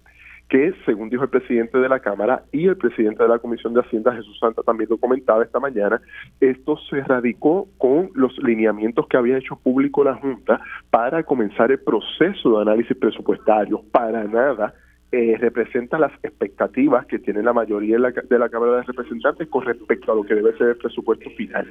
que 0.51 0.73
según 0.85 1.09
dijo 1.09 1.23
el 1.23 1.29
presidente 1.29 1.77
de 1.77 1.87
la 1.87 2.01
Cámara 2.01 2.43
y 2.51 2.67
el 2.67 2.75
presidente 2.75 3.23
de 3.23 3.29
la 3.29 3.39
Comisión 3.39 3.73
de 3.73 3.79
Hacienda, 3.79 4.13
Jesús 4.13 4.37
Santa, 4.37 4.61
también 4.63 4.89
lo 4.89 4.97
comentaba 4.97 5.43
esta 5.43 5.61
mañana, 5.61 6.01
esto 6.41 6.77
se 6.89 7.01
radicó 7.01 7.69
con 7.77 8.09
los 8.15 8.37
lineamientos 8.39 9.07
que 9.07 9.15
había 9.15 9.37
hecho 9.37 9.55
público 9.55 10.03
la 10.03 10.15
Junta 10.15 10.59
para 10.89 11.23
comenzar 11.23 11.71
el 11.71 11.79
proceso 11.79 12.57
de 12.57 12.61
análisis 12.63 12.97
presupuestario. 12.97 13.81
Para 13.91 14.25
nada 14.25 14.73
eh, 15.11 15.35
representa 15.39 15.99
las 15.99 16.13
expectativas 16.23 17.05
que 17.05 17.19
tiene 17.19 17.43
la 17.43 17.51
mayoría 17.51 17.95
de 17.95 17.99
la, 17.99 18.11
de 18.11 18.39
la, 18.39 18.47
Cámara 18.47 18.77
de 18.77 18.83
Representantes 18.83 19.47
con 19.49 19.65
respecto 19.65 20.11
a 20.11 20.15
lo 20.15 20.23
que 20.23 20.35
debe 20.35 20.57
ser 20.57 20.69
el 20.69 20.77
presupuesto 20.77 21.29
final. 21.31 21.69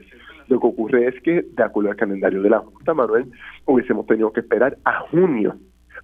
Lo 0.48 0.61
que 0.61 0.66
ocurre 0.66 1.07
es 1.07 1.22
que, 1.22 1.46
de 1.50 1.62
acuerdo 1.62 1.90
al 1.90 1.96
calendario 1.96 2.42
de 2.42 2.50
la 2.50 2.59
Junta, 2.59 2.92
Manuel, 2.92 3.31
hubiésemos 3.64 4.07
tenido 4.07 4.31
que 4.33 4.40
esperar 4.40 4.76
a 4.85 5.00
junio 5.09 5.57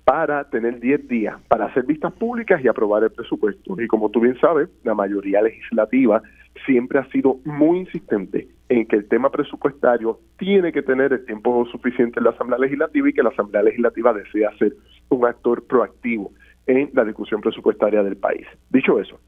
para 0.05 0.49
tener 0.49 0.81
10 0.81 1.09
días 1.09 1.37
para 1.49 1.66
hacer 1.66 1.85
vistas 1.85 2.12
públicas 2.14 2.64
y 2.64 2.68
aprobar 2.68 3.03
el 3.03 3.11
presupuesto. 3.11 3.79
Y 3.81 3.87
como 3.87 4.09
tú 4.09 4.20
bien 4.20 4.38
sabes, 4.40 4.68
la 4.85 4.94
mayoría 4.94 5.42
legislativa 5.42 6.22
siempre 6.64 7.01
ha 7.01 7.11
sido 7.11 7.40
muy 7.44 7.81
insistente 7.81 8.49
en 8.68 8.87
que 8.87 8.96
el 8.96 9.09
tema 9.09 9.31
presupuestario 9.31 10.20
tiene 10.38 10.72
que 10.72 10.83
tener 10.83 11.12
el 11.12 11.27
tiempo 11.27 11.66
suficiente 11.66 12.18
en 12.18 12.25
la 12.25 12.31
Asamblea 12.31 12.61
Legislativa 12.61 13.09
y 13.09 13.12
que 13.12 13.22
la 13.22 13.29
Asamblea 13.29 13.62
Legislativa 13.62 14.14
desea 14.14 14.57
ser 14.59 14.75
un 15.11 15.27
actor 15.27 15.66
proactivo 15.66 16.33
en 16.66 16.90
la 16.92 17.05
discusión 17.05 17.40
presupuestaria 17.40 18.02
del 18.02 18.16
país. 18.16 18.46
Dicho 18.70 18.98
eso, 18.98 19.18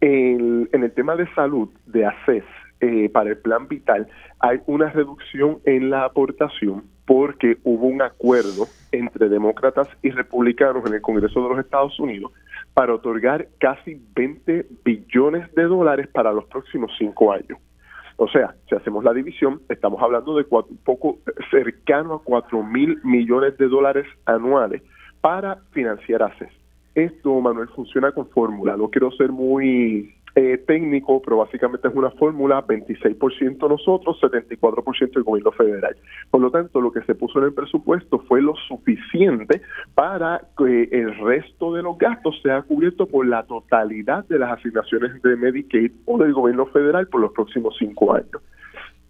en, 0.00 0.68
el 0.72 0.92
tema 0.92 1.16
de 1.16 1.32
salud 1.34 1.68
de 1.86 2.06
ACES 2.06 2.44
eh, 2.80 3.08
para 3.10 3.30
el 3.30 3.38
plan 3.38 3.68
vital 3.68 4.08
hay 4.40 4.58
una 4.66 4.90
reducción 4.90 5.58
en 5.64 5.90
la 5.90 6.04
aportación 6.04 6.84
porque 7.06 7.58
hubo 7.62 7.86
un 7.86 8.02
acuerdo 8.02 8.66
entre 8.90 9.28
demócratas 9.28 9.88
y 10.02 10.10
republicanos 10.10 10.84
en 10.86 10.94
el 10.94 11.00
Congreso 11.00 11.42
de 11.42 11.48
los 11.50 11.64
Estados 11.64 11.98
Unidos 12.00 12.32
para 12.74 12.94
otorgar 12.94 13.48
casi 13.58 14.00
20 14.14 14.66
billones 14.84 15.52
de 15.54 15.64
dólares 15.64 16.08
para 16.08 16.32
los 16.32 16.46
próximos 16.46 16.90
cinco 16.98 17.32
años. 17.32 17.58
O 18.16 18.28
sea, 18.28 18.54
si 18.68 18.74
hacemos 18.74 19.04
la 19.04 19.12
división, 19.12 19.62
estamos 19.68 20.00
hablando 20.02 20.36
de 20.36 20.46
un 20.50 20.78
poco 20.84 21.18
cercano 21.50 22.14
a 22.14 22.22
4 22.22 22.62
mil 22.62 22.98
millones 23.04 23.56
de 23.58 23.68
dólares 23.68 24.06
anuales 24.26 24.82
para 25.22 25.56
financiar 25.70 26.22
ACES. 26.22 26.50
Esto, 26.94 27.40
Manuel, 27.40 27.68
funciona 27.68 28.12
con 28.12 28.28
fórmula. 28.28 28.76
No 28.76 28.90
quiero 28.90 29.10
ser 29.12 29.32
muy 29.32 30.14
eh, 30.34 30.58
técnico, 30.66 31.22
pero 31.22 31.38
básicamente 31.38 31.88
es 31.88 31.94
una 31.94 32.10
fórmula 32.10 32.66
26% 32.66 33.68
nosotros, 33.68 34.18
74% 34.20 35.16
el 35.16 35.22
gobierno 35.22 35.52
federal. 35.52 35.96
Por 36.30 36.40
lo 36.40 36.50
tanto, 36.50 36.80
lo 36.80 36.92
que 36.92 37.02
se 37.02 37.14
puso 37.14 37.38
en 37.38 37.46
el 37.46 37.54
presupuesto 37.54 38.18
fue 38.20 38.42
lo 38.42 38.54
suficiente 38.68 39.62
para 39.94 40.42
que 40.56 40.88
el 40.90 41.16
resto 41.18 41.74
de 41.74 41.82
los 41.82 41.96
gastos 41.98 42.40
sea 42.42 42.62
cubierto 42.62 43.06
por 43.06 43.26
la 43.26 43.44
totalidad 43.44 44.26
de 44.26 44.38
las 44.38 44.58
asignaciones 44.58 45.20
de 45.22 45.36
Medicaid 45.36 45.92
o 46.06 46.18
del 46.18 46.32
gobierno 46.32 46.66
federal 46.66 47.08
por 47.08 47.20
los 47.20 47.32
próximos 47.32 47.74
cinco 47.78 48.14
años. 48.14 48.42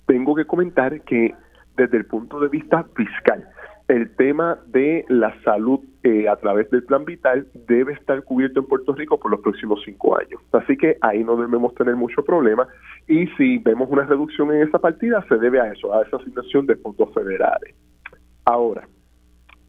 Tengo 0.07 0.35
que 0.35 0.45
comentar 0.45 1.01
que 1.03 1.35
desde 1.77 1.97
el 1.99 2.07
punto 2.07 2.39
de 2.41 2.49
vista 2.49 2.85
fiscal, 2.95 3.49
el 3.89 4.15
tema 4.17 4.59
de 4.67 5.05
la 5.09 5.35
salud 5.43 5.81
eh, 6.03 6.29
a 6.29 6.37
través 6.37 6.71
del 6.71 6.85
plan 6.85 7.05
vital 7.05 7.47
debe 7.67 7.93
estar 7.93 8.23
cubierto 8.25 8.61
en 8.61 8.67
Puerto 8.67 8.95
Rico 8.95 9.19
por 9.19 9.31
los 9.31 9.41
próximos 9.41 9.83
cinco 9.85 10.19
años. 10.19 10.41
Así 10.53 10.77
que 10.77 10.97
ahí 11.01 11.23
no 11.25 11.37
debemos 11.37 11.75
tener 11.75 11.97
mucho 11.97 12.25
problema 12.25 12.67
y 13.07 13.27
si 13.39 13.59
vemos 13.59 13.89
una 13.91 14.05
reducción 14.05 14.53
en 14.53 14.63
esa 14.63 14.79
partida 14.79 15.25
se 15.29 15.37
debe 15.37 15.61
a 15.61 15.73
eso, 15.73 15.95
a 15.95 16.03
esa 16.03 16.17
asignación 16.17 16.67
de 16.67 16.77
puntos 16.77 17.13
federales. 17.15 17.75
Ahora, 18.45 18.89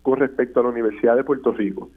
con 0.01 0.19
respecto 0.19 0.59
a 0.59 0.63
la 0.63 0.69
Universidad 0.69 1.15
de 1.15 1.23
Puerto 1.23 1.51
Rico, 1.51 1.89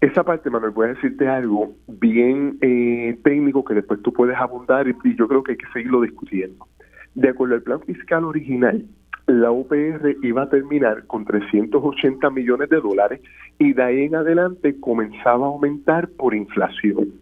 esa 0.00 0.22
parte, 0.22 0.48
Manuel, 0.48 0.70
voy 0.70 0.86
a 0.86 0.94
decirte 0.94 1.26
algo 1.26 1.74
bien 1.88 2.56
eh, 2.60 3.18
técnico 3.24 3.64
que 3.64 3.74
después 3.74 4.00
tú 4.02 4.12
puedes 4.12 4.36
abundar 4.36 4.86
y 4.86 5.16
yo 5.16 5.26
creo 5.26 5.42
que 5.42 5.52
hay 5.52 5.58
que 5.58 5.66
seguirlo 5.72 6.02
discutiendo. 6.02 6.68
De 7.14 7.30
acuerdo 7.30 7.56
al 7.56 7.62
plan 7.62 7.80
fiscal 7.80 8.24
original, 8.24 8.84
la 9.28 9.50
UPR 9.50 10.16
iba 10.22 10.42
a 10.42 10.48
terminar 10.48 11.06
con 11.06 11.24
380 11.24 12.30
millones 12.30 12.70
de 12.70 12.80
dólares 12.80 13.20
y 13.58 13.74
de 13.74 13.82
ahí 13.82 14.04
en 14.04 14.16
adelante 14.16 14.80
comenzaba 14.80 15.46
a 15.46 15.50
aumentar 15.50 16.08
por 16.08 16.34
inflación. 16.34 17.12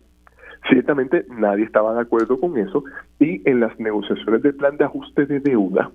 Ciertamente 0.69 1.27
nadie 1.29 1.65
estaba 1.65 1.95
de 1.95 2.01
acuerdo 2.01 2.39
con 2.39 2.57
eso 2.59 2.85
y 3.19 3.43
en 3.49 3.61
las 3.61 3.79
negociaciones 3.81 4.43
del 4.43 4.55
plan 4.55 4.77
de 4.77 4.85
ajuste 4.85 5.27
de 5.27 5.41
deuda 5.41 5.91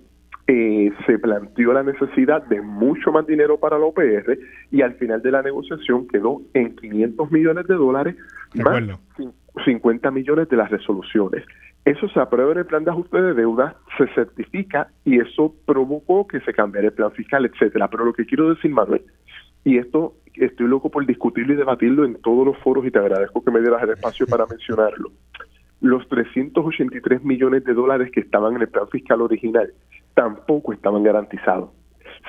eh, 0.47 0.91
se 1.06 1.17
planteó 1.17 1.71
la 1.71 1.84
necesidad 1.84 2.45
de 2.47 2.62
mucho 2.62 3.12
más 3.13 3.26
dinero 3.26 3.58
para 3.58 3.80
la 3.80 3.86
UPR 3.86 4.38
y 4.69 4.82
al 4.82 4.95
final 4.95 5.21
de 5.21 5.32
la 5.32 5.41
negociación 5.41 6.08
quedó 6.10 6.41
en 6.54 6.76
500 6.76 7.32
millones 7.32 7.67
de 7.67 7.76
dólares 7.76 8.15
más 8.56 8.84
50 9.65 10.12
millones 10.12 10.50
de 10.50 10.58
las 10.58 10.69
resoluciones. 10.69 11.45
Eso 11.86 12.08
se 12.10 12.20
aprueba 12.20 12.52
en 12.52 12.60
el 12.60 12.65
plan 12.65 12.84
de 12.84 12.91
ajuste 12.91 13.22
de 13.22 13.34
deuda, 13.34 13.76
se 13.98 14.08
certifica 14.13 14.89
y 15.04 15.20
eso 15.20 15.56
provocó 15.65 16.28
que 16.28 16.39
se 16.41 16.54
cambiara 16.54 16.88
el 16.88 16.94
plan 16.94 17.12
fiscal, 17.12 17.46
etcétera. 17.46 17.88
Pero 17.89 18.06
lo 18.06 18.13
que 18.13 18.26
quiero 18.26 18.50
decir, 18.54 18.72
Manuel, 18.72 19.04
y 19.63 19.78
esto 19.78 20.13
estoy 20.36 20.67
loco 20.67 20.89
por 20.89 21.06
discutirlo 21.06 21.54
y 21.54 21.58
debatirlo 21.58 22.06
en 22.06 22.22
todos 22.22 22.46
los 22.46 22.58
foros 22.60 22.86
y 22.86 22.91
te 22.91 23.00
agradezco 23.00 23.44
que 23.44 23.52
me 23.52 23.62
dieras 23.62 23.82
el 23.84 23.91
espacio 23.91 24.28
para 24.28 24.46
mencionarlo. 24.46 25.12
Los 25.82 26.08
383 26.10 27.24
millones 27.24 27.63
de 27.63 27.74
dólares 27.74 28.12
que 28.12 28.20
estaban 28.20 28.56
en 28.56 28.62
el 28.62 28.70
plan 28.70 28.88
fiscal 28.89 29.22
original 29.22 29.74
tampoco 30.13 30.74
estaban 30.74 31.02
garantizados 31.02 31.72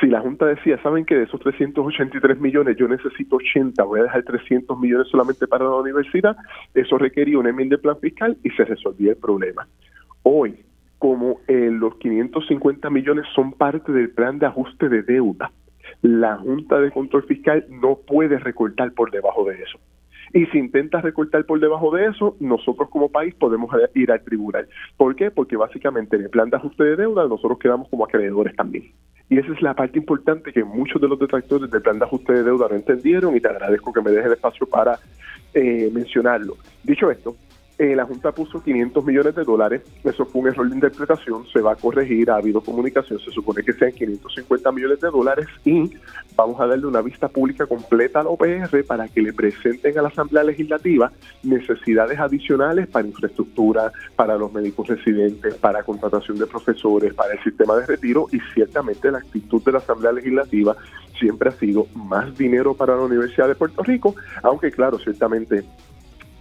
si 0.01 0.07
la 0.07 0.21
Junta 0.21 0.47
decía, 0.47 0.81
¿saben 0.83 1.05
que 1.05 1.15
de 1.17 1.25
esos 1.25 1.41
383 1.41 2.41
millones 2.41 2.77
yo 2.77 2.89
necesito 2.89 3.37
80, 3.37 3.83
voy 3.85 4.01
a 4.01 4.05
dejar 4.05 4.23
300 4.23 4.79
millones 4.79 5.09
solamente 5.09 5.47
para 5.47 5.65
la 5.65 5.77
universidad? 5.77 6.37
Eso 6.75 6.99
requería 6.99 7.39
un 7.39 7.47
enmienda 7.47 7.77
de 7.77 7.83
plan 7.83 7.99
fiscal 7.99 8.37
y 8.43 8.51
se 8.51 8.65
resolvía 8.65 9.11
el 9.11 9.17
problema. 9.17 9.67
Hoy, 10.23 10.57
como 10.99 11.41
eh, 11.49 11.71
los 11.71 11.97
550 11.97 12.89
millones 12.91 13.27
son 13.35 13.53
parte 13.53 13.93
del 13.93 14.11
plan 14.11 14.39
de 14.39 14.47
ajuste 14.47 14.89
de 14.89 15.03
deuda, 15.03 15.51
La 16.01 16.37
Junta 16.37 16.81
de 16.81 16.91
Control 16.91 17.25
Fiscal 17.25 17.67
no 17.69 17.99
puede 18.07 18.39
recortar 18.39 18.93
por 18.93 19.11
debajo 19.11 19.45
de 19.45 19.63
eso. 19.63 19.79
Y 20.35 20.47
si 20.47 20.59
intentas 20.59 21.03
recortar 21.03 21.45
por 21.45 21.61
debajo 21.61 21.95
de 21.95 22.07
eso, 22.07 22.37
nosotros 22.41 22.89
como 22.89 23.11
país 23.11 23.35
podemos 23.35 23.71
ir 23.95 24.11
al 24.11 24.23
tribunal. 24.23 24.67
¿Por 24.97 25.15
qué? 25.15 25.31
Porque 25.31 25.57
básicamente 25.57 26.17
en 26.17 26.23
el 26.23 26.31
plan 26.31 26.49
de 26.49 26.57
ajuste 26.57 26.85
de 26.85 26.97
deuda 26.97 27.29
nosotros 27.29 27.59
quedamos 27.59 27.89
como 27.89 28.05
acreedores 28.05 28.57
también. 28.57 28.93
Y 29.29 29.39
esa 29.39 29.53
es 29.53 29.63
la 29.63 29.75
parte 29.75 29.99
importante 29.99 30.53
que 30.53 30.65
muchos 30.65 31.01
de 31.01 31.09
los 31.09 31.19
detractores 31.19 31.71
del 31.71 31.83
plan 31.83 31.99
de 31.99 32.05
ajuste 32.05 32.33
de 32.33 32.43
deuda 32.43 32.69
no 32.69 32.77
entendieron 32.77 33.37
y 33.37 33.41
te 33.41 33.49
agradezco 33.49 33.93
que 33.93 34.03
me 34.03 34.11
dejes 34.11 34.27
el 34.27 34.33
espacio 34.33 34.67
para 34.67 34.99
eh, 35.55 35.91
mencionarlo. 35.93 36.57
Dicho 36.83 37.11
esto, 37.11 37.37
eh, 37.83 37.97
la 37.97 38.05
Junta 38.05 38.31
puso 38.31 38.63
500 38.63 39.05
millones 39.05 39.35
de 39.35 39.43
dólares, 39.43 39.83
eso 40.05 40.25
fue 40.25 40.43
un 40.43 40.49
error 40.49 40.69
de 40.69 40.77
interpretación, 40.77 41.45
se 41.53 41.61
va 41.61 41.73
a 41.73 41.75
corregir, 41.75 42.31
ha 42.31 42.37
habido 42.37 42.61
comunicación, 42.61 43.19
se 43.19 43.33
supone 43.33 43.65
que 43.65 43.73
sean 43.73 43.91
550 43.91 44.71
millones 44.71 45.01
de 45.01 45.11
dólares 45.11 45.49
y 45.65 45.91
vamos 46.37 46.61
a 46.61 46.67
darle 46.69 46.87
una 46.87 47.03
vista 47.03 47.27
pública 47.27 47.67
completa 47.67 48.21
a 48.21 48.23
la 48.23 48.31
OPR 48.31 48.85
para 48.87 49.09
que 49.09 49.21
le 49.21 49.33
presenten 49.33 49.99
a 49.99 50.03
la 50.03 50.09
Asamblea 50.09 50.45
Legislativa 50.45 51.11
necesidades 51.43 52.21
adicionales 52.21 52.87
para 52.87 53.09
infraestructura, 53.09 53.91
para 54.15 54.37
los 54.37 54.53
médicos 54.53 54.87
residentes, 54.87 55.57
para 55.57 55.83
contratación 55.83 56.39
de 56.39 56.47
profesores, 56.47 57.13
para 57.15 57.35
el 57.35 57.43
sistema 57.43 57.75
de 57.75 57.87
retiro. 57.87 58.29
Y 58.31 58.39
ciertamente 58.55 59.11
la 59.11 59.19
actitud 59.19 59.61
de 59.65 59.73
la 59.73 59.79
Asamblea 59.79 60.13
Legislativa 60.13 60.77
siempre 61.19 61.49
ha 61.49 61.53
sido 61.53 61.89
más 61.95 62.39
dinero 62.39 62.75
para 62.75 62.95
la 62.95 63.03
Universidad 63.03 63.49
de 63.49 63.57
Puerto 63.57 63.83
Rico, 63.83 64.15
aunque 64.43 64.71
claro, 64.71 65.01
ciertamente 65.01 65.65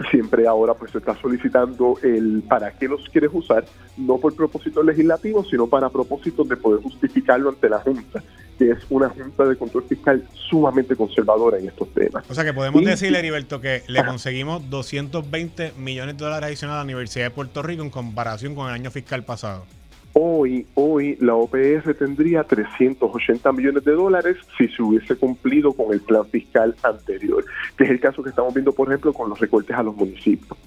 siempre 0.09 0.47
ahora 0.47 0.73
pues 0.73 0.91
se 0.91 0.97
está 0.99 1.15
solicitando 1.19 1.97
el 2.03 2.43
para 2.47 2.71
qué 2.71 2.87
los 2.87 3.07
quieres 3.09 3.29
usar, 3.33 3.65
no 3.97 4.17
por 4.17 4.35
propósito 4.35 4.83
legislativo, 4.83 5.43
sino 5.45 5.67
para 5.67 5.89
propósitos 5.89 6.47
de 6.47 6.57
poder 6.57 6.81
justificarlo 6.81 7.49
ante 7.49 7.69
la 7.69 7.79
Junta, 7.79 8.23
que 8.57 8.71
es 8.71 8.79
una 8.89 9.09
Junta 9.09 9.45
de 9.45 9.55
Control 9.55 9.83
Fiscal 9.83 10.23
sumamente 10.33 10.95
conservadora 10.95 11.59
en 11.59 11.67
estos 11.67 11.93
temas. 11.93 12.23
O 12.29 12.33
sea 12.33 12.43
que 12.43 12.53
podemos 12.53 12.83
decirle, 12.83 13.19
Heriberto, 13.19 13.61
que 13.61 13.83
le 13.87 14.05
conseguimos 14.05 14.69
220 14.69 15.73
millones 15.77 16.17
de 16.17 16.23
dólares 16.23 16.47
adicionales 16.47 16.75
a 16.75 16.83
la 16.83 16.85
Universidad 16.85 17.25
de 17.25 17.31
Puerto 17.31 17.61
Rico 17.61 17.83
en 17.83 17.89
comparación 17.89 18.55
con 18.55 18.67
el 18.67 18.73
año 18.73 18.91
fiscal 18.91 19.23
pasado. 19.23 19.65
Hoy, 20.13 20.67
hoy 20.75 21.17
la 21.21 21.35
OPS 21.35 21.97
tendría 21.97 22.43
380 22.43 23.51
millones 23.53 23.85
de 23.85 23.93
dólares 23.93 24.37
si 24.57 24.67
se 24.67 24.83
hubiese 24.83 25.15
cumplido 25.15 25.71
con 25.71 25.93
el 25.93 26.01
plan 26.01 26.25
fiscal 26.25 26.75
anterior, 26.83 27.45
que 27.77 27.85
es 27.85 27.89
el 27.91 27.99
caso 27.99 28.21
que 28.21 28.29
estamos 28.29 28.53
viendo, 28.53 28.73
por 28.73 28.89
ejemplo, 28.89 29.13
con 29.13 29.29
los 29.29 29.39
recortes 29.39 29.75
a 29.75 29.83
los 29.83 29.95
municipios. 29.95 30.57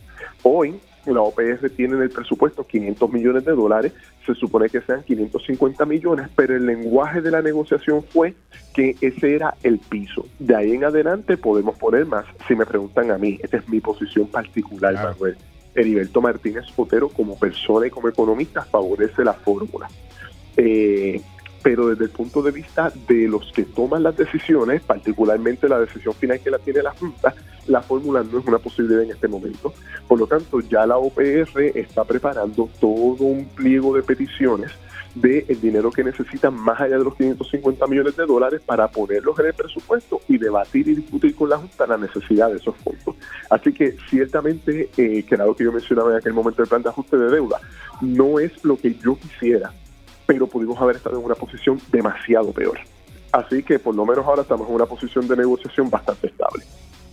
Hoy 0.43 0.81
la 1.05 1.21
OPS 1.21 1.75
tiene 1.77 1.97
en 1.97 2.03
el 2.03 2.11
presupuesto 2.11 2.67
500 2.67 3.13
millones 3.13 3.45
de 3.45 3.53
dólares, 3.53 3.93
se 4.25 4.35
supone 4.35 4.71
que 4.71 4.81
sean 4.81 5.03
550 5.03 5.85
millones, 5.85 6.29
pero 6.35 6.57
el 6.57 6.65
lenguaje 6.65 7.21
de 7.21 7.31
la 7.31 7.43
negociación 7.43 8.03
fue 8.03 8.35
que 8.73 8.97
ese 9.03 9.35
era 9.35 9.55
el 9.63 9.79
piso. 9.79 10.27
De 10.39 10.57
ahí 10.57 10.73
en 10.73 10.85
adelante 10.85 11.37
podemos 11.37 11.77
poner 11.77 12.07
más. 12.07 12.25
Si 12.49 12.55
me 12.55 12.65
preguntan 12.65 13.11
a 13.11 13.19
mí, 13.19 13.39
esta 13.43 13.59
es 13.59 13.69
mi 13.69 13.81
posición 13.81 14.27
particular, 14.27 14.95
Manuel 14.95 15.37
Heriberto 15.75 16.21
Martínez 16.21 16.65
Otero 16.77 17.09
como 17.09 17.39
persona 17.39 17.87
y 17.87 17.91
como 17.91 18.09
economista 18.09 18.63
favorece 18.63 19.25
la 19.25 19.35
fórmula. 19.35 19.89
Eh, 20.57 21.21
pero 21.63 21.89
desde 21.89 22.05
el 22.05 22.11
punto 22.11 22.43
de 22.43 22.51
vista 22.51 22.93
de 23.09 23.27
los 23.27 23.51
que 23.53 23.63
toman 23.63 24.03
las 24.03 24.17
decisiones, 24.17 24.83
particularmente 24.83 25.67
la 25.67 25.81
decisión 25.81 26.15
final 26.15 26.39
que 26.41 26.51
la 26.51 26.59
tiene 26.59 26.83
la 26.83 26.93
Junta, 26.93 27.35
la 27.67 27.81
fórmula 27.81 28.23
no 28.23 28.39
es 28.39 28.47
una 28.47 28.59
posibilidad 28.59 29.03
en 29.03 29.13
este 29.13 29.29
momento. 29.29 29.73
Por 30.07 30.21
lo 30.21 30.27
tanto, 30.27 30.61
ya 30.61 30.85
la 30.85 30.99
OPR 30.99 31.73
está 31.75 32.05
preparando 32.05 32.69
todo 32.79 33.25
un 33.25 33.47
pliego 33.47 33.97
de 33.97 34.03
peticiones 34.03 34.73
de 35.15 35.45
el 35.49 35.61
dinero 35.61 35.91
que 35.91 36.03
necesitan 36.03 36.55
más 36.55 36.81
allá 36.81 36.99
de 36.99 37.05
los 37.05 37.15
550 37.15 37.87
millones 37.87 38.17
de 38.17 38.27
dólares 38.27 38.61
para 38.65 38.89
ponerlos 38.89 39.39
en 39.39 39.47
el 39.47 39.55
presupuesto 39.55 40.21
y 40.29 40.39
debatir 40.39 40.89
y 40.89 40.97
discutir 40.97 41.35
con 41.35 41.51
la 41.51 41.59
Junta 41.59 41.87
la 41.87 41.97
necesidad 41.97 42.51
de 42.51 42.57
esos 42.57 42.77
fondos. 42.77 43.17
Así 43.51 43.73
que 43.73 43.97
ciertamente, 44.09 44.91
eh, 44.97 45.23
que 45.23 45.35
era 45.35 45.47
lo 45.47 45.55
que 45.55 45.65
yo 45.65 45.73
mencionaba 45.73 46.11
en 46.11 46.17
aquel 46.19 46.33
momento 46.33 46.63
del 46.63 46.69
plan 46.69 46.83
de 46.83 46.89
ajuste 46.89 47.17
de 47.17 47.31
deuda, 47.31 47.61
no 48.01 48.39
es 48.39 48.65
lo 48.65 48.77
que 48.77 48.95
yo 48.95 49.17
quisiera, 49.17 49.73
pero 50.27 50.47
pudimos 50.47 50.81
haber 50.81 50.97
estado 50.97 51.19
en 51.19 51.25
una 51.25 51.35
posición 51.35 51.81
demasiado 51.93 52.53
peor. 52.53 52.79
Así 53.33 53.63
que 53.63 53.79
por 53.79 53.95
lo 53.95 54.07
menos 54.07 54.25
ahora 54.27 54.43
estamos 54.43 54.69
en 54.69 54.75
una 54.75 54.87
posición 54.87 55.27
de 55.27 55.37
negociación 55.37 55.91
bastante 55.91 56.29
estable. 56.29 56.65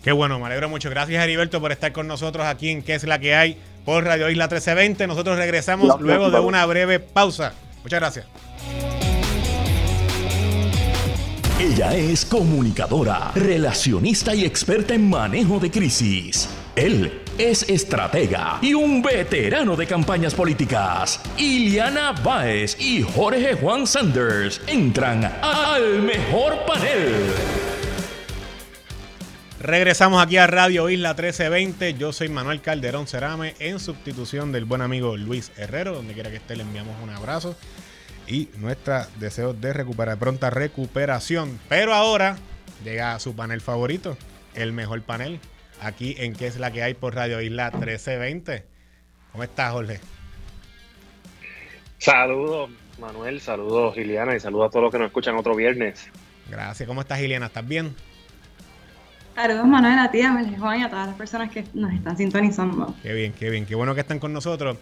Qué 0.04 0.12
bueno, 0.12 0.40
me 0.40 0.46
alegro 0.48 0.68
mucho. 0.68 0.90
Gracias, 0.90 1.24
Heriberto, 1.24 1.62
por 1.62 1.72
estar 1.72 1.92
con 1.92 2.08
nosotros 2.08 2.46
aquí 2.46 2.70
en 2.70 2.82
¿Qué 2.82 2.96
es 2.96 3.04
la 3.04 3.20
que 3.20 3.36
hay? 3.36 3.58
por 3.86 4.04
Radio 4.04 4.30
Isla 4.30 4.46
1320. 4.46 5.08
Nosotros 5.08 5.38
regresamos 5.38 6.00
luego 6.00 6.30
de 6.30 6.40
una 6.40 6.66
breve 6.66 7.00
pausa. 7.00 7.54
Muchas 7.84 8.00
gracias. 8.00 8.26
Ella 11.60 11.94
es 11.94 12.26
comunicadora, 12.26 13.32
relacionista 13.36 14.34
y 14.34 14.46
experta 14.46 14.96
en 14.96 15.08
manejo 15.08 15.60
de 15.60 15.70
crisis. 15.70 16.50
Él 16.76 17.22
es 17.38 17.70
estratega 17.70 18.58
y 18.62 18.74
un 18.74 19.02
veterano 19.02 19.76
de 19.76 19.86
campañas 19.86 20.34
políticas. 20.34 21.20
Iliana 21.38 22.13
Baez 22.24 22.80
y 22.80 23.04
Jorge 23.04 23.54
Juan 23.54 23.86
Sanders 23.86 24.60
entran 24.67 25.24
al 25.41 26.02
mejor 26.02 26.65
panel. 26.65 27.12
Regresamos 29.62 30.24
aquí 30.24 30.38
a 30.38 30.47
Radio 30.47 30.89
Isla 30.89 31.10
1320. 31.10 31.93
Yo 31.93 32.12
soy 32.13 32.30
Manuel 32.30 32.62
Calderón 32.62 33.06
Cerame 33.06 33.54
en 33.60 33.80
sustitución 33.80 34.52
del 34.52 34.65
buen 34.65 34.82
amigo 34.82 35.17
Luis 35.17 35.52
Herrero. 35.56 35.93
Donde 35.93 36.15
quiera 36.15 36.32
que 36.32 36.38
esté, 36.38 36.56
le 36.56 36.63
enviamos 36.63 36.95
un 37.04 37.12
abrazo 37.12 37.56
y 38.26 38.50
nuestra 38.58 39.08
deseo 39.19 39.54
de 39.54 39.71
recuperar 39.71 40.17
pronta 40.17 40.50
recuperación. 40.50 41.60
Pero 41.69 41.93
ahora 41.93 42.38
llega 42.84 43.13
a 43.13 43.19
su 43.19 43.36
panel 43.36 43.62
favorito, 43.62 44.17
el 44.56 44.74
mejor 44.74 45.04
panel, 45.04 45.39
aquí 45.80 46.15
en 46.17 46.34
que 46.34 46.47
es 46.47 46.58
la 46.58 46.71
que 46.71 46.82
hay 46.82 46.95
por 46.95 47.13
Radio 47.13 47.39
Isla 47.39 47.69
1320. 47.69 48.65
¿Cómo 49.32 49.43
estás, 49.43 49.74
Jorge? 49.74 50.00
Saludos, 52.00 52.71
Manuel, 53.00 53.39
saludos, 53.39 53.93
Giliana, 53.93 54.36
y 54.36 54.39
saludos 54.39 54.69
a 54.69 54.71
todos 54.71 54.86
los 54.86 54.91
que 54.91 54.97
nos 54.97 55.08
escuchan 55.10 55.36
otro 55.36 55.56
viernes. 55.56 56.10
Gracias. 56.50 56.88
¿Cómo 56.88 57.02
estás, 57.02 57.19
Giliana? 57.19 57.45
¿Estás 57.45 57.67
bien? 57.67 57.95
Saludos 59.36 59.67
Manuel, 59.67 59.98
a 59.98 60.12
ti, 60.12 60.22
a 60.22 60.34
Juan 60.60 60.80
y 60.80 60.84
a 60.84 60.89
todas 60.89 61.08
las 61.08 61.15
personas 61.15 61.52
que 61.52 61.63
nos 61.74 61.94
están 61.94 62.17
sintonizando. 62.17 62.94
Qué 63.02 63.13
bien, 63.13 63.34
qué 63.34 63.50
bien, 63.50 63.65
qué 63.65 63.76
bueno 63.76 63.96
que 63.96 64.02
están 64.02 64.20
con 64.20 64.34
nosotros. 64.34 64.78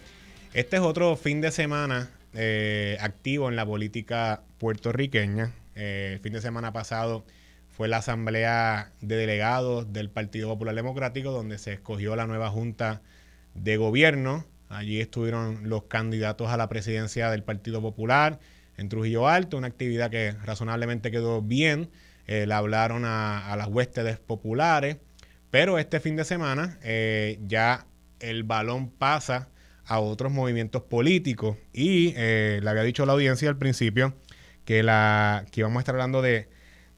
Este 0.52 0.76
es 0.76 0.82
otro 0.82 1.16
fin 1.16 1.40
de 1.40 1.52
semana 1.52 2.10
eh, 2.34 2.98
activo 3.00 3.48
en 3.48 3.56
la 3.56 3.64
política 3.64 4.42
puertorriqueña. 4.58 5.52
Eh, 5.76 6.12
el 6.14 6.20
fin 6.20 6.32
de 6.32 6.40
semana 6.40 6.72
pasado 6.72 7.24
fue 7.70 7.86
la 7.86 7.98
asamblea 7.98 8.90
de 9.00 9.16
delegados 9.16 9.92
del 9.92 10.10
Partido 10.10 10.48
Popular 10.48 10.74
Democrático 10.74 11.30
donde 11.30 11.56
se 11.56 11.74
escogió 11.74 12.16
la 12.16 12.26
nueva 12.26 12.50
junta 12.50 13.02
de 13.54 13.76
gobierno. 13.76 14.44
Allí 14.68 15.00
estuvieron 15.00 15.68
los 15.68 15.84
candidatos 15.84 16.48
a 16.48 16.56
la 16.56 16.68
presidencia 16.68 17.30
del 17.30 17.44
Partido 17.44 17.80
Popular 17.80 18.40
en 18.76 18.88
Trujillo 18.88 19.28
Alto, 19.28 19.56
una 19.56 19.68
actividad 19.68 20.10
que 20.10 20.32
razonablemente 20.44 21.10
quedó 21.10 21.40
bien 21.40 21.88
eh, 22.26 22.46
le 22.46 22.54
hablaron 22.54 23.04
a, 23.04 23.54
las 23.56 23.68
huéspedes 23.68 24.18
populares, 24.18 24.98
pero 25.50 25.78
este 25.78 26.00
fin 26.00 26.16
de 26.16 26.24
semana 26.24 26.78
eh, 26.82 27.38
ya 27.46 27.86
el 28.20 28.44
balón 28.44 28.90
pasa 28.90 29.48
a 29.84 29.98
otros 29.98 30.30
movimientos 30.30 30.82
políticos 30.82 31.56
y 31.72 32.14
eh, 32.16 32.60
le 32.62 32.70
había 32.70 32.82
dicho 32.82 33.02
a 33.02 33.06
la 33.06 33.14
audiencia 33.14 33.48
al 33.48 33.58
principio 33.58 34.14
que, 34.64 34.82
la, 34.82 35.44
que 35.50 35.62
íbamos 35.62 35.78
a 35.78 35.80
estar 35.80 35.94
hablando 35.96 36.22
de, 36.22 36.48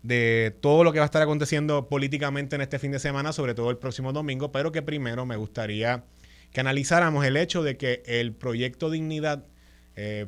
de 0.03 0.55
todo 0.61 0.85
lo 0.85 0.93
que 0.93 0.99
va 0.99 1.05
a 1.05 1.07
estar 1.07 1.23
aconteciendo 1.23 1.89
políticamente 1.89 2.57
en 2.57 2.63
este 2.63 2.79
fin 2.79 2.93
de 2.93 2.99
semana, 2.99 3.33
sobre 3.33 3.55
todo 3.55 3.71
el 3.71 3.79
próximo 3.79 4.13
domingo, 4.13 4.53
pero 4.53 4.71
que 4.71 4.83
primero 4.83 5.25
me 5.25 5.37
gustaría 5.37 6.05
que 6.53 6.61
analizáramos 6.61 7.25
el 7.25 7.39
hecho 7.39 7.63
de 7.63 7.79
que 7.79 8.03
el 8.05 8.35
proyecto 8.35 8.91
Dignidad, 8.91 9.47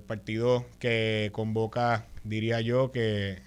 partido 0.07 0.65
que 0.79 1.29
convoca, 1.33 2.07
diría 2.23 2.63
yo, 2.63 2.91
que 2.91 3.43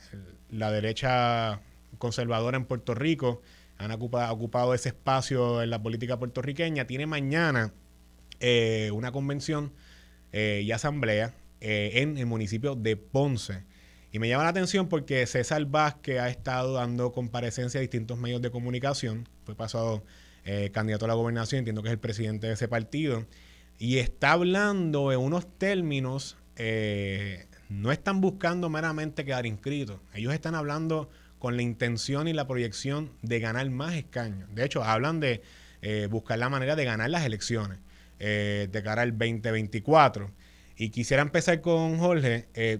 la 0.51 0.71
derecha 0.71 1.61
conservadora 1.97 2.57
en 2.57 2.65
Puerto 2.65 2.93
Rico 2.93 3.41
han 3.77 3.91
ocupado, 3.91 4.73
ese 4.73 4.89
espacio 4.89 5.61
en 5.61 5.69
la 5.69 5.81
política 5.81 6.17
puertorriqueña. 6.17 6.85
Tiene 6.85 7.05
mañana 7.05 7.73
eh, 8.39 8.89
una 8.93 9.11
convención 9.11 9.71
eh, 10.31 10.61
y 10.63 10.71
asamblea 10.71 11.33
eh, 11.61 11.91
en 11.95 12.17
el 12.17 12.25
municipio 12.25 12.75
de 12.75 12.97
Ponce. 12.97 13.63
Y 14.11 14.19
me 14.19 14.29
llama 14.29 14.43
la 14.43 14.49
atención 14.49 14.87
porque 14.87 15.25
César 15.27 15.63
Vázquez 15.65 16.19
ha 16.19 16.29
estado 16.29 16.73
dando 16.73 17.11
comparecencia 17.11 17.79
a 17.79 17.81
distintos 17.81 18.17
medios 18.17 18.41
de 18.41 18.49
comunicación. 18.49 19.27
Fue 19.43 19.55
pasado 19.55 20.03
candidato 20.71 21.03
a 21.03 21.09
la 21.09 21.13
gobernación, 21.13 21.59
entiendo 21.59 21.83
que 21.83 21.89
es 21.89 21.93
el 21.93 21.99
presidente 21.99 22.47
de 22.47 22.53
ese 22.53 22.69
partido. 22.69 23.25
Y 23.77 23.97
está 23.97 24.31
hablando 24.31 25.11
en 25.11 25.19
unos 25.19 25.45
términos 25.57 26.37
no 27.69 27.91
están 27.91 28.21
buscando 28.21 28.69
meramente 28.69 29.25
quedar 29.25 29.45
inscritos. 29.45 29.99
Ellos 30.13 30.33
están 30.33 30.55
hablando 30.55 31.09
con 31.39 31.55
la 31.55 31.61
intención 31.61 32.27
y 32.27 32.33
la 32.33 32.47
proyección 32.47 33.11
de 33.21 33.39
ganar 33.39 33.69
más 33.69 33.95
escaños. 33.95 34.53
De 34.53 34.65
hecho, 34.65 34.83
hablan 34.83 35.19
de 35.19 35.41
eh, 35.81 36.07
buscar 36.09 36.39
la 36.39 36.49
manera 36.49 36.75
de 36.75 36.85
ganar 36.85 37.09
las 37.09 37.25
elecciones 37.25 37.79
eh, 38.19 38.67
de 38.71 38.83
cara 38.83 39.03
al 39.03 39.11
2024. 39.11 40.31
Y 40.77 40.89
quisiera 40.89 41.21
empezar 41.21 41.61
con 41.61 41.97
Jorge. 41.97 42.45
Eh, 42.53 42.79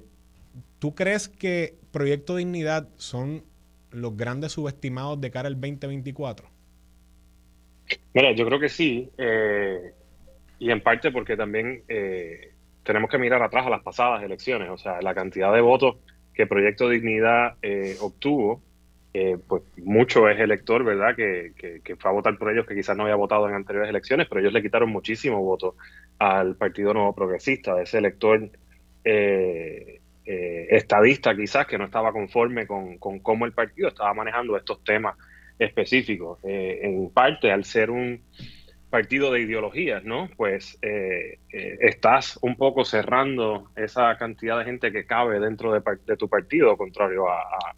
¿Tú 0.79 0.95
crees 0.95 1.27
que 1.27 1.75
Proyecto 1.91 2.35
Dignidad 2.35 2.87
son 2.97 3.43
los 3.91 4.15
grandes 4.15 4.53
subestimados 4.53 5.19
de 5.19 5.31
cara 5.31 5.47
al 5.47 5.55
2024? 5.55 6.49
Mira, 8.13 8.31
yo 8.33 8.45
creo 8.45 8.59
que 8.59 8.69
sí, 8.69 9.09
y 10.59 10.71
en 10.71 10.81
parte 10.81 11.09
porque 11.09 11.37
también 11.37 11.83
tenemos 12.87 13.11
que 13.11 13.19
mirar 13.19 13.43
atrás 13.43 13.67
a 13.67 13.69
las 13.69 13.83
pasadas 13.83 14.23
elecciones, 14.23 14.69
o 14.69 14.77
sea, 14.77 15.01
la 15.01 15.13
cantidad 15.13 15.53
de 15.53 15.61
votos 15.61 15.97
que 16.33 16.47
Proyecto 16.47 16.89
Dignidad 16.89 17.55
eh, 17.61 17.95
obtuvo, 18.01 18.63
pues 19.47 19.63
mucho 19.77 20.29
es 20.29 20.39
elector, 20.39 20.83
¿verdad?, 20.83 21.15
que, 21.15 21.81
que, 21.83 21.95
fue 21.95 22.11
a 22.11 22.13
votar 22.13 22.37
por 22.37 22.51
ellos, 22.51 22.67
que 22.67 22.75
quizás 22.75 22.95
no 22.95 23.03
había 23.03 23.15
votado 23.15 23.49
en 23.49 23.55
anteriores 23.55 23.89
elecciones, 23.89 24.27
pero 24.29 24.41
ellos 24.41 24.53
le 24.53 24.61
quitaron 24.61 24.89
muchísimo 24.89 25.41
votos 25.41 25.73
al 26.19 26.55
Partido 26.55 26.93
Nuevo 26.93 27.15
Progresista, 27.15 27.81
ese 27.81 27.97
elector 27.97 28.51
estadista 30.23 31.35
quizás, 31.35 31.65
que 31.65 31.79
no 31.79 31.85
estaba 31.85 32.11
conforme 32.11 32.67
con, 32.67 32.99
con 32.99 33.19
cómo 33.19 33.47
el 33.47 33.53
partido 33.53 33.87
estaba 33.87 34.13
manejando 34.13 34.55
estos 34.55 34.83
temas 34.83 35.15
específico. 35.59 36.39
Eh, 36.43 36.79
en 36.83 37.09
parte, 37.09 37.51
al 37.51 37.63
ser 37.63 37.89
un 37.89 38.21
partido 38.89 39.31
de 39.31 39.41
ideologías, 39.41 40.03
¿no? 40.03 40.29
Pues 40.37 40.77
eh, 40.81 41.39
eh, 41.51 41.77
estás 41.81 42.39
un 42.41 42.55
poco 42.55 42.85
cerrando 42.85 43.69
esa 43.75 44.17
cantidad 44.17 44.57
de 44.57 44.65
gente 44.65 44.91
que 44.91 45.05
cabe 45.05 45.39
dentro 45.39 45.73
de, 45.73 46.17
tu 46.17 46.29
partido, 46.29 46.77
contrario 46.77 47.25
a, 47.29 47.75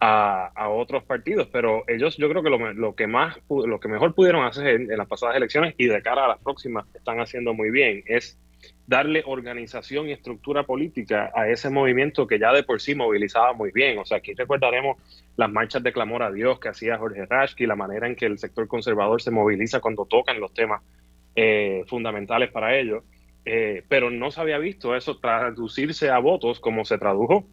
a, 0.00 0.68
otros 0.68 1.04
partidos. 1.04 1.48
Pero 1.52 1.84
ellos, 1.86 2.16
yo 2.16 2.28
creo 2.28 2.42
que 2.42 2.50
lo, 2.50 2.94
que 2.94 3.06
más, 3.06 3.38
lo 3.48 3.78
que 3.78 3.88
mejor 3.88 4.14
pudieron 4.14 4.44
hacer 4.44 4.66
en, 4.66 4.96
las 4.96 5.06
pasadas 5.06 5.36
elecciones 5.36 5.74
y 5.78 5.86
de 5.86 6.02
cara 6.02 6.24
a 6.24 6.28
las 6.28 6.38
próximas 6.38 6.86
están 6.94 7.20
haciendo 7.20 7.54
muy 7.54 7.70
bien 7.70 8.02
es 8.06 8.38
darle 8.86 9.22
organización 9.26 10.08
y 10.08 10.12
estructura 10.12 10.64
política 10.64 11.30
a 11.34 11.48
ese 11.48 11.70
movimiento 11.70 12.26
que 12.26 12.38
ya 12.38 12.52
de 12.52 12.62
por 12.62 12.80
sí 12.80 12.94
movilizaba 12.94 13.52
muy 13.52 13.70
bien. 13.72 13.98
O 13.98 14.04
sea, 14.04 14.18
aquí 14.18 14.34
recordaremos 14.34 14.96
las 15.36 15.50
marchas 15.50 15.82
de 15.82 15.92
clamor 15.92 16.22
a 16.22 16.32
Dios 16.32 16.58
que 16.60 16.68
hacía 16.68 16.98
Jorge 16.98 17.26
Rashki, 17.26 17.66
la 17.66 17.76
manera 17.76 18.06
en 18.06 18.16
que 18.16 18.26
el 18.26 18.38
sector 18.38 18.68
conservador 18.68 19.20
se 19.20 19.30
moviliza 19.30 19.80
cuando 19.80 20.04
tocan 20.06 20.40
los 20.40 20.52
temas 20.54 20.82
eh, 21.34 21.84
fundamentales 21.88 22.50
para 22.50 22.76
ellos. 22.76 23.04
Eh, 23.44 23.84
pero 23.88 24.10
no 24.10 24.30
se 24.30 24.40
había 24.40 24.58
visto 24.58 24.96
eso 24.96 25.18
traducirse 25.18 26.10
a 26.10 26.18
votos 26.18 26.58
como 26.58 26.84
se 26.84 26.98
tradujo 26.98 27.46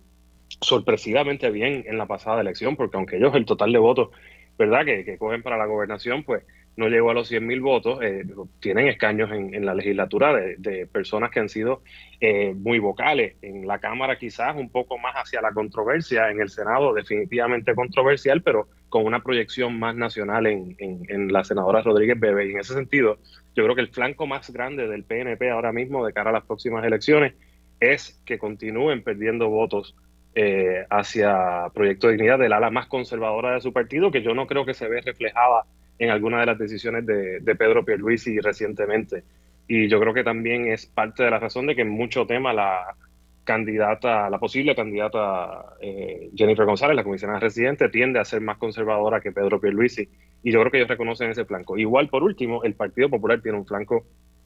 sorpresivamente 0.61 1.51
bien 1.51 1.83
en 1.87 1.97
la 1.97 2.07
pasada 2.07 2.41
elección, 2.41 2.75
porque 2.75 2.97
aunque 2.97 3.17
ellos 3.17 3.35
el 3.35 3.45
total 3.45 3.71
de 3.71 3.79
votos, 3.79 4.09
¿verdad?, 4.57 4.85
que, 4.85 5.05
que 5.05 5.17
cogen 5.17 5.43
para 5.43 5.57
la 5.57 5.65
gobernación, 5.65 6.23
pues 6.23 6.43
no 6.75 6.87
llegó 6.87 7.11
a 7.11 7.13
los 7.13 7.31
100.000 7.31 7.61
votos, 7.61 7.99
eh, 8.01 8.25
tienen 8.59 8.87
escaños 8.87 9.31
en, 9.31 9.65
la 9.65 9.75
legislatura 9.75 10.33
de, 10.33 10.87
personas 10.87 11.29
que 11.29 11.39
han 11.39 11.49
sido 11.49 11.81
eh, 12.19 12.53
muy 12.55 12.79
vocales. 12.79 13.35
En 13.41 13.67
la 13.67 13.79
Cámara 13.79 14.17
quizás 14.17 14.55
un 14.55 14.69
poco 14.69 14.97
más 14.97 15.13
hacia 15.15 15.41
la 15.41 15.51
controversia, 15.51 16.29
en 16.29 16.41
el 16.41 16.49
Senado 16.49 16.93
definitivamente 16.93 17.75
controversial, 17.75 18.41
pero 18.41 18.67
con 18.89 19.05
una 19.05 19.21
proyección 19.21 19.77
más 19.79 19.95
nacional 19.95 20.47
en, 20.47 20.75
en, 20.79 21.31
la 21.31 21.43
senadora 21.43 21.81
Rodríguez 21.81 22.19
Bebe. 22.19 22.47
Y 22.47 22.51
en 22.51 22.59
ese 22.59 22.73
sentido, 22.73 23.17
yo 23.55 23.63
creo 23.63 23.75
que 23.75 23.81
el 23.81 23.89
flanco 23.89 24.25
más 24.27 24.49
grande 24.51 24.87
del 24.87 25.03
PNP 25.03 25.49
ahora 25.51 25.71
mismo 25.71 26.05
de 26.05 26.13
cara 26.13 26.31
a 26.31 26.33
las 26.33 26.45
próximas 26.45 26.83
elecciones 26.85 27.33
es 27.79 28.21
que 28.25 28.37
continúen 28.37 29.03
perdiendo 29.03 29.49
votos 29.49 29.95
eh, 30.35 30.85
hacia 30.89 31.69
Proyecto 31.73 32.07
de 32.07 32.13
Dignidad 32.13 32.39
del 32.39 32.53
ala 32.53 32.71
más 32.71 32.87
conservadora 32.87 33.53
de 33.53 33.61
su 33.61 33.71
partido, 33.71 34.09
que 34.09 34.23
yo 34.23 34.33
no 34.33 34.47
creo 34.47 34.65
que 34.65 34.73
se 34.73 34.87
ve 34.87 35.01
reflejada 35.01 35.65
en 35.99 36.09
alguna 36.09 36.39
de 36.39 36.45
las 36.47 36.57
decisiones 36.57 37.05
de, 37.05 37.39
de 37.39 37.55
Pedro 37.55 37.85
Pierluisi 37.85 38.39
recientemente. 38.39 39.23
Y 39.67 39.87
yo 39.87 39.99
creo 39.99 40.13
que 40.13 40.23
también 40.23 40.67
es 40.67 40.85
parte 40.85 41.23
de 41.23 41.31
la 41.31 41.39
razón 41.39 41.67
de 41.67 41.75
que 41.75 41.81
en 41.81 41.89
mucho 41.89 42.25
tema 42.25 42.53
la 42.53 42.95
candidata, 43.43 44.29
la 44.29 44.39
posible 44.39 44.75
candidata 44.75 45.75
eh, 45.81 46.29
Jennifer 46.35 46.65
González, 46.65 46.95
la 46.95 47.03
comisionada 47.03 47.39
residente, 47.39 47.89
tiende 47.89 48.19
a 48.19 48.25
ser 48.25 48.41
más 48.41 48.57
conservadora 48.57 49.21
que 49.21 49.31
Pedro 49.31 49.59
Pierluisi. 49.59 50.07
Y 50.43 50.51
yo 50.51 50.59
creo 50.59 50.71
que 50.71 50.77
ellos 50.77 50.89
reconocen 50.89 51.31
ese 51.31 51.45
flanco. 51.45 51.77
Igual, 51.77 52.09
por 52.09 52.23
último, 52.23 52.63
el 52.63 52.73
Partido 52.73 53.09
Popular 53.09 53.41
tiene 53.41 53.57
un 53.57 53.65
flanco 53.65 54.05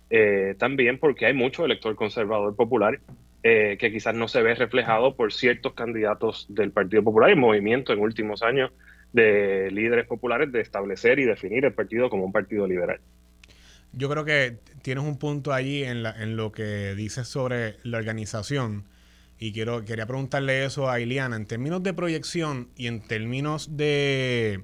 eh, 0.09 0.55
también 0.57 0.99
porque 0.99 1.25
hay 1.25 1.33
mucho 1.33 1.65
elector 1.65 1.95
conservador 1.95 2.55
popular 2.55 2.99
eh, 3.43 3.77
que 3.79 3.91
quizás 3.91 4.15
no 4.15 4.27
se 4.27 4.41
ve 4.41 4.55
reflejado 4.55 5.15
por 5.15 5.33
ciertos 5.33 5.73
candidatos 5.73 6.45
del 6.49 6.71
Partido 6.71 7.03
Popular 7.03 7.31
y 7.31 7.35
movimiento 7.35 7.93
en 7.93 7.99
últimos 7.99 8.41
años 8.41 8.71
de 9.17 9.69
líderes 9.71 10.07
populares 10.07 10.51
de 10.51 10.61
establecer 10.61 11.19
y 11.19 11.25
definir 11.25 11.65
el 11.65 11.73
partido 11.73 12.09
como 12.09 12.23
un 12.23 12.31
partido 12.31 12.65
liberal. 12.65 13.01
Yo 13.91 14.09
creo 14.09 14.23
que 14.23 14.57
tienes 14.81 15.03
un 15.03 15.19
punto 15.19 15.51
allí 15.51 15.83
en, 15.83 16.03
la, 16.03 16.11
en 16.11 16.37
lo 16.37 16.51
que 16.51 16.95
dices 16.95 17.27
sobre 17.27 17.75
la 17.83 17.97
organización 17.97 18.85
y 19.39 19.51
quiero 19.51 19.83
quería 19.83 20.05
preguntarle 20.05 20.65
eso 20.65 20.89
a 20.89 20.99
Iliana 20.99 21.35
en 21.35 21.45
términos 21.45 21.83
de 21.83 21.93
proyección 21.93 22.69
y 22.75 22.87
en 22.87 23.01
términos 23.01 23.75
de 23.75 24.61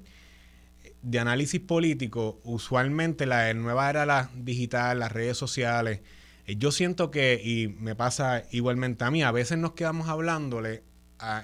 de 1.03 1.19
análisis 1.19 1.59
político, 1.59 2.39
usualmente 2.43 3.25
la 3.25 3.53
nueva 3.53 3.89
era 3.89 4.05
la 4.05 4.29
digital, 4.35 4.99
las 4.99 5.11
redes 5.11 5.37
sociales, 5.37 5.99
eh, 6.47 6.55
yo 6.55 6.71
siento 6.71 7.11
que, 7.11 7.39
y 7.43 7.67
me 7.67 7.93
pasa 7.95 8.43
igualmente 8.51 9.03
a 9.03 9.11
mí, 9.11 9.21
a 9.21 9.31
veces 9.31 9.57
nos 9.57 9.73
quedamos 9.73 10.07
hablándole 10.07 10.83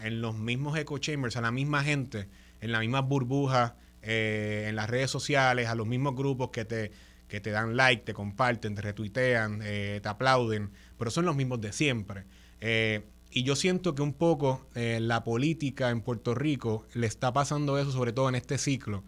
en 0.04 0.22
los 0.22 0.38
mismos 0.38 0.78
echo 0.78 0.98
chambers, 0.98 1.38
a 1.38 1.42
la 1.42 1.52
misma 1.52 1.84
gente, 1.84 2.28
en 2.62 2.72
las 2.72 2.82
mismas 2.82 3.08
burbujas, 3.08 3.74
eh, 4.02 4.66
en 4.70 4.76
las 4.76 4.90
redes 4.90 5.12
sociales, 5.12 5.68
a 5.68 5.76
los 5.76 5.88
mismos 5.88 6.16
grupos 6.16 6.50
que 6.52 6.66
te, 6.66 6.92
que 7.28 7.42
te 7.42 7.52
dan 7.52 7.76
like, 7.76 8.04
te 8.04 8.14
comparten, 8.14 8.76
te 8.76 8.82
retuitean, 8.82 9.60
eh, 9.64 10.00
te 10.02 10.10
aplauden, 10.10 10.72
pero 10.98 11.12
son 11.12 11.26
los 11.26 11.36
mismos 11.36 11.60
de 11.62 11.74
siempre. 11.74 12.24
Eh, 12.62 13.06
y 13.32 13.44
yo 13.44 13.56
siento 13.56 13.94
que 13.94 14.02
un 14.02 14.14
poco 14.14 14.66
la 14.74 15.24
política 15.24 15.92
en 15.92 16.02
Puerto 16.02 16.34
Rico 16.34 16.88
le 16.96 17.06
está 17.06 17.32
pasando 17.32 17.78
eso, 17.78 17.92
sobre 17.92 18.12
todo 18.12 18.28
en 18.28 18.34
este 18.34 18.58
ciclo, 18.58 19.04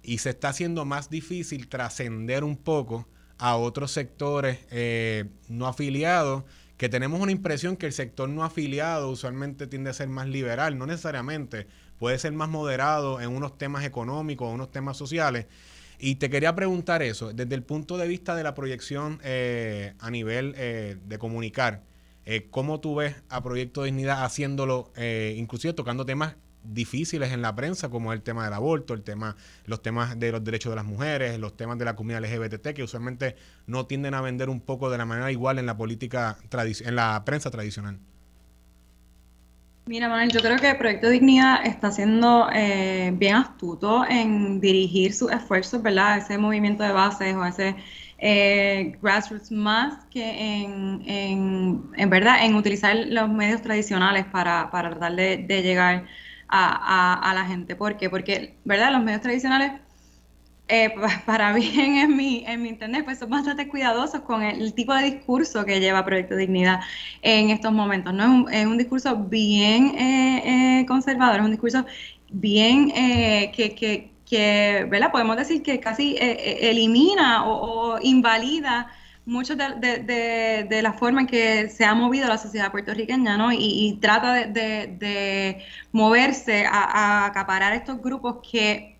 y 0.00 0.18
se 0.18 0.30
está 0.30 0.50
haciendo 0.50 0.84
más 0.84 1.10
difícil 1.10 1.66
trascender 1.66 2.44
un 2.44 2.56
poco 2.56 3.08
a 3.36 3.56
otros 3.56 3.90
sectores 3.90 4.60
no 5.48 5.66
afiliados, 5.66 6.44
que 6.76 6.88
tenemos 6.88 7.20
una 7.20 7.32
impresión 7.32 7.76
que 7.76 7.86
el 7.86 7.92
sector 7.92 8.28
no 8.28 8.44
afiliado 8.44 9.10
usualmente 9.10 9.66
tiende 9.66 9.90
a 9.90 9.94
ser 9.94 10.06
más 10.06 10.28
liberal, 10.28 10.78
no 10.78 10.86
necesariamente 10.86 11.66
puede 12.04 12.18
ser 12.18 12.34
más 12.34 12.50
moderado 12.50 13.18
en 13.22 13.30
unos 13.30 13.56
temas 13.56 13.82
económicos, 13.82 14.52
unos 14.52 14.70
temas 14.70 14.94
sociales. 14.94 15.46
Y 15.98 16.16
te 16.16 16.28
quería 16.28 16.54
preguntar 16.54 17.02
eso, 17.02 17.32
desde 17.32 17.54
el 17.54 17.62
punto 17.62 17.96
de 17.96 18.06
vista 18.06 18.34
de 18.34 18.42
la 18.42 18.54
proyección 18.54 19.20
eh, 19.24 19.94
a 20.00 20.10
nivel 20.10 20.52
eh, 20.58 20.98
de 21.02 21.18
comunicar, 21.18 21.82
eh, 22.26 22.48
¿cómo 22.50 22.78
tú 22.78 22.96
ves 22.96 23.16
a 23.30 23.42
Proyecto 23.42 23.84
Dignidad 23.84 24.22
haciéndolo, 24.22 24.92
inclusive 25.34 25.72
tocando 25.72 26.04
temas 26.04 26.36
difíciles 26.62 27.32
en 27.32 27.40
la 27.40 27.54
prensa, 27.54 27.88
como 27.88 28.12
el 28.12 28.20
tema 28.20 28.44
del 28.44 28.52
aborto, 28.52 28.92
el 28.92 29.02
tema, 29.02 29.36
los 29.64 29.80
temas 29.80 30.18
de 30.18 30.30
los 30.30 30.44
derechos 30.44 30.72
de 30.72 30.76
las 30.76 30.84
mujeres, 30.84 31.38
los 31.38 31.56
temas 31.56 31.78
de 31.78 31.86
la 31.86 31.96
comunidad 31.96 32.22
LGBT, 32.22 32.74
que 32.74 32.82
usualmente 32.82 33.34
no 33.66 33.86
tienden 33.86 34.12
a 34.12 34.20
vender 34.20 34.50
un 34.50 34.60
poco 34.60 34.90
de 34.90 34.98
la 34.98 35.06
manera 35.06 35.32
igual 35.32 35.58
en 35.58 35.64
la 35.64 35.78
política, 35.78 36.36
en 36.52 36.96
la 36.96 37.24
prensa 37.24 37.50
tradicional? 37.50 37.98
Mira, 39.86 40.08
Manuel, 40.08 40.30
yo 40.30 40.40
creo 40.40 40.56
que 40.56 40.74
Proyecto 40.76 41.10
Dignidad 41.10 41.66
está 41.66 41.90
siendo 41.90 42.48
eh, 42.54 43.12
bien 43.16 43.36
astuto 43.36 44.04
en 44.08 44.58
dirigir 44.58 45.12
sus 45.12 45.30
esfuerzos, 45.30 45.82
¿verdad? 45.82 46.16
Ese 46.16 46.38
movimiento 46.38 46.82
de 46.82 46.92
bases 46.92 47.34
o 47.36 47.44
ese 47.44 47.76
eh, 48.16 48.96
grassroots 49.02 49.50
más 49.50 50.06
que 50.06 50.62
en, 50.62 51.02
en, 51.06 52.10
verdad, 52.10 52.46
en 52.46 52.54
utilizar 52.54 52.96
los 52.96 53.28
medios 53.28 53.60
tradicionales 53.60 54.24
para, 54.24 54.70
para 54.70 54.88
tratar 54.90 55.16
de, 55.16 55.62
llegar 55.62 56.06
a, 56.48 57.30
a, 57.30 57.34
la 57.34 57.44
gente. 57.44 57.76
¿Por 57.76 57.98
qué? 57.98 58.08
Porque, 58.08 58.56
¿verdad? 58.64 58.90
Los 58.90 59.02
medios 59.02 59.20
tradicionales 59.20 59.72
eh, 60.68 60.94
para 61.26 61.52
bien 61.52 61.96
en 61.96 62.16
mi, 62.16 62.44
en 62.46 62.62
mi 62.62 62.70
internet, 62.70 63.04
pues 63.04 63.18
son 63.18 63.30
bastante 63.30 63.68
cuidadosos 63.68 64.22
con 64.22 64.42
el, 64.42 64.72
tipo 64.74 64.94
de 64.94 65.04
discurso 65.04 65.64
que 65.64 65.80
lleva 65.80 66.04
Proyecto 66.04 66.36
Dignidad 66.36 66.80
en 67.22 67.50
estos 67.50 67.72
momentos. 67.72 68.14
¿no? 68.14 68.48
Es, 68.48 68.66
un, 68.66 68.78
discurso 68.78 69.16
bien 69.16 69.94
eh, 69.98 70.80
eh, 70.80 70.86
conservador, 70.86 71.40
es 71.40 71.44
un 71.44 71.50
discurso 71.50 71.84
bien 72.30 72.90
que, 72.90 73.74
que, 73.76 74.10
que, 74.28 74.86
¿verdad? 74.90 75.12
Podemos 75.12 75.36
decir 75.36 75.62
que 75.62 75.78
casi 75.80 76.16
elimina 76.18 77.46
o, 77.46 77.98
invalida 78.02 78.90
mucho 79.26 79.54
de, 79.56 80.66
de, 80.68 80.82
la 80.82 80.92
forma 80.94 81.22
en 81.22 81.26
que 81.26 81.68
se 81.68 81.84
ha 81.84 81.94
movido 81.94 82.28
la 82.28 82.38
sociedad 82.38 82.72
puertorriqueña, 82.72 83.36
¿no? 83.36 83.52
Y, 83.52 83.98
trata 84.00 84.46
de, 84.46 85.64
moverse 85.92 86.66
a, 86.66 87.24
a 87.24 87.26
acaparar 87.26 87.72
estos 87.74 88.02
grupos 88.02 88.38
que 88.50 88.93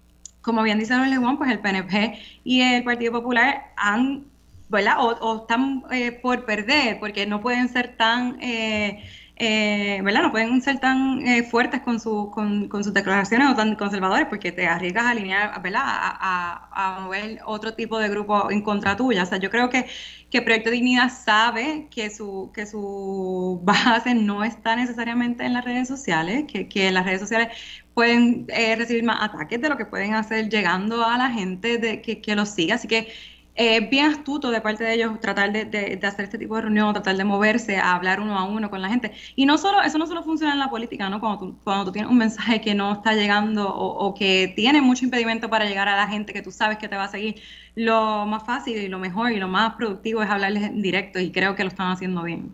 como 0.44 0.62
bien 0.62 0.78
dice 0.78 0.94
Don 0.94 1.22
Juan, 1.22 1.38
pues 1.38 1.50
el 1.50 1.58
PNP 1.60 2.18
y 2.44 2.60
el 2.60 2.84
Partido 2.84 3.12
Popular 3.12 3.72
han, 3.76 4.26
¿verdad? 4.68 4.96
O, 5.00 5.40
están 5.40 5.84
eh, 5.90 6.12
por 6.12 6.44
perder, 6.44 7.00
porque 7.00 7.26
no 7.26 7.40
pueden 7.40 7.68
ser 7.70 7.96
tan, 7.96 8.38
eh, 8.42 9.02
eh. 9.36 10.02
No 10.02 10.30
pueden 10.30 10.60
ser 10.62 10.78
tan 10.78 11.26
eh, 11.26 11.42
fuertes 11.44 11.80
con, 11.80 11.98
su, 11.98 12.30
con, 12.30 12.68
con, 12.68 12.84
sus 12.84 12.92
declaraciones 12.92 13.50
o 13.50 13.56
tan 13.56 13.74
conservadores 13.74 14.26
porque 14.28 14.52
te 14.52 14.66
arriesgas 14.66 15.04
a 15.06 15.10
alinear, 15.10 15.62
¿verdad? 15.62 15.82
A, 15.84 16.68
a, 16.96 17.00
mover 17.00 17.40
otro 17.46 17.74
tipo 17.74 17.98
de 17.98 18.08
grupo 18.10 18.50
en 18.50 18.62
contra 18.62 18.96
tuya. 18.96 19.22
O 19.22 19.26
sea, 19.26 19.38
yo 19.38 19.50
creo 19.50 19.70
que, 19.70 19.86
que 20.30 20.42
Proyecto 20.42 20.70
Dignidad 20.70 21.10
sabe 21.10 21.88
que 21.90 22.10
su, 22.10 22.52
que 22.54 22.66
su 22.66 23.60
base 23.64 24.14
no 24.14 24.44
está 24.44 24.76
necesariamente 24.76 25.44
en 25.44 25.54
las 25.54 25.64
redes 25.64 25.88
sociales, 25.88 26.44
que, 26.46 26.68
que 26.68 26.90
las 26.92 27.04
redes 27.06 27.20
sociales 27.20 27.48
pueden 27.94 28.46
eh, 28.48 28.76
recibir 28.76 29.04
más 29.04 29.22
ataques 29.22 29.60
de 29.60 29.68
lo 29.68 29.76
que 29.76 29.86
pueden 29.86 30.14
hacer 30.14 30.48
llegando 30.48 31.04
a 31.04 31.16
la 31.16 31.30
gente 31.30 31.78
de, 31.78 32.02
que, 32.02 32.36
los 32.36 32.50
siga. 32.50 32.74
Así 32.74 32.88
que 32.88 33.08
es 33.54 33.88
bien 33.88 34.06
astuto 34.06 34.50
de 34.50 34.60
parte 34.60 34.82
de 34.82 34.94
ellos 34.94 35.20
tratar 35.20 35.52
de, 35.52 36.00
hacer 36.02 36.24
este 36.24 36.38
tipo 36.38 36.56
de 36.56 36.62
reunión, 36.62 36.92
tratar 36.92 37.16
de 37.16 37.22
moverse, 37.22 37.76
a 37.76 37.94
hablar 37.94 38.20
uno 38.20 38.36
a 38.36 38.44
uno 38.44 38.68
con 38.68 38.82
la 38.82 38.88
gente. 38.88 39.12
Y 39.36 39.46
no 39.46 39.58
solo, 39.58 39.80
eso 39.82 39.96
no 39.96 40.08
solo 40.08 40.24
funciona 40.24 40.52
en 40.52 40.58
la 40.58 40.70
política, 40.70 41.08
¿no? 41.08 41.20
Cuando 41.20 41.38
tú, 41.38 41.58
cuando 41.62 41.84
tú 41.84 41.92
tienes 41.92 42.10
un 42.10 42.18
mensaje 42.18 42.60
que 42.60 42.74
no 42.74 42.92
está 42.92 43.14
llegando 43.14 43.72
o, 43.72 44.12
que 44.14 44.52
tiene 44.56 44.80
mucho 44.80 45.04
impedimento 45.04 45.48
para 45.48 45.66
llegar 45.66 45.88
a 45.88 45.96
la 45.96 46.08
gente 46.08 46.32
que 46.32 46.42
tú 46.42 46.50
sabes 46.50 46.78
que 46.78 46.88
te 46.88 46.96
va 46.96 47.04
a 47.04 47.08
seguir, 47.08 47.36
lo 47.76 48.26
más 48.26 48.44
fácil 48.44 48.76
y 48.76 48.88
lo 48.88 48.98
mejor 48.98 49.30
y 49.30 49.36
lo 49.36 49.46
más 49.46 49.74
productivo 49.74 50.22
es 50.22 50.30
hablarles 50.30 50.64
en 50.64 50.82
directo 50.82 51.20
y 51.20 51.30
creo 51.30 51.54
que 51.54 51.62
lo 51.62 51.68
están 51.68 51.92
haciendo 51.92 52.24
bien. 52.24 52.50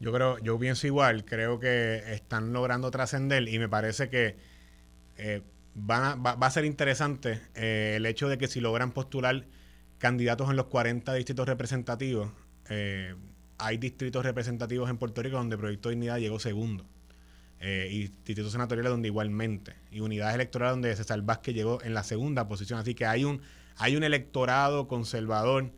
Yo 0.00 0.12
creo, 0.12 0.38
yo 0.38 0.58
pienso 0.58 0.86
igual, 0.86 1.24
creo 1.24 1.60
que 1.60 2.02
están 2.12 2.52
logrando 2.52 2.90
trascender 2.90 3.46
y 3.48 3.58
me 3.58 3.68
parece 3.68 4.08
que 4.08 4.49
eh, 5.22 5.42
va, 5.78 6.14
a 6.14 6.50
ser 6.50 6.64
interesante 6.64 7.42
eh, 7.54 7.94
el 7.96 8.06
hecho 8.06 8.28
de 8.28 8.38
que 8.38 8.48
si 8.48 8.58
logran 8.60 8.92
postular 8.92 9.44
candidatos 9.98 10.48
en 10.48 10.56
los 10.56 10.66
40 10.66 11.12
distritos 11.12 11.46
representativos. 11.46 12.30
Eh, 12.70 13.14
hay 13.58 13.76
distritos 13.76 14.24
representativos 14.24 14.88
en 14.88 14.96
Puerto 14.96 15.22
Rico 15.22 15.36
donde 15.36 15.58
Proyecto 15.58 15.90
Dignidad 15.90 16.18
llegó 16.18 16.40
segundo. 16.40 16.86
Y 17.62 18.08
distritos 18.08 18.52
senatoriales 18.52 18.90
donde 18.90 19.08
igualmente. 19.08 19.74
Y 19.90 20.00
unidades 20.00 20.34
electorales 20.34 20.72
donde 20.72 20.96
César 20.96 21.20
Vázquez 21.20 21.54
llegó 21.54 21.82
en 21.82 21.92
la 21.92 22.02
segunda 22.02 22.48
posición. 22.48 22.78
Así 22.78 22.94
que 22.94 23.04
hay 23.04 23.24
un, 23.24 23.42
hay 23.76 23.96
un 23.96 24.02
electorado 24.02 24.88
conservador 24.88 25.70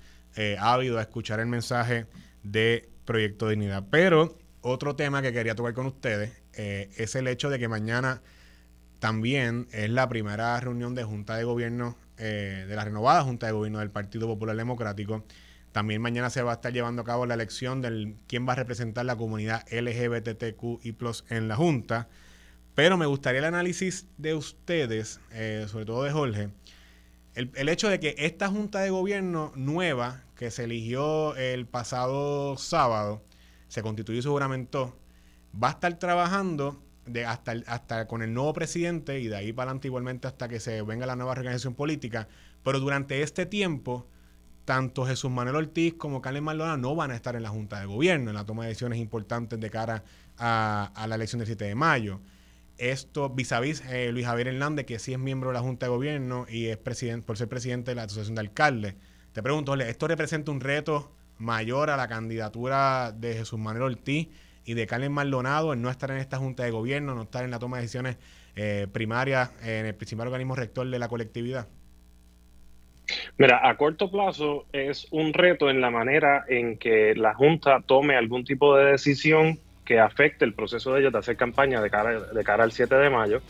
ávido 0.60 0.98
a 0.98 1.02
escuchar 1.02 1.40
el 1.40 1.46
mensaje 1.46 2.06
de 2.44 2.88
Proyecto 3.04 3.48
Dignidad. 3.48 3.84
Pero 3.90 4.38
otro 4.60 4.94
tema 4.94 5.22
que 5.22 5.32
quería 5.32 5.56
tocar 5.56 5.74
con 5.74 5.86
ustedes 5.86 6.30
es 6.52 7.16
el 7.16 7.26
hecho 7.26 7.50
de 7.50 7.58
que 7.58 7.66
mañana 7.66 8.22
también 9.02 9.66
es 9.72 9.90
la 9.90 10.08
primera 10.08 10.60
reunión 10.60 10.94
de 10.94 11.02
Junta 11.02 11.36
de 11.36 11.42
Gobierno 11.42 11.96
eh, 12.18 12.66
de 12.68 12.76
la 12.76 12.84
renovada 12.84 13.24
Junta 13.24 13.46
de 13.46 13.52
Gobierno 13.52 13.80
del 13.80 13.90
Partido 13.90 14.28
Popular 14.28 14.56
Democrático. 14.56 15.24
También 15.72 16.00
mañana 16.00 16.30
se 16.30 16.40
va 16.40 16.52
a 16.52 16.54
estar 16.54 16.72
llevando 16.72 17.02
a 17.02 17.04
cabo 17.04 17.26
la 17.26 17.34
elección 17.34 17.82
de 17.82 18.14
quién 18.28 18.46
va 18.46 18.52
a 18.52 18.54
representar 18.54 19.04
la 19.04 19.16
comunidad 19.16 19.66
LGBTQ 19.72 20.84
y 20.84 20.94
en 21.30 21.48
la 21.48 21.56
Junta. 21.56 22.08
Pero 22.76 22.96
me 22.96 23.06
gustaría 23.06 23.40
el 23.40 23.46
análisis 23.46 24.06
de 24.18 24.36
ustedes, 24.36 25.18
eh, 25.32 25.66
sobre 25.66 25.84
todo 25.84 26.04
de 26.04 26.12
Jorge, 26.12 26.50
el, 27.34 27.50
el, 27.56 27.68
hecho 27.70 27.88
de 27.88 27.98
que 27.98 28.14
esta 28.18 28.50
Junta 28.50 28.82
de 28.82 28.90
Gobierno 28.90 29.52
nueva, 29.56 30.22
que 30.36 30.52
se 30.52 30.62
eligió 30.62 31.34
el 31.34 31.66
pasado 31.66 32.56
sábado, 32.56 33.20
se 33.66 33.82
constituyó 33.82 34.20
y 34.20 34.22
se 34.22 34.28
juramentó, 34.28 34.96
va 35.60 35.70
a 35.70 35.72
estar 35.72 35.98
trabajando 35.98 36.80
de 37.06 37.24
hasta, 37.24 37.54
hasta 37.66 38.06
con 38.06 38.22
el 38.22 38.32
nuevo 38.32 38.52
presidente 38.52 39.20
y 39.20 39.28
de 39.28 39.36
ahí 39.36 39.52
para 39.52 39.70
adelante 39.70 39.88
igualmente 39.88 40.28
hasta 40.28 40.48
que 40.48 40.60
se 40.60 40.82
venga 40.82 41.06
la 41.06 41.16
nueva 41.16 41.32
organización 41.32 41.74
política. 41.74 42.28
Pero 42.62 42.80
durante 42.80 43.22
este 43.22 43.46
tiempo, 43.46 44.06
tanto 44.64 45.04
Jesús 45.04 45.30
Manuel 45.30 45.56
Ortiz 45.56 45.94
como 45.94 46.22
Carles 46.22 46.42
Maldonado 46.42 46.76
no 46.76 46.94
van 46.94 47.10
a 47.10 47.16
estar 47.16 47.34
en 47.34 47.42
la 47.42 47.48
Junta 47.48 47.80
de 47.80 47.86
Gobierno, 47.86 48.30
en 48.30 48.36
la 48.36 48.44
toma 48.44 48.62
de 48.62 48.68
decisiones 48.68 48.98
importantes 48.98 49.58
de 49.58 49.70
cara 49.70 50.04
a, 50.38 51.06
la 51.08 51.14
elección 51.14 51.40
del 51.40 51.46
7 51.46 51.64
de 51.64 51.74
mayo. 51.74 52.20
Esto 52.78 53.28
vis 53.28 53.52
a 53.52 53.60
vis 53.60 53.82
Luis 54.10 54.26
Javier 54.26 54.48
Hernández, 54.48 54.86
que 54.86 54.98
sí 54.98 55.12
es 55.12 55.18
miembro 55.18 55.50
de 55.50 55.54
la 55.54 55.60
Junta 55.60 55.86
de 55.86 55.90
Gobierno 55.90 56.46
y 56.48 56.66
es 56.66 56.78
presidente, 56.78 57.26
por 57.26 57.36
ser 57.36 57.48
presidente 57.48 57.90
de 57.90 57.94
la 57.96 58.04
Asociación 58.04 58.34
de 58.36 58.40
Alcaldes. 58.40 58.94
Te 59.32 59.42
pregunto, 59.42 59.74
¿esto 59.74 60.08
representa 60.08 60.50
un 60.50 60.60
reto 60.60 61.12
mayor 61.38 61.90
a 61.90 61.96
la 61.96 62.08
candidatura 62.08 63.12
de 63.12 63.34
Jesús 63.34 63.58
Manuel 63.58 63.82
Ortiz? 63.82 64.28
Y 64.64 64.74
de 64.74 64.86
Carmen 64.86 65.12
Maldonado 65.12 65.72
en 65.72 65.82
no 65.82 65.90
estar 65.90 66.10
en 66.10 66.18
esta 66.18 66.38
junta 66.38 66.64
de 66.64 66.70
gobierno, 66.70 67.14
no 67.14 67.22
estar 67.22 67.44
en 67.44 67.50
la 67.50 67.58
toma 67.58 67.78
de 67.78 67.82
decisiones 67.82 68.16
eh, 68.54 68.86
primarias 68.92 69.50
en 69.62 69.86
el 69.86 69.94
principal 69.94 70.28
organismo 70.28 70.54
rector 70.54 70.88
de 70.88 70.98
la 70.98 71.08
colectividad? 71.08 71.68
Mira, 73.38 73.68
a 73.68 73.76
corto 73.76 74.10
plazo 74.10 74.66
es 74.72 75.06
un 75.10 75.32
reto 75.32 75.70
en 75.70 75.80
la 75.80 75.90
manera 75.90 76.44
en 76.48 76.78
que 76.78 77.14
la 77.14 77.34
Junta 77.34 77.82
tome 77.84 78.16
algún 78.16 78.44
tipo 78.44 78.76
de 78.76 78.92
decisión 78.92 79.58
que 79.84 79.98
afecte 79.98 80.44
el 80.44 80.54
proceso 80.54 80.92
de 80.92 81.00
ellos 81.00 81.12
de 81.12 81.18
hacer 81.18 81.36
campaña 81.36 81.80
de 81.80 81.90
cara, 81.90 82.20
de 82.20 82.44
cara 82.44 82.64
al 82.64 82.72
7 82.72 82.94
de 82.94 83.10
mayo. 83.10 83.42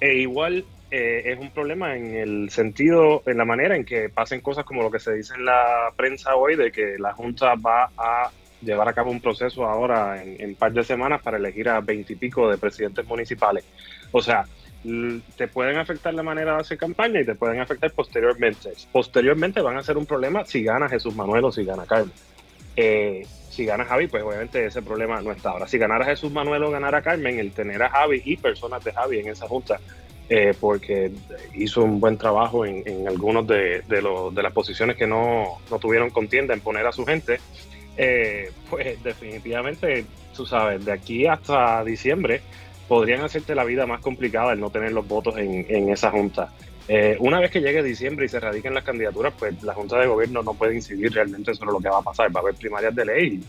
E 0.00 0.14
igual 0.14 0.64
eh, 0.90 1.22
es 1.26 1.38
un 1.38 1.50
problema 1.50 1.96
en 1.96 2.14
el 2.14 2.50
sentido, 2.50 3.22
en 3.26 3.36
la 3.36 3.44
manera 3.44 3.76
en 3.76 3.84
que 3.84 4.08
pasen 4.08 4.40
cosas 4.40 4.64
como 4.64 4.82
lo 4.82 4.90
que 4.90 5.00
se 5.00 5.12
dice 5.14 5.34
en 5.34 5.44
la 5.44 5.92
prensa 5.96 6.36
hoy, 6.36 6.56
de 6.56 6.70
que 6.70 6.96
la 6.98 7.12
Junta 7.12 7.54
va 7.56 7.90
a 7.96 8.30
llevar 8.60 8.88
a 8.88 8.92
cabo 8.92 9.10
un 9.10 9.20
proceso 9.20 9.64
ahora 9.64 10.22
en 10.22 10.50
un 10.50 10.54
par 10.54 10.72
de 10.72 10.84
semanas 10.84 11.22
para 11.22 11.36
elegir 11.36 11.68
a 11.68 11.80
veintipico 11.80 12.50
de 12.50 12.58
presidentes 12.58 13.06
municipales. 13.06 13.64
O 14.12 14.22
sea, 14.22 14.44
te 15.36 15.48
pueden 15.48 15.78
afectar 15.78 16.14
la 16.14 16.22
manera 16.22 16.54
de 16.54 16.60
hacer 16.60 16.78
campaña 16.78 17.20
y 17.20 17.24
te 17.26 17.34
pueden 17.34 17.60
afectar 17.60 17.90
posteriormente. 17.92 18.72
Posteriormente 18.92 19.60
van 19.60 19.76
a 19.76 19.82
ser 19.82 19.96
un 19.96 20.06
problema 20.06 20.44
si 20.44 20.62
gana 20.62 20.88
Jesús 20.88 21.14
Manuel 21.14 21.44
o 21.44 21.52
si 21.52 21.64
gana 21.64 21.84
Carmen. 21.84 22.12
Eh, 22.76 23.26
si 23.50 23.64
gana 23.64 23.84
Javi, 23.84 24.06
pues 24.06 24.22
obviamente 24.22 24.64
ese 24.64 24.82
problema 24.82 25.20
no 25.20 25.32
está. 25.32 25.50
Ahora, 25.50 25.66
si 25.66 25.78
ganara 25.78 26.04
Jesús 26.04 26.30
Manuel 26.30 26.62
o 26.62 26.70
ganara 26.70 27.02
Carmen, 27.02 27.40
el 27.40 27.50
tener 27.50 27.82
a 27.82 27.90
Javi 27.90 28.22
y 28.24 28.36
personas 28.36 28.84
de 28.84 28.92
Javi 28.92 29.18
en 29.18 29.28
esa 29.28 29.48
junta, 29.48 29.80
eh, 30.28 30.54
porque 30.60 31.10
hizo 31.54 31.82
un 31.82 31.98
buen 31.98 32.18
trabajo 32.18 32.64
en, 32.64 32.82
en 32.86 33.08
algunos 33.08 33.46
de, 33.46 33.82
de, 33.88 34.30
de, 34.32 34.42
las 34.42 34.52
posiciones 34.52 34.96
que 34.96 35.06
no, 35.06 35.58
no 35.70 35.78
tuvieron 35.78 36.10
contienda 36.10 36.54
en 36.54 36.60
poner 36.60 36.86
a 36.86 36.92
su 36.92 37.04
gente, 37.04 37.40
eh, 38.00 38.52
pues 38.70 39.02
definitivamente, 39.02 40.04
tú 40.34 40.46
sabes, 40.46 40.84
de 40.84 40.92
aquí 40.92 41.26
hasta 41.26 41.82
diciembre 41.82 42.40
podrían 42.86 43.22
hacerte 43.22 43.56
la 43.56 43.64
vida 43.64 43.86
más 43.86 44.00
complicada 44.00 44.52
el 44.52 44.60
no 44.60 44.70
tener 44.70 44.92
los 44.92 45.06
votos 45.06 45.36
en, 45.36 45.90
esa 45.90 46.12
junta. 46.12 46.54
Eh, 46.86 47.16
una 47.18 47.40
vez 47.40 47.50
que 47.50 47.60
llegue 47.60 47.82
diciembre 47.82 48.24
y 48.24 48.28
se 48.28 48.38
radiquen 48.38 48.72
las 48.72 48.84
candidaturas, 48.84 49.34
pues 49.36 49.60
la 49.62 49.74
Junta 49.74 49.98
de 49.98 50.06
Gobierno 50.06 50.42
no 50.42 50.54
puede 50.54 50.76
incidir 50.76 51.12
realmente 51.12 51.52
sobre 51.54 51.72
lo 51.72 51.80
que 51.80 51.90
va 51.90 51.98
a 51.98 52.02
pasar. 52.02 52.34
Va 52.34 52.40
a 52.40 52.42
haber 52.44 52.54
primarias 52.54 52.94
de 52.94 53.04
ley 53.04 53.40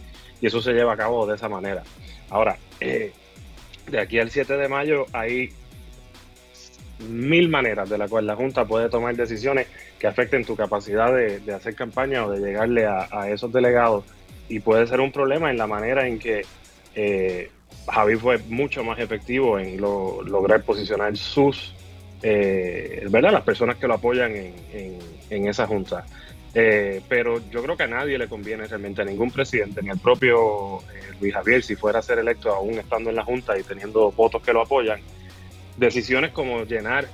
y, 0.42 0.48
eso 0.48 0.62
se 0.62 0.74
lleva 0.74 0.94
a 0.94 0.98
cabo 0.98 1.26
de 1.28 1.36
esa 1.36 1.48
manera. 1.48 1.84
Ahora, 2.30 2.58
eh, 2.82 3.14
de 3.88 4.00
aquí 4.00 4.20
al 4.20 4.32
7 4.32 4.58
de 4.58 4.68
mayo 4.68 5.06
hay 5.14 5.52
mil 7.08 7.48
maneras 7.48 7.90
de 7.90 7.98
las 7.98 8.10
cuales 8.10 8.28
la 8.28 8.36
Junta 8.36 8.66
puede 8.66 8.90
tomar 8.90 9.16
decisiones 9.16 9.68
que 10.00 10.08
afecten 10.08 10.44
tu 10.44 10.56
capacidad 10.56 11.14
de, 11.14 11.54
hacer 11.54 11.76
campaña 11.76 12.26
o 12.26 12.32
de 12.32 12.40
llegarle 12.40 12.88
a 12.88 13.30
esos 13.30 13.54
delegados 13.54 14.04
y 14.50 14.60
puede 14.60 14.88
ser 14.88 15.00
un 15.00 15.12
problema 15.12 15.52
en 15.52 15.58
la 15.58 15.68
manera 15.68 16.08
en 16.08 16.20
que 16.20 16.42
eh, 16.96 17.50
Javi 17.88 18.16
fue 18.16 18.40
mucho 18.50 18.84
más 18.84 19.00
efectivo 19.00 19.60
en 19.60 19.80
lograr 19.80 20.64
posicionar 20.64 21.16
sus, 21.16 21.74
eh, 22.24 23.06
¿verdad? 23.10 23.32
Las 23.32 23.44
personas 23.44 23.78
que 23.78 23.88
lo 23.88 23.94
apoyan 23.94 24.32
en, 24.36 25.48
esa 25.48 25.68
junta. 25.68 26.04
Eh, 26.56 27.02
pero 27.08 27.40
yo 27.52 27.62
creo 27.62 27.78
que 27.78 27.84
a 27.84 27.88
nadie 27.88 28.18
le 28.18 28.28
conviene 28.28 28.66
realmente, 28.66 29.04
a 29.04 29.06
ningún 29.06 29.30
presidente, 29.30 29.84
ni 29.84 29.92
al 29.92 30.00
propio 30.00 30.80
Luis 31.22 31.34
Javier, 31.34 31.62
si 31.62 31.76
fuera 31.76 32.00
a 32.00 32.02
ser 32.02 32.18
electo 32.18 32.52
aún 32.52 32.74
estando 32.74 33.12
en 33.12 33.16
la 33.16 33.24
junta 33.24 33.58
y 33.58 33.62
teniendo 33.62 34.12
votos 34.12 34.42
que 34.42 34.52
lo 34.52 34.62
apoyan, 34.62 35.00
decisiones 35.78 36.32
como 36.32 36.64
llenar 36.64 37.08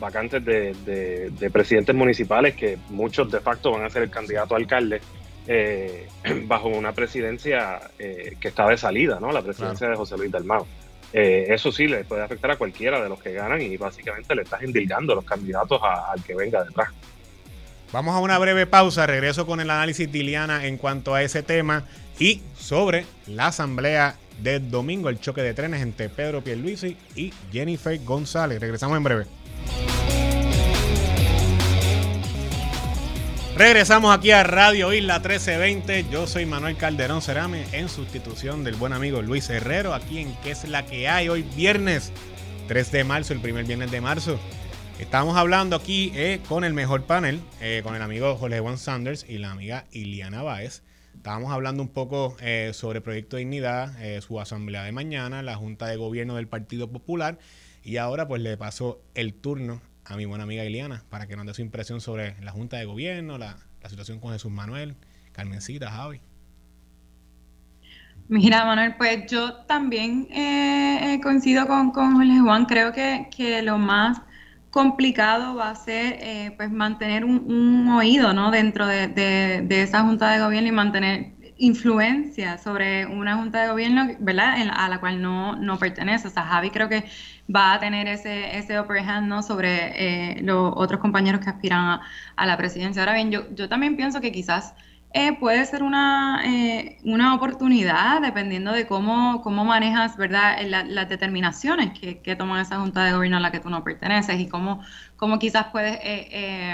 vacantes 0.00 0.44
de, 0.44 1.30
de, 1.30 1.50
presidentes 1.50 1.94
municipales, 1.94 2.56
que 2.56 2.78
muchos 2.88 3.30
de 3.30 3.38
facto 3.38 3.70
van 3.70 3.84
a 3.84 3.90
ser 3.90 4.02
el 4.02 4.10
candidato 4.10 4.54
a 4.54 4.58
alcalde, 4.58 5.00
eh, 5.46 6.08
bajo 6.44 6.68
una 6.68 6.92
presidencia 6.92 7.80
eh, 7.98 8.36
que 8.40 8.48
está 8.48 8.68
de 8.68 8.76
salida, 8.76 9.18
¿no? 9.20 9.32
La 9.32 9.42
presidencia 9.42 9.88
de 9.88 9.96
José 9.96 10.16
Luis 10.16 10.30
Dalmau. 10.30 10.66
Eh, 11.12 11.46
eso 11.48 11.72
sí 11.72 11.88
le 11.88 12.04
puede 12.04 12.22
afectar 12.22 12.52
a 12.52 12.56
cualquiera 12.56 13.02
de 13.02 13.08
los 13.08 13.20
que 13.20 13.32
ganan 13.32 13.60
y 13.60 13.76
básicamente 13.76 14.34
le 14.34 14.42
estás 14.42 14.62
endilgando 14.62 15.14
los 15.14 15.24
candidatos 15.24 15.80
al 15.82 16.22
que 16.22 16.34
venga 16.34 16.62
detrás. 16.62 16.88
Vamos 17.92 18.14
a 18.14 18.20
una 18.20 18.38
breve 18.38 18.66
pausa, 18.66 19.06
regreso 19.06 19.46
con 19.46 19.58
el 19.58 19.68
análisis 19.68 20.10
de 20.10 20.18
Iliana 20.18 20.66
en 20.66 20.76
cuanto 20.76 21.14
a 21.14 21.22
ese 21.22 21.42
tema 21.42 21.84
y 22.20 22.42
sobre 22.56 23.04
la 23.26 23.48
asamblea 23.48 24.16
del 24.40 24.70
domingo, 24.70 25.08
el 25.08 25.18
choque 25.18 25.42
de 25.42 25.54
trenes 25.54 25.82
entre 25.82 26.08
Pedro 26.08 26.42
Pierluisi 26.42 26.96
y 27.16 27.32
Jennifer 27.50 27.98
González. 28.04 28.60
Regresamos 28.60 28.96
en 28.96 29.02
breve. 29.02 29.26
Regresamos 33.60 34.16
aquí 34.16 34.30
a 34.30 34.42
Radio 34.42 34.90
Isla 34.90 35.18
1320. 35.18 36.06
Yo 36.10 36.26
soy 36.26 36.46
Manuel 36.46 36.78
Calderón 36.78 37.20
Cerame 37.20 37.66
en 37.72 37.90
sustitución 37.90 38.64
del 38.64 38.74
buen 38.74 38.94
amigo 38.94 39.20
Luis 39.20 39.50
Herrero 39.50 39.92
aquí 39.92 40.20
en 40.20 40.34
¿Qué 40.36 40.52
es 40.52 40.66
la 40.66 40.86
que 40.86 41.10
hay? 41.10 41.28
Hoy 41.28 41.42
viernes 41.42 42.10
3 42.68 42.90
de 42.90 43.04
marzo, 43.04 43.34
el 43.34 43.40
primer 43.40 43.66
viernes 43.66 43.90
de 43.90 44.00
marzo. 44.00 44.40
Estamos 44.98 45.36
hablando 45.36 45.76
aquí 45.76 46.10
eh, 46.14 46.40
con 46.48 46.64
el 46.64 46.72
mejor 46.72 47.04
panel, 47.04 47.42
eh, 47.60 47.82
con 47.84 47.94
el 47.94 48.00
amigo 48.00 48.34
Jorge 48.36 48.60
Juan 48.60 48.78
Sanders 48.78 49.26
y 49.28 49.36
la 49.36 49.50
amiga 49.50 49.84
Iliana 49.92 50.42
Báez, 50.42 50.82
Estábamos 51.14 51.52
hablando 51.52 51.82
un 51.82 51.90
poco 51.90 52.38
eh, 52.40 52.70
sobre 52.72 53.02
Proyecto 53.02 53.36
Dignidad, 53.36 54.02
eh, 54.02 54.22
su 54.22 54.40
asamblea 54.40 54.84
de 54.84 54.92
mañana, 54.92 55.42
la 55.42 55.54
Junta 55.54 55.86
de 55.86 55.96
Gobierno 55.96 56.36
del 56.36 56.48
Partido 56.48 56.90
Popular 56.90 57.38
y 57.82 57.98
ahora 57.98 58.26
pues 58.26 58.40
le 58.40 58.56
paso 58.56 59.02
el 59.14 59.34
turno 59.34 59.82
a 60.04 60.16
mi 60.16 60.24
buena 60.24 60.44
amiga 60.44 60.64
Iliana 60.64 61.04
para 61.08 61.26
que 61.26 61.36
nos 61.36 61.46
dé 61.46 61.54
su 61.54 61.62
impresión 61.62 62.00
sobre 62.00 62.40
la 62.42 62.52
Junta 62.52 62.76
de 62.78 62.84
Gobierno, 62.84 63.38
la, 63.38 63.56
situación 63.88 64.20
con 64.20 64.32
Jesús 64.32 64.50
Manuel, 64.50 64.96
Carmencita, 65.32 65.90
Javi. 65.90 66.20
Mira, 68.28 68.64
Manuel, 68.64 68.94
pues 68.96 69.26
yo 69.30 69.54
también 69.66 70.28
eh, 70.30 71.18
coincido 71.22 71.66
con, 71.66 71.90
con 71.90 72.14
Juan. 72.44 72.66
Creo 72.66 72.92
que, 72.92 73.28
que 73.34 73.62
lo 73.62 73.78
más 73.78 74.20
complicado 74.70 75.56
va 75.56 75.70
a 75.70 75.74
ser 75.74 76.18
eh, 76.20 76.54
pues 76.56 76.70
mantener 76.70 77.24
un, 77.24 77.88
oído 77.88 78.32
¿no? 78.32 78.50
dentro 78.50 78.86
de, 78.86 79.66
esa 79.68 80.02
junta 80.02 80.30
de 80.30 80.40
gobierno 80.40 80.68
y 80.68 80.72
mantener 80.72 81.32
influencia 81.60 82.58
sobre 82.58 83.06
una 83.06 83.36
junta 83.36 83.62
de 83.62 83.68
gobierno 83.68 84.08
¿verdad? 84.18 84.54
a 84.72 84.88
la 84.88 84.98
cual 84.98 85.22
no, 85.22 85.56
no 85.56 85.78
pertenece. 85.78 86.28
O 86.28 86.30
sea, 86.30 86.44
Javi 86.44 86.70
creo 86.70 86.88
que 86.88 87.04
va 87.54 87.74
a 87.74 87.80
tener 87.80 88.08
ese, 88.08 88.56
ese 88.58 88.80
upper 88.80 88.98
hand 88.98 89.28
¿no? 89.28 89.42
sobre 89.42 90.38
eh, 90.38 90.42
los 90.42 90.72
otros 90.74 91.00
compañeros 91.00 91.40
que 91.42 91.50
aspiran 91.50 92.00
a, 92.36 92.46
la 92.46 92.56
presidencia. 92.56 93.02
Ahora 93.02 93.14
bien, 93.14 93.30
yo, 93.30 93.42
yo 93.54 93.68
también 93.68 93.96
pienso 93.96 94.20
que 94.20 94.32
quizás 94.32 94.74
eh, 95.12 95.36
puede 95.38 95.66
ser 95.66 95.82
una, 95.82 96.42
eh, 96.46 96.98
una 97.04 97.34
oportunidad 97.34 98.22
dependiendo 98.22 98.72
de 98.72 98.86
cómo, 98.86 99.42
cómo 99.42 99.64
manejas 99.64 100.16
¿verdad? 100.16 100.58
las 100.66 101.08
determinaciones 101.08 101.98
que, 101.98 102.20
que 102.20 102.36
toma 102.36 102.62
esa 102.62 102.80
junta 102.80 103.04
de 103.04 103.12
gobierno 103.12 103.36
a 103.36 103.40
la 103.40 103.50
que 103.52 103.60
tú 103.60 103.68
no 103.70 103.84
perteneces 103.84 104.40
y 104.40 104.48
cómo, 104.48 104.82
cómo 105.16 105.38
quizás 105.38 105.66
puedes 105.72 105.98
eh, 106.02 106.28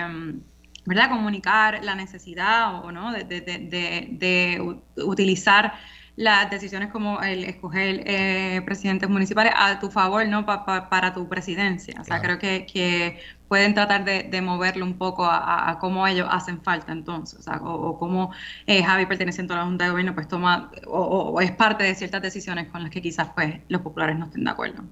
em, 0.05 0.43
¿verdad? 0.87 1.11
comunicar 1.11 1.83
la 1.85 1.95
necesidad 1.95 2.85
o 2.85 2.93
no 2.93 3.13
de, 3.13 3.25
de, 3.25 3.41
de, 3.41 4.09
de 4.13 4.81
utilizar 5.03 5.75
las 6.17 6.51
decisiones 6.51 6.91
como 6.91 7.21
el 7.21 7.45
escoger 7.45 8.03
eh, 8.07 8.63
presidentes 8.65 9.09
municipales 9.09 9.53
a 9.55 9.79
tu 9.79 9.91
favor, 9.91 10.27
¿no? 10.27 10.47
para 10.47 11.13
tu 11.13 11.29
presidencia. 11.29 12.01
O 12.01 12.05
sea, 12.05 12.21
creo 12.21 12.39
que, 12.39 12.65
que, 12.65 13.21
pueden 13.49 13.75
tratar 13.75 14.05
de, 14.05 14.43
moverlo 14.43 14.85
un 14.85 14.99
poco 14.99 15.25
a, 15.25 15.79
cómo 15.81 16.07
ellos 16.07 16.27
hacen 16.31 16.61
falta 16.63 16.93
entonces, 16.93 17.39
o, 17.39 17.43
sea, 17.43 17.61
o, 17.63 17.99
cómo 17.99 18.33
eh, 18.67 18.83
Javi 18.83 19.07
perteneciendo 19.07 19.55
a 19.55 19.59
la 19.59 19.65
Junta 19.65 19.85
de 19.85 19.91
Gobierno 19.91 20.15
pues 20.15 20.27
toma 20.29 20.71
o, 20.87 21.41
es 21.41 21.53
parte 21.53 21.85
de 21.85 21.95
ciertas 21.95 22.23
decisiones 22.23 22.69
con 22.71 22.83
las 22.83 22.91
que 22.91 23.01
quizás 23.01 23.29
pues 23.35 23.61
los 23.69 23.83
populares 23.83 24.19
no 24.19 24.27
estén 24.27 24.45
de 24.45 24.51
acuerdo. 24.51 24.85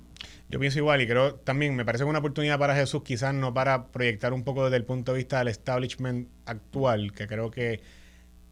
Yo 0.49 0.61
pienso 0.61 0.79
igual 0.79 1.01
y 1.01 1.07
creo 1.07 1.37
también, 1.37 1.75
me 1.75 1.85
parece 1.85 2.05
una 2.05 2.19
oportunidad 2.19 2.59
para 2.59 2.77
Jesús, 2.77 3.03
quizás 3.03 3.35
no 3.35 3.55
para 3.55 3.89
proyectar 3.89 4.33
un 4.33 4.45
poco 4.45 4.65
desde 4.65 4.77
el 4.77 4.85
punto 4.85 5.13
de 5.13 5.19
vista 5.19 5.39
del 5.39 5.49
establishment 5.49 6.29
actual, 6.47 7.13
que 7.13 7.27
creo 7.27 7.51
que 7.51 7.81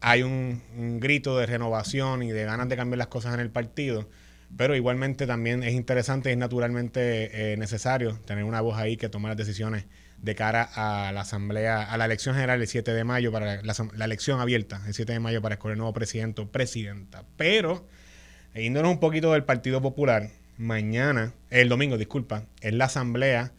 hay 0.01 0.21
un, 0.21 0.99
grito 0.99 1.37
de 1.37 1.45
renovación 1.45 2.23
y 2.23 2.31
de 2.31 2.43
ganas 2.43 2.67
de 2.67 2.75
cambiar 2.75 2.97
las 2.97 3.07
cosas 3.07 3.33
en 3.35 3.39
el 3.39 3.49
partido, 3.49 4.09
pero 4.57 4.75
igualmente 4.75 5.25
también 5.25 5.63
es 5.63 5.73
interesante 5.73 6.29
y 6.29 6.33
es 6.33 6.37
naturalmente 6.37 7.53
eh, 7.53 7.57
necesario 7.57 8.19
tener 8.25 8.43
una 8.43 8.59
voz 8.59 8.77
ahí 8.77 8.97
que 8.97 9.07
tome 9.07 9.29
las 9.29 9.37
decisiones 9.37 9.85
de 10.23 10.35
cara 10.35 10.69
a 10.75 11.11
la 11.11 11.21
asamblea, 11.21 11.83
a 11.83 11.97
la 11.97 12.05
elección 12.05 12.35
general 12.35 12.61
el 12.61 12.67
7 12.67 12.93
de 12.93 13.03
mayo, 13.03 13.31
para 13.31 13.61
la, 13.61 14.05
elección 14.05 14.39
abierta 14.39 14.81
el 14.87 14.93
7 14.93 15.11
de 15.11 15.19
mayo 15.19 15.41
para 15.41 15.55
escoger 15.55 15.73
el 15.73 15.77
nuevo 15.79 15.93
presidente 15.93 16.41
o 16.41 16.51
presidenta. 16.51 17.25
Pero, 17.37 17.87
yéndonos 18.55 18.91
un 18.91 18.99
poquito 18.99 19.33
del 19.33 19.43
Partido 19.43 19.81
Popular, 19.81 20.29
mañana, 20.57 21.33
el 21.49 21.69
domingo, 21.69 21.97
disculpa, 21.97 22.45
es 22.61 22.73
la 22.73 22.85
asamblea 22.85 23.53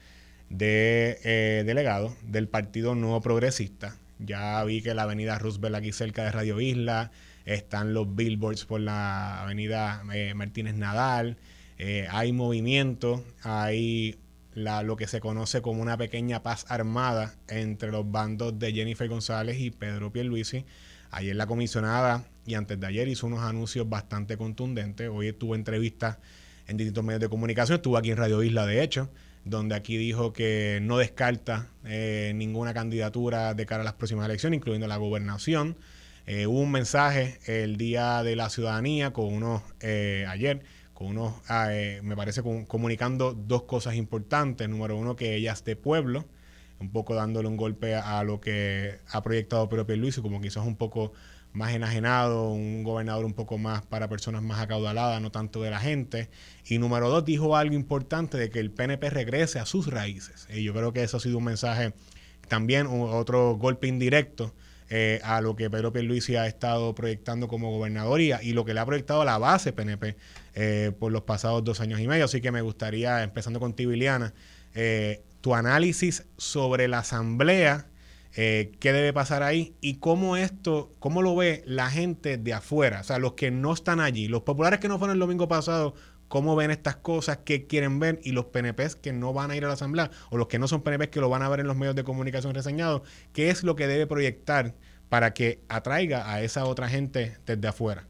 de 0.51 1.19
eh, 1.25 1.65
delegados 1.67 2.15
del 2.23 2.49
Partido 2.49 2.95
Nuevo 2.95 3.21
Progresista 3.21 3.97
ya 4.19 4.63
vi 4.65 4.83
que 4.83 4.95
la 4.95 5.03
avenida 5.03 5.39
Roosevelt 5.39 5.77
aquí 5.77 5.93
cerca 5.93 6.25
de 6.25 6.31
Radio 6.31 6.61
Isla, 6.61 7.11
están 7.45 7.93
los 7.93 8.15
billboards 8.15 8.65
por 8.65 8.81
la 8.81 9.43
avenida 9.43 10.03
eh, 10.13 10.35
Martínez 10.35 10.75
Nadal, 10.75 11.37
eh, 11.79 12.07
hay 12.11 12.33
movimiento, 12.33 13.25
hay 13.43 14.19
la, 14.55 14.83
lo 14.83 14.97
que 14.97 15.07
se 15.09 15.21
conoce 15.21 15.61
como 15.61 15.83
una 15.83 15.97
pequeña 15.97 16.43
paz 16.43 16.65
armada 16.69 17.35
entre 17.49 17.91
los 17.91 18.11
bandos 18.11 18.59
de 18.59 18.73
Jennifer 18.73 19.09
González 19.09 19.59
y 19.59 19.71
Pedro 19.71 20.13
Pierluisi. 20.13 20.65
Ayer 21.11 21.37
la 21.37 21.47
comisionada 21.47 22.25
y 22.47 22.55
antes 22.55 22.79
de 22.79 22.87
ayer 22.87 23.09
hizo 23.09 23.27
unos 23.27 23.41
anuncios 23.41 23.89
bastante 23.89 24.37
contundentes. 24.37 25.11
Hoy 25.13 25.33
tuvo 25.33 25.55
entrevistas 25.55 26.19
en 26.67 26.77
distintos 26.77 27.05
medios 27.05 27.21
de 27.21 27.29
comunicación, 27.29 27.77
estuvo 27.77 27.97
aquí 27.97 28.11
en 28.11 28.17
Radio 28.17 28.43
Isla 28.43 28.67
de 28.67 28.83
hecho 28.83 29.11
donde 29.45 29.75
aquí 29.75 29.97
dijo 29.97 30.33
que 30.33 30.81
no 30.83 30.99
descarta 30.99 31.69
eh, 31.85 32.33
ninguna 32.35 32.73
candidatura 32.73 33.55
de 33.55 33.67
cara 33.67 33.83
a 33.83 33.85
las 33.85 33.95
próximas 33.95 34.25
elecciones, 34.27 34.59
incluyendo 34.59 34.87
la 34.87 34.97
gobernación. 34.97 35.77
Eh, 36.27 36.47
hubo 36.47 36.61
un 36.61 36.71
mensaje 36.71 37.39
el 37.47 37.77
Día 37.77 38.23
de 38.23 38.37
la 38.37 38.49
Ciudadanía 38.49 39.13
con 39.13 39.27
unos, 39.27 39.63
eh, 39.81 40.25
ayer, 40.29 40.63
con 40.95 41.09
unos, 41.09 41.35
ah, 41.49 41.69
me 42.03 42.17
parece, 42.17 42.43
comunicando 42.67 43.35
dos 43.35 43.65
cosas 43.65 43.97
importantes. 43.97 44.69
Número 44.69 44.97
uno, 44.97 45.17
que 45.17 45.35
ella 45.37 45.53
es 45.53 45.65
de 45.65 45.77
pueblo, 45.77 46.25
un 46.81 46.91
poco 46.91 47.15
dándole 47.15 47.49
un 47.49 47.59
golpe 47.59 47.95
a, 47.95 48.25
lo 48.25 48.41
que 48.41 49.01
ha 49.11 49.23
proyectado 49.23 49.69
Pedro 49.69 49.85
Luis, 49.97 50.19
como 50.21 50.41
quizás 50.41 50.65
un 50.65 50.77
poco 50.77 51.13
más 51.55 51.73
enajenado, 51.73 52.51
un 52.51 52.83
gobernador 52.83 53.25
un 53.25 53.33
poco 53.33 53.59
más 53.59 53.83
para 53.83 54.09
personas 54.09 54.43
más 54.43 54.61
acaudaladas, 54.61 55.23
no 55.23 55.31
tanto 55.31 55.63
de 55.63 55.71
la 55.71 55.79
gente. 55.79 56.29
Y 56.67 56.79
número 56.79 57.09
dos, 57.09 57.25
dijo 57.25 57.57
algo 57.57 57.75
importante 57.75 58.37
de 58.37 58.51
que 58.51 58.59
el 58.59 58.71
PNP 58.71 59.09
regrese 59.09 59.61
a 59.61 59.65
sus 59.65 59.87
raíces. 59.87 60.49
Y 60.53 60.65
yo 60.65 60.75
creo 60.75 60.93
que 60.93 61.03
eso 61.03 61.17
ha 61.17 61.21
sido 61.21 61.39
un 61.39 61.45
mensaje 61.45 61.95
también, 62.49 62.89
otro 62.91 63.55
golpe 63.57 63.87
indirecto 63.87 64.53
eh, 64.91 65.21
a 65.25 65.41
lo 65.41 65.57
que 65.57 65.71
Pedro 65.71 65.93
Pierluisi 65.93 66.37
ha 66.37 66.47
estado 66.47 66.95
proyectando 66.95 67.49
como 67.49 67.71
gobernador 67.71 68.21
y, 68.21 68.53
lo 68.53 68.65
que 68.65 68.75
le 68.75 68.81
ha 68.81 68.87
proyectado 68.87 69.23
a 69.23 69.25
la 69.25 69.39
base 69.39 69.73
PNP 69.73 70.17
eh, 70.55 70.93
por 70.99 71.11
los 71.11 71.23
pasados 71.23 71.65
dos 71.65 71.81
años 71.81 72.01
y 72.01 72.09
medio. 72.09 72.25
Así 72.25 72.41
que 72.41 72.51
me 72.51 72.63
gustaría, 72.63 73.23
empezando 73.23 73.61
contigo, 73.61 73.93
Iliana, 73.93 74.35
eh, 74.75 75.23
tu 75.41 75.55
análisis 75.55 76.25
sobre 76.37 76.89
la 76.89 76.99
asamblea 76.99 77.87
eh, 78.37 78.73
qué 78.81 78.93
debe 78.93 79.13
pasar 79.13 79.43
ahí 79.43 79.75
y 79.81 79.99
cómo 79.99 80.37
esto, 80.37 80.93
cómo 80.99 81.23
lo 81.23 81.37
ve 81.37 81.63
la 81.67 81.89
gente 81.89 82.37
de 82.37 82.53
afuera, 82.53 83.01
o 83.01 83.05
sea, 83.05 83.19
los 83.19 83.35
que 83.35 83.51
no 83.51 83.73
están 83.73 84.01
allí, 84.01 84.27
los 84.27 84.43
populares 84.43 84.81
que 84.81 84.89
no 84.89 84.99
fueron 84.99 85.15
el 85.15 85.21
domingo 85.21 85.47
pasado, 85.47 85.95
cómo 86.27 86.57
ven 86.57 86.73
estas 86.73 86.97
cosas, 86.97 87.39
qué 87.45 87.67
quieren 87.69 88.01
ver 88.01 88.19
y 88.25 88.33
los 88.33 88.47
PNPs 88.47 88.97
que 88.97 89.13
no 89.13 89.33
van 89.33 89.53
a 89.53 89.57
ir 89.57 89.65
a 89.65 89.69
la 89.69 89.75
asamblea 89.75 90.11
o 90.31 90.37
los 90.37 90.49
que 90.49 90.59
no 90.59 90.67
son 90.67 90.83
PNPs 90.83 91.09
que 91.09 91.21
lo 91.21 91.29
van 91.29 91.43
a 91.43 91.49
ver 91.49 91.61
en 91.61 91.69
los 91.69 91.77
medios 91.77 91.95
de 91.95 92.03
comunicación 92.03 92.55
reseñados, 92.55 93.03
qué 93.33 93.51
es 93.51 93.63
lo 93.63 93.77
que 93.77 93.87
debe 93.87 94.09
proyectar 94.09 94.75
para 95.09 95.33
que 95.33 95.61
atraiga 95.69 96.29
a 96.29 96.43
esa 96.43 96.65
otra 96.65 96.89
gente 96.89 97.37
desde 97.47 97.69
afuera. 97.69 98.05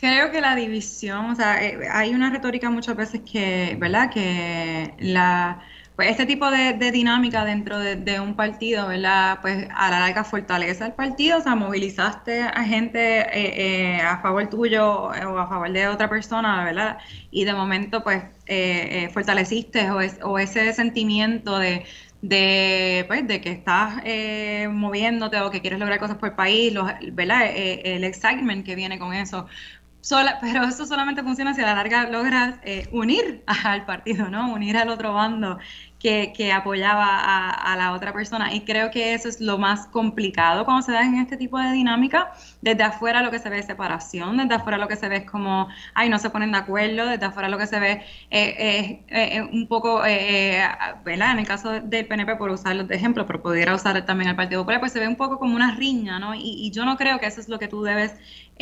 Creo 0.00 0.30
que 0.32 0.40
la 0.40 0.56
división, 0.56 1.26
o 1.26 1.34
sea, 1.34 1.62
eh, 1.62 1.86
hay 1.90 2.14
una 2.14 2.30
retórica 2.30 2.70
muchas 2.70 2.96
veces 2.96 3.20
que, 3.30 3.76
¿verdad? 3.78 4.10
Que 4.10 4.94
la 4.98 5.62
pues 5.96 6.10
este 6.10 6.24
tipo 6.26 6.50
de, 6.50 6.90
dinámica 6.90 7.44
dentro 7.44 7.78
de, 7.78 8.20
un 8.20 8.34
partido, 8.34 8.88
¿verdad? 8.88 9.38
Pues 9.42 9.68
a 9.74 9.90
la 9.90 10.00
larga 10.00 10.24
fortalece 10.24 10.84
al 10.84 10.94
partido, 10.94 11.38
o 11.38 11.40
sea, 11.42 11.54
movilizaste 11.54 12.42
a 12.42 12.64
gente 12.64 13.20
eh, 13.20 13.96
eh, 13.96 14.00
a 14.00 14.18
favor 14.22 14.48
tuyo 14.48 14.90
o 15.04 15.38
a 15.38 15.46
favor 15.46 15.70
de 15.70 15.88
otra 15.88 16.08
persona, 16.08 16.64
¿verdad? 16.64 16.98
Y 17.30 17.44
de 17.44 17.52
momento, 17.52 18.02
pues, 18.02 18.22
eh, 18.46 19.10
fortaleciste 19.12 19.90
o, 19.90 20.38
ese 20.38 20.72
sentimiento 20.72 21.58
de, 21.58 21.84
de, 22.22 23.04
pues, 23.06 23.26
de 23.28 23.40
que 23.42 23.50
estás 23.50 23.96
moviéndote 24.70 25.40
o 25.40 25.50
que 25.50 25.60
quieres 25.60 25.78
lograr 25.78 25.98
cosas 25.98 26.16
por 26.16 26.30
el 26.30 26.34
país, 26.36 26.72
¿verdad? 27.12 27.42
el 27.54 28.04
excitement 28.04 28.64
que 28.64 28.74
viene 28.76 28.98
con 28.98 29.12
eso, 29.12 29.46
pero 30.40 30.64
eso 30.64 30.86
solamente 30.86 31.22
funciona 31.22 31.54
si 31.54 31.60
a 31.62 31.66
la 31.66 31.74
larga 31.74 32.08
logras 32.10 32.58
eh, 32.64 32.88
unir 32.92 33.44
al 33.64 33.84
partido, 33.86 34.28
¿no? 34.28 34.52
Unir 34.52 34.76
al 34.76 34.88
otro 34.88 35.12
bando 35.14 35.58
que, 36.02 36.52
apoyaba 36.52 37.50
a, 37.50 37.76
la 37.76 37.92
otra 37.92 38.12
persona. 38.12 38.52
Y 38.52 38.62
creo 38.62 38.90
que 38.90 39.14
eso 39.14 39.28
es 39.28 39.40
lo 39.40 39.56
más 39.58 39.86
complicado 39.86 40.64
cuando 40.64 40.82
se 40.82 40.92
da 40.92 41.02
en 41.02 41.14
este 41.16 41.36
tipo 41.36 41.58
de 41.58 41.72
dinámica. 41.72 42.32
Desde 42.60 42.82
afuera 42.82 43.22
lo 43.22 43.30
que 43.30 43.38
se 43.38 43.48
ve 43.48 43.60
es 43.60 43.66
separación, 43.66 44.36
desde 44.36 44.54
afuera 44.54 44.78
lo 44.78 44.88
que 44.88 44.96
se 44.96 45.08
ve 45.08 45.18
es 45.18 45.30
como, 45.30 45.68
ay, 45.94 46.08
no 46.08 46.18
se 46.18 46.30
ponen 46.30 46.52
de 46.52 46.58
acuerdo, 46.58 47.06
desde 47.06 47.24
afuera 47.24 47.48
lo 47.48 47.58
que 47.58 47.66
se 47.66 47.78
ve 47.78 48.02
es 48.30 48.98
eh, 49.08 49.48
un 49.52 49.68
poco, 49.68 50.00
¿verdad? 50.00 51.32
En 51.32 51.38
el 51.38 51.46
caso 51.46 51.80
del 51.80 52.06
PNP, 52.06 52.36
por 52.36 52.50
usarlo 52.50 52.84
de 52.84 52.96
ejemplo, 52.96 53.26
pero 53.26 53.40
pudiera 53.40 53.74
usar 53.74 54.04
también 54.04 54.30
el 54.30 54.36
Partido 54.36 54.62
Popular, 54.62 54.80
pues 54.80 54.92
se 54.92 55.00
ve 55.00 55.06
un 55.06 55.16
poco 55.16 55.38
como 55.38 55.54
una 55.54 55.76
riña, 55.76 56.18
¿no? 56.18 56.34
Y, 56.34 56.40
y 56.66 56.70
yo 56.72 56.84
no 56.84 56.96
creo 56.96 57.20
que 57.20 57.26
eso 57.26 57.40
es 57.40 57.48
lo 57.48 57.58
que 57.58 57.68
tú 57.68 57.82
debes 57.82 58.14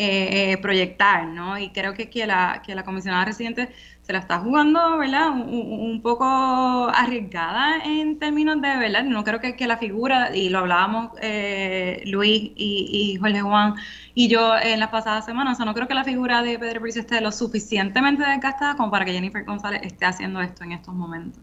eh, 0.02 0.56
proyectar, 0.62 1.26
¿no? 1.26 1.58
Y 1.58 1.70
creo 1.70 1.94
que, 1.94 2.08
que, 2.08 2.26
la, 2.26 2.62
que 2.64 2.74
la 2.74 2.84
comisionada 2.84 3.24
residente 3.24 3.68
se 4.10 4.14
la 4.14 4.18
está 4.18 4.40
jugando, 4.40 4.98
¿verdad? 4.98 5.30
Un, 5.30 6.00
poco 6.02 6.24
arriesgada 6.24 7.76
en 7.84 8.18
términos 8.18 8.60
de, 8.60 8.76
¿verdad? 8.76 9.04
No 9.04 9.22
creo 9.22 9.38
que, 9.38 9.54
que 9.54 9.68
la 9.68 9.76
figura, 9.76 10.34
y 10.34 10.48
lo 10.48 10.58
hablábamos 10.58 11.12
eh, 11.22 12.02
Luis 12.06 12.50
y, 12.56 13.12
y, 13.14 13.16
Jorge 13.18 13.40
Juan 13.40 13.74
y 14.14 14.26
yo 14.26 14.56
en 14.58 14.80
las 14.80 14.88
pasadas 14.88 15.24
semanas, 15.24 15.52
o 15.52 15.56
sea, 15.58 15.64
no 15.64 15.74
creo 15.74 15.86
que 15.86 15.94
la 15.94 16.02
figura 16.02 16.42
de 16.42 16.58
Pedro 16.58 16.80
Pérez 16.80 16.96
esté 16.96 17.20
lo 17.20 17.30
suficientemente 17.30 18.24
desgastada 18.26 18.74
como 18.74 18.90
para 18.90 19.04
que 19.04 19.12
Jennifer 19.12 19.44
González 19.44 19.82
esté 19.84 20.06
haciendo 20.06 20.40
esto 20.40 20.64
en 20.64 20.72
estos 20.72 20.92
momentos. 20.92 21.40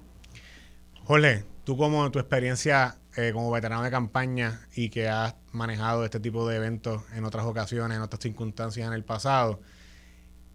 Jorge, 1.06 1.46
tú 1.64 1.78
como 1.78 2.12
tu 2.12 2.20
experiencia 2.20 2.98
eh, 3.16 3.32
como 3.34 3.50
veterano 3.50 3.82
de 3.82 3.92
campaña 3.92 4.60
y 4.76 4.90
que 4.90 5.08
has 5.08 5.36
manejado 5.54 6.04
este 6.04 6.20
tipo 6.20 6.46
de 6.50 6.58
eventos 6.58 7.02
en 7.16 7.24
otras 7.24 7.46
ocasiones, 7.46 7.96
en 7.96 8.04
otras 8.04 8.22
circunstancias 8.22 8.86
en 8.86 8.94
el 8.94 9.06
pasado, 9.06 9.62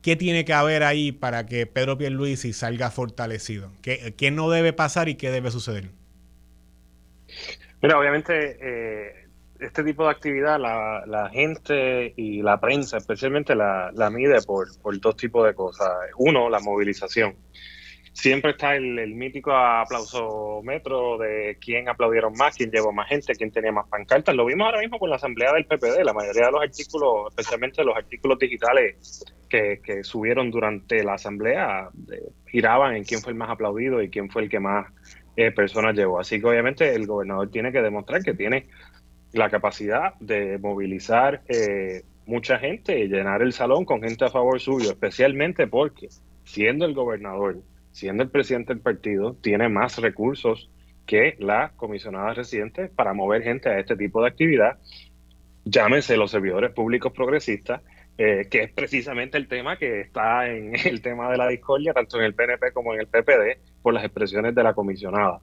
¿qué 0.02 0.16
tiene 0.16 0.44
que 0.44 0.52
haber 0.52 0.82
ahí 0.82 1.12
para 1.12 1.46
que 1.46 1.66
Pedro 1.66 1.96
Pierluisi 1.96 2.52
salga 2.52 2.90
fortalecido? 2.90 3.72
¿Qué, 3.82 4.30
no 4.32 4.50
debe 4.50 4.72
pasar 4.72 5.08
y 5.08 5.14
qué 5.14 5.30
debe 5.30 5.50
suceder? 5.50 5.90
Mira, 7.80 7.98
obviamente 7.98 8.58
eh, 8.60 9.28
este 9.58 9.82
tipo 9.84 10.04
de 10.04 10.10
actividad 10.10 10.58
la, 10.58 11.30
gente 11.32 12.12
y 12.16 12.42
la 12.42 12.60
prensa 12.60 12.98
especialmente 12.98 13.54
la, 13.54 14.10
mide 14.12 14.42
por, 14.42 14.68
por 14.80 15.00
dos 15.00 15.16
tipos 15.16 15.46
de 15.46 15.54
cosas. 15.54 15.88
Uno, 16.18 16.50
la 16.50 16.60
movilización 16.60 17.36
siempre 18.12 18.52
está 18.52 18.76
el, 18.76 19.14
mítico 19.14 19.52
aplausómetro 19.52 21.18
de 21.18 21.56
quién 21.60 21.88
aplaudieron 21.88 22.34
más, 22.34 22.56
quién 22.56 22.70
llevó 22.70 22.92
más 22.92 23.08
gente, 23.08 23.34
quién 23.34 23.50
tenía 23.50 23.72
más 23.72 23.88
pancartas. 23.88 24.34
Lo 24.34 24.44
vimos 24.44 24.66
ahora 24.66 24.80
mismo 24.80 24.98
con 24.98 25.10
la 25.10 25.16
asamblea 25.16 25.52
del 25.52 25.64
PPD. 25.64 26.04
La 26.04 26.12
mayoría 26.12 26.46
de 26.46 26.52
los 26.52 26.62
artículos, 26.62 27.28
especialmente 27.30 27.84
los 27.84 27.96
artículos 27.96 28.38
digitales 28.38 29.24
que, 29.48 29.80
subieron 30.02 30.50
durante 30.50 31.02
la 31.04 31.14
asamblea, 31.14 31.88
giraban 32.46 32.96
en 32.96 33.04
quién 33.04 33.20
fue 33.20 33.32
el 33.32 33.38
más 33.38 33.50
aplaudido 33.50 34.02
y 34.02 34.08
quién 34.08 34.30
fue 34.30 34.42
el 34.42 34.48
que 34.48 34.60
más 34.60 34.86
eh, 35.36 35.50
personas 35.50 35.94
llevó. 35.94 36.20
Así 36.20 36.40
que 36.40 36.46
obviamente 36.46 36.94
el 36.94 37.06
gobernador 37.06 37.50
tiene 37.50 37.72
que 37.72 37.82
demostrar 37.82 38.22
que 38.22 38.34
tiene 38.34 38.68
la 39.32 39.48
capacidad 39.50 40.14
de 40.20 40.58
movilizar 40.58 41.42
eh, 41.48 42.02
mucha 42.26 42.58
gente 42.58 42.98
y 42.98 43.08
llenar 43.08 43.42
el 43.42 43.52
salón 43.52 43.84
con 43.84 44.02
gente 44.02 44.24
a 44.24 44.30
favor 44.30 44.60
suyo, 44.60 44.90
especialmente 44.90 45.66
porque 45.66 46.08
siendo 46.44 46.84
el 46.84 46.94
gobernador 46.94 47.62
siendo 47.92 48.22
el 48.22 48.30
presidente 48.30 48.74
del 48.74 48.82
partido, 48.82 49.34
tiene 49.34 49.68
más 49.68 49.98
recursos 49.98 50.70
que 51.06 51.36
la 51.38 51.72
comisionada 51.76 52.34
residente 52.34 52.88
para 52.88 53.12
mover 53.12 53.42
gente 53.42 53.68
a 53.68 53.78
este 53.78 53.96
tipo 53.96 54.22
de 54.22 54.28
actividad. 54.28 54.78
Llámese 55.64 56.16
los 56.16 56.30
servidores 56.30 56.72
públicos 56.72 57.12
progresistas, 57.12 57.82
eh, 58.18 58.48
que 58.50 58.62
es 58.62 58.72
precisamente 58.72 59.38
el 59.38 59.48
tema 59.48 59.76
que 59.76 60.00
está 60.00 60.48
en 60.48 60.74
el 60.86 61.00
tema 61.00 61.30
de 61.30 61.38
la 61.38 61.48
discordia, 61.48 61.92
tanto 61.92 62.18
en 62.18 62.24
el 62.24 62.34
PNP 62.34 62.72
como 62.72 62.94
en 62.94 63.00
el 63.00 63.06
PPD, 63.06 63.60
por 63.82 63.94
las 63.94 64.04
expresiones 64.04 64.54
de 64.54 64.62
la 64.62 64.74
comisionada. 64.74 65.40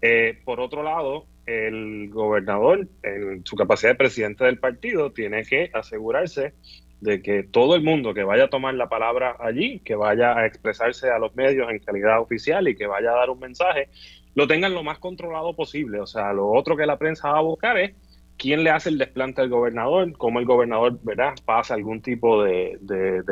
Eh, 0.00 0.38
por 0.44 0.60
otro 0.60 0.82
lado, 0.82 1.26
el 1.46 2.10
gobernador, 2.10 2.88
en 3.02 3.44
su 3.44 3.56
capacidad 3.56 3.92
de 3.92 3.96
presidente 3.96 4.44
del 4.44 4.58
partido, 4.58 5.12
tiene 5.12 5.44
que 5.44 5.70
asegurarse 5.72 6.54
de 7.02 7.20
que 7.20 7.42
todo 7.42 7.74
el 7.74 7.82
mundo 7.82 8.14
que 8.14 8.22
vaya 8.22 8.44
a 8.44 8.48
tomar 8.48 8.74
la 8.74 8.88
palabra 8.88 9.36
allí, 9.40 9.80
que 9.80 9.96
vaya 9.96 10.38
a 10.38 10.46
expresarse 10.46 11.10
a 11.10 11.18
los 11.18 11.34
medios 11.34 11.68
en 11.68 11.80
calidad 11.80 12.20
oficial 12.20 12.68
y 12.68 12.76
que 12.76 12.86
vaya 12.86 13.10
a 13.10 13.16
dar 13.16 13.30
un 13.30 13.40
mensaje, 13.40 13.88
lo 14.36 14.46
tengan 14.46 14.72
lo 14.72 14.84
más 14.84 15.00
controlado 15.00 15.56
posible. 15.56 15.98
O 15.98 16.06
sea, 16.06 16.32
lo 16.32 16.48
otro 16.52 16.76
que 16.76 16.86
la 16.86 16.98
prensa 16.98 17.32
va 17.32 17.38
a 17.38 17.42
buscar 17.42 17.76
es 17.76 17.92
quién 18.38 18.62
le 18.62 18.70
hace 18.70 18.88
el 18.88 18.98
desplante 18.98 19.40
al 19.40 19.48
gobernador, 19.48 20.12
cómo 20.16 20.38
el 20.38 20.46
gobernador 20.46 20.96
¿verdad? 21.02 21.34
pasa 21.44 21.74
algún 21.74 22.02
tipo 22.02 22.44
de, 22.44 22.78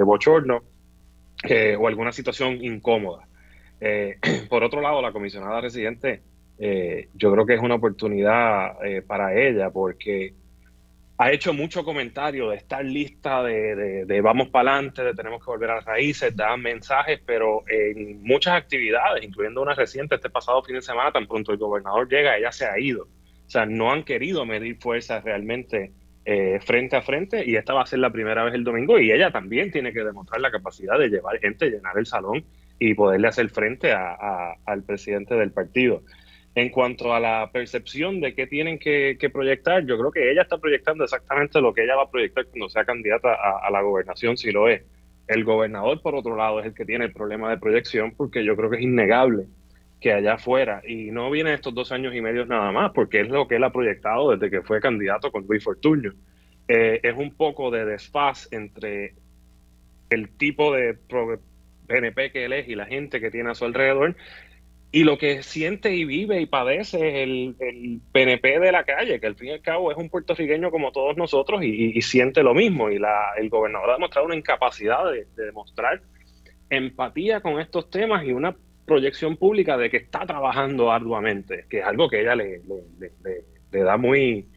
bochorno 0.04 0.64
eh, 1.44 1.76
o 1.78 1.86
alguna 1.86 2.10
situación 2.10 2.64
incómoda. 2.64 3.28
Eh, 3.80 4.18
por 4.50 4.64
otro 4.64 4.80
lado, 4.80 5.00
la 5.00 5.12
comisionada 5.12 5.60
residente, 5.60 6.22
eh, 6.58 7.08
yo 7.14 7.30
creo 7.30 7.46
que 7.46 7.54
es 7.54 7.62
una 7.62 7.76
oportunidad 7.76 8.72
para 9.06 9.40
ella 9.40 9.70
porque 9.70 10.34
ha 11.20 11.30
hecho 11.30 11.52
mucho 11.52 11.84
comentario 11.84 12.48
de 12.48 12.56
estar 12.56 12.82
lista 12.82 13.42
de, 13.42 14.06
de, 14.06 14.20
vamos 14.22 14.48
para 14.48 14.72
adelante, 14.72 15.04
de 15.04 15.12
tenemos 15.12 15.44
que 15.44 15.50
volver 15.50 15.70
a 15.70 15.74
las 15.74 15.84
raíces, 15.84 16.34
da 16.34 16.56
mensajes, 16.56 17.20
pero 17.26 17.62
en 17.68 18.22
muchas 18.22 18.54
actividades, 18.54 19.22
incluyendo 19.22 19.60
una 19.60 19.74
reciente 19.74 20.14
este 20.14 20.30
pasado 20.30 20.62
fin 20.62 20.76
de 20.76 20.80
semana, 20.80 21.12
tan 21.12 21.26
pronto 21.26 21.52
el 21.52 21.58
gobernador 21.58 22.08
llega, 22.08 22.38
ella 22.38 22.50
se 22.50 22.64
ha 22.64 22.80
ido. 22.80 23.02
O 23.02 23.50
sea, 23.50 23.66
no 23.66 23.92
han 23.92 24.04
querido 24.04 24.46
medir 24.46 24.78
fuerzas 24.80 25.22
realmente 25.22 25.92
eh, 26.24 26.58
frente 26.64 26.96
a 26.96 27.02
frente 27.02 27.44
y 27.46 27.54
esta 27.56 27.74
va 27.74 27.82
a 27.82 27.86
ser 27.86 27.98
la 27.98 28.10
primera 28.10 28.42
vez 28.42 28.54
el 28.54 28.64
domingo 28.64 28.98
y 28.98 29.12
ella 29.12 29.30
también 29.30 29.70
tiene 29.70 29.92
que 29.92 30.02
demostrar 30.02 30.40
la 30.40 30.50
capacidad 30.50 30.98
de 30.98 31.10
llevar 31.10 31.38
gente, 31.38 31.68
llenar 31.68 31.98
el 31.98 32.06
salón 32.06 32.46
y 32.78 32.94
poderle 32.94 33.28
hacer 33.28 33.50
frente 33.50 33.92
al 33.92 34.82
presidente 34.84 35.34
del 35.34 35.52
partido. 35.52 36.02
En 36.54 36.70
cuanto 36.70 37.14
a 37.14 37.20
la 37.20 37.50
percepción 37.52 38.20
de 38.20 38.34
qué 38.34 38.46
tienen 38.46 38.78
que, 38.78 39.30
proyectar, 39.32 39.86
yo 39.86 39.96
creo 39.96 40.10
que 40.10 40.32
ella 40.32 40.42
está 40.42 40.58
proyectando 40.58 41.04
exactamente 41.04 41.60
lo 41.60 41.72
que 41.72 41.84
ella 41.84 41.96
va 41.96 42.04
a 42.04 42.10
proyectar 42.10 42.44
cuando 42.46 42.68
sea 42.68 42.84
candidata 42.84 43.34
a, 43.34 43.70
la 43.70 43.80
gobernación, 43.82 44.36
si 44.36 44.50
lo 44.50 44.68
es. 44.68 44.82
El 45.28 45.44
gobernador, 45.44 46.02
por 46.02 46.16
otro 46.16 46.34
lado, 46.34 46.58
es 46.58 46.66
el 46.66 46.74
que 46.74 46.84
tiene 46.84 47.04
el 47.04 47.12
problema 47.12 47.50
de 47.50 47.58
proyección 47.58 48.12
porque 48.16 48.44
yo 48.44 48.56
creo 48.56 48.68
que 48.68 48.78
es 48.78 48.82
innegable 48.82 49.46
que 50.00 50.12
allá 50.12 50.34
afuera, 50.34 50.82
y 50.86 51.10
no 51.10 51.30
viene 51.30 51.52
estos 51.52 51.74
dos 51.74 51.92
años 51.92 52.14
y 52.14 52.22
medio 52.22 52.46
nada 52.46 52.72
más, 52.72 52.90
porque 52.94 53.20
es 53.20 53.28
lo 53.28 53.46
que 53.46 53.56
él 53.56 53.64
ha 53.64 53.70
proyectado 53.70 54.34
desde 54.34 54.50
que 54.50 54.62
fue 54.62 54.80
candidato 54.80 55.30
con 55.30 55.46
Luis 55.46 55.62
Fortuño, 55.62 56.14
eh, 56.66 57.00
es 57.02 57.16
un 57.16 57.34
poco 57.34 57.70
de 57.70 57.84
desfaz 57.84 58.48
entre 58.50 59.14
el 60.08 60.30
tipo 60.30 60.74
de 60.74 60.96
PNP 61.86 62.32
que 62.32 62.44
él 62.44 62.52
es 62.52 62.68
y 62.68 62.74
la 62.74 62.86
gente 62.86 63.20
que 63.20 63.30
tiene 63.30 63.50
a 63.50 63.54
su 63.54 63.64
alrededor 63.64 64.16
y 64.92 65.04
lo 65.04 65.18
que 65.18 65.42
siente 65.44 65.94
y 65.94 66.04
vive 66.04 66.40
y 66.40 66.46
padece 66.46 67.22
es 67.22 67.28
el, 67.60 68.00
PNP 68.12 68.58
de 68.58 68.72
la 68.72 68.84
calle, 68.84 69.20
que 69.20 69.26
al 69.28 69.36
fin 69.36 69.48
y 69.48 69.52
al 69.52 69.60
cabo 69.60 69.92
es 69.92 69.96
un 69.96 70.08
puertorriqueño 70.08 70.72
como 70.72 70.90
todos 70.90 71.16
nosotros 71.16 71.62
y, 71.62 72.00
siente 72.02 72.42
lo 72.42 72.54
mismo. 72.54 72.90
Y 72.90 72.98
la, 72.98 73.32
el 73.38 73.48
gobernador 73.48 73.90
ha 73.90 73.94
demostrado 73.94 74.26
una 74.26 74.36
incapacidad 74.36 75.10
de, 75.12 75.26
demostrar 75.36 76.02
empatía 76.70 77.40
con 77.40 77.60
estos 77.60 77.88
temas 77.90 78.24
y 78.24 78.32
una 78.32 78.56
proyección 78.84 79.36
pública 79.36 79.76
de 79.76 79.90
que 79.90 79.98
está 79.98 80.26
trabajando 80.26 80.90
arduamente, 80.90 81.66
que 81.68 81.78
es 81.78 81.84
algo 81.84 82.08
que 82.08 82.22
ella 82.22 82.34
le, 82.34 82.60
le 83.70 83.82
da 83.82 83.96
muy, 83.96 84.48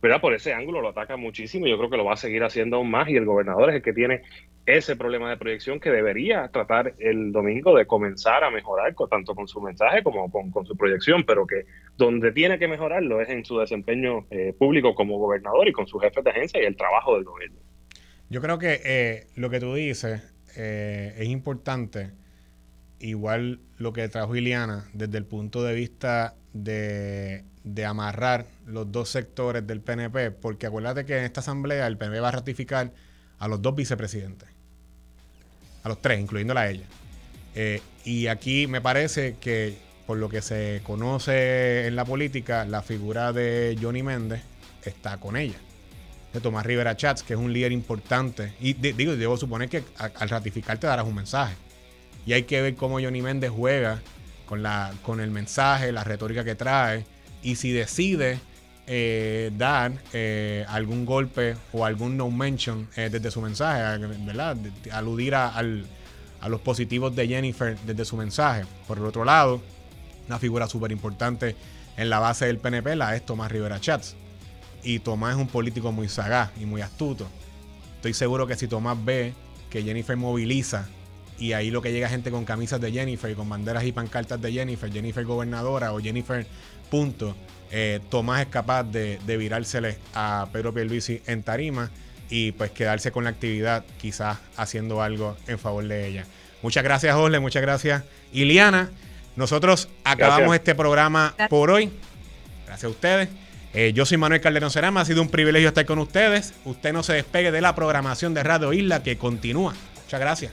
¿verdad? 0.00 0.20
Por 0.20 0.32
ese 0.32 0.54
ángulo 0.54 0.80
lo 0.80 0.88
ataca 0.88 1.18
muchísimo 1.18 1.66
y 1.66 1.70
yo 1.70 1.76
creo 1.76 1.90
que 1.90 1.96
lo 1.98 2.06
va 2.06 2.14
a 2.14 2.16
seguir 2.16 2.42
haciendo 2.42 2.76
aún 2.76 2.90
más 2.90 3.08
y 3.10 3.16
el 3.16 3.26
gobernador 3.26 3.68
es 3.68 3.76
el 3.76 3.82
que 3.82 3.92
tiene 3.92 4.22
ese 4.66 4.96
problema 4.96 5.28
de 5.28 5.36
proyección 5.36 5.78
que 5.78 5.90
debería 5.90 6.48
tratar 6.48 6.94
el 6.98 7.32
domingo 7.32 7.76
de 7.76 7.86
comenzar 7.86 8.44
a 8.44 8.50
mejorar 8.50 8.94
tanto 9.10 9.34
con 9.34 9.46
su 9.46 9.60
mensaje 9.60 10.02
como 10.02 10.30
con, 10.30 10.66
su 10.66 10.76
proyección, 10.76 11.24
pero 11.24 11.46
que 11.46 11.66
donde 11.96 12.32
tiene 12.32 12.58
que 12.58 12.66
mejorarlo 12.66 13.20
es 13.20 13.28
en 13.28 13.44
su 13.44 13.58
desempeño 13.58 14.26
eh, 14.30 14.54
público 14.58 14.94
como 14.94 15.18
gobernador 15.18 15.68
y 15.68 15.72
con 15.72 15.86
sus 15.86 16.00
jefes 16.00 16.24
de 16.24 16.30
agencia 16.30 16.62
y 16.62 16.64
el 16.64 16.76
trabajo 16.76 17.14
del 17.14 17.24
gobierno. 17.24 17.58
Yo 18.30 18.40
creo 18.40 18.58
que 18.58 18.80
eh, 18.84 19.26
lo 19.36 19.50
que 19.50 19.60
tú 19.60 19.74
dices 19.74 20.22
eh, 20.56 21.14
es 21.18 21.28
importante, 21.28 22.12
igual 23.00 23.60
lo 23.76 23.92
que 23.92 24.08
trajo 24.08 24.34
Iliana 24.34 24.88
desde 24.94 25.18
el 25.18 25.26
punto 25.26 25.62
de 25.62 25.74
vista 25.74 26.36
de, 26.54 27.44
de 27.64 27.84
amarrar 27.84 28.46
los 28.64 28.90
dos 28.90 29.10
sectores 29.10 29.66
del 29.66 29.82
PNP, 29.82 30.30
porque 30.30 30.66
acuérdate 30.66 31.04
que 31.04 31.18
en 31.18 31.24
esta 31.24 31.40
asamblea 31.40 31.86
el 31.86 31.98
PNP 31.98 32.20
va 32.20 32.28
a 32.28 32.32
ratificar 32.32 32.92
a 33.38 33.48
los 33.48 33.60
dos 33.60 33.74
vicepresidentes 33.74 34.53
a 35.84 35.88
los 35.88 36.02
tres, 36.02 36.18
incluyéndola 36.18 36.62
a 36.62 36.70
ella. 36.70 36.84
Eh, 37.54 37.80
y 38.04 38.26
aquí 38.26 38.66
me 38.66 38.80
parece 38.80 39.36
que, 39.40 39.76
por 40.06 40.18
lo 40.18 40.28
que 40.28 40.42
se 40.42 40.80
conoce 40.82 41.86
en 41.86 41.94
la 41.94 42.04
política, 42.04 42.64
la 42.64 42.82
figura 42.82 43.32
de 43.32 43.78
Johnny 43.80 44.02
Méndez 44.02 44.42
está 44.82 45.18
con 45.18 45.36
ella. 45.36 45.58
De 46.32 46.40
Tomás 46.40 46.66
Rivera 46.66 46.96
Chats, 46.96 47.22
que 47.22 47.34
es 47.34 47.38
un 47.38 47.52
líder 47.52 47.70
importante. 47.70 48.54
Y 48.60 48.72
digo, 48.72 49.14
debo 49.14 49.36
suponer 49.36 49.68
que 49.68 49.84
al 49.98 50.28
ratificar 50.28 50.78
te 50.78 50.86
darás 50.86 51.06
un 51.06 51.14
mensaje. 51.14 51.54
Y 52.26 52.32
hay 52.32 52.42
que 52.42 52.60
ver 52.60 52.74
cómo 52.74 53.00
Johnny 53.00 53.22
Méndez 53.22 53.52
juega 53.54 54.00
con, 54.46 54.62
la, 54.62 54.92
con 55.02 55.20
el 55.20 55.30
mensaje, 55.30 55.92
la 55.92 56.02
retórica 56.02 56.44
que 56.44 56.56
trae. 56.56 57.04
Y 57.42 57.56
si 57.56 57.70
decide 57.70 58.40
eh, 58.86 59.50
dar 59.56 59.92
eh, 60.12 60.66
algún 60.68 61.06
golpe 61.06 61.56
o 61.72 61.86
algún 61.86 62.18
no 62.18 62.30
mention 62.30 62.86
eh, 62.96 63.08
desde 63.10 63.30
su 63.30 63.40
mensaje, 63.40 63.98
¿verdad? 64.26 64.56
aludir 64.92 65.34
a, 65.34 65.62
los 65.62 66.60
positivos 66.60 67.16
de 67.16 67.26
Jennifer 67.26 67.78
desde 67.86 68.04
su 68.04 68.16
mensaje. 68.16 68.64
Por 68.86 68.98
el 68.98 69.06
otro 69.06 69.24
lado, 69.24 69.62
una 70.28 70.38
figura 70.38 70.66
súper 70.68 70.92
importante 70.92 71.56
en 71.96 72.10
la 72.10 72.18
base 72.18 72.46
del 72.46 72.58
PNP 72.58 72.96
la 72.96 73.16
es 73.16 73.24
Tomás 73.24 73.50
Rivera 73.50 73.80
Chats. 73.80 74.16
Y 74.82 74.98
Tomás 74.98 75.34
es 75.34 75.40
un 75.40 75.48
político 75.48 75.90
muy 75.90 76.08
sagaz 76.08 76.50
y 76.60 76.66
muy 76.66 76.82
astuto. 76.82 77.26
Estoy 77.96 78.12
seguro 78.12 78.46
que 78.46 78.56
si 78.56 78.68
Tomás 78.68 79.02
ve 79.02 79.32
que 79.70 79.82
Jennifer 79.82 80.14
moviliza 80.14 80.86
y 81.38 81.52
ahí 81.52 81.70
lo 81.70 81.80
que 81.80 81.90
llega 81.90 82.08
gente 82.10 82.30
con 82.30 82.44
camisas 82.44 82.80
de 82.80 82.92
Jennifer 82.92 83.30
y 83.30 83.34
con 83.34 83.48
banderas 83.48 83.84
y 83.84 83.92
pancartas 83.92 84.40
de 84.42 84.52
Jennifer, 84.52 84.92
Jennifer 84.92 85.24
gobernadora 85.24 85.94
o 85.94 86.00
Jennifer 86.00 86.46
punto, 86.90 87.34
eh, 87.76 87.98
Tomás 88.08 88.42
es 88.42 88.46
capaz 88.46 88.84
de, 88.84 89.18
de 89.26 89.36
virársele 89.36 89.98
a 90.14 90.46
Pedro 90.52 90.72
Pierluisi 90.72 91.20
en 91.26 91.42
tarima 91.42 91.90
y 92.30 92.52
pues 92.52 92.70
quedarse 92.70 93.10
con 93.10 93.24
la 93.24 93.30
actividad, 93.30 93.84
quizás 94.00 94.38
haciendo 94.56 95.02
algo 95.02 95.36
en 95.48 95.58
favor 95.58 95.84
de 95.84 96.06
ella. 96.06 96.24
Muchas 96.62 96.84
gracias, 96.84 97.16
Jorge, 97.16 97.40
muchas 97.40 97.62
gracias, 97.62 98.04
Iliana. 98.32 98.90
Nosotros 99.34 99.88
acabamos 100.04 100.54
este 100.54 100.76
programa 100.76 101.34
por 101.50 101.72
hoy. 101.72 101.90
Gracias 102.64 102.84
a 102.84 102.88
ustedes. 102.88 103.28
Eh, 103.72 103.92
yo 103.92 104.06
soy 104.06 104.18
Manuel 104.18 104.40
Calderón 104.40 104.70
Cerama, 104.70 105.00
ha 105.00 105.04
sido 105.04 105.20
un 105.20 105.28
privilegio 105.28 105.66
estar 105.66 105.84
con 105.84 105.98
ustedes. 105.98 106.54
Usted 106.64 106.92
no 106.92 107.02
se 107.02 107.14
despegue 107.14 107.50
de 107.50 107.60
la 107.60 107.74
programación 107.74 108.34
de 108.34 108.44
Radio 108.44 108.72
Isla 108.72 109.02
que 109.02 109.18
continúa. 109.18 109.74
Muchas 110.04 110.20
gracias. 110.20 110.52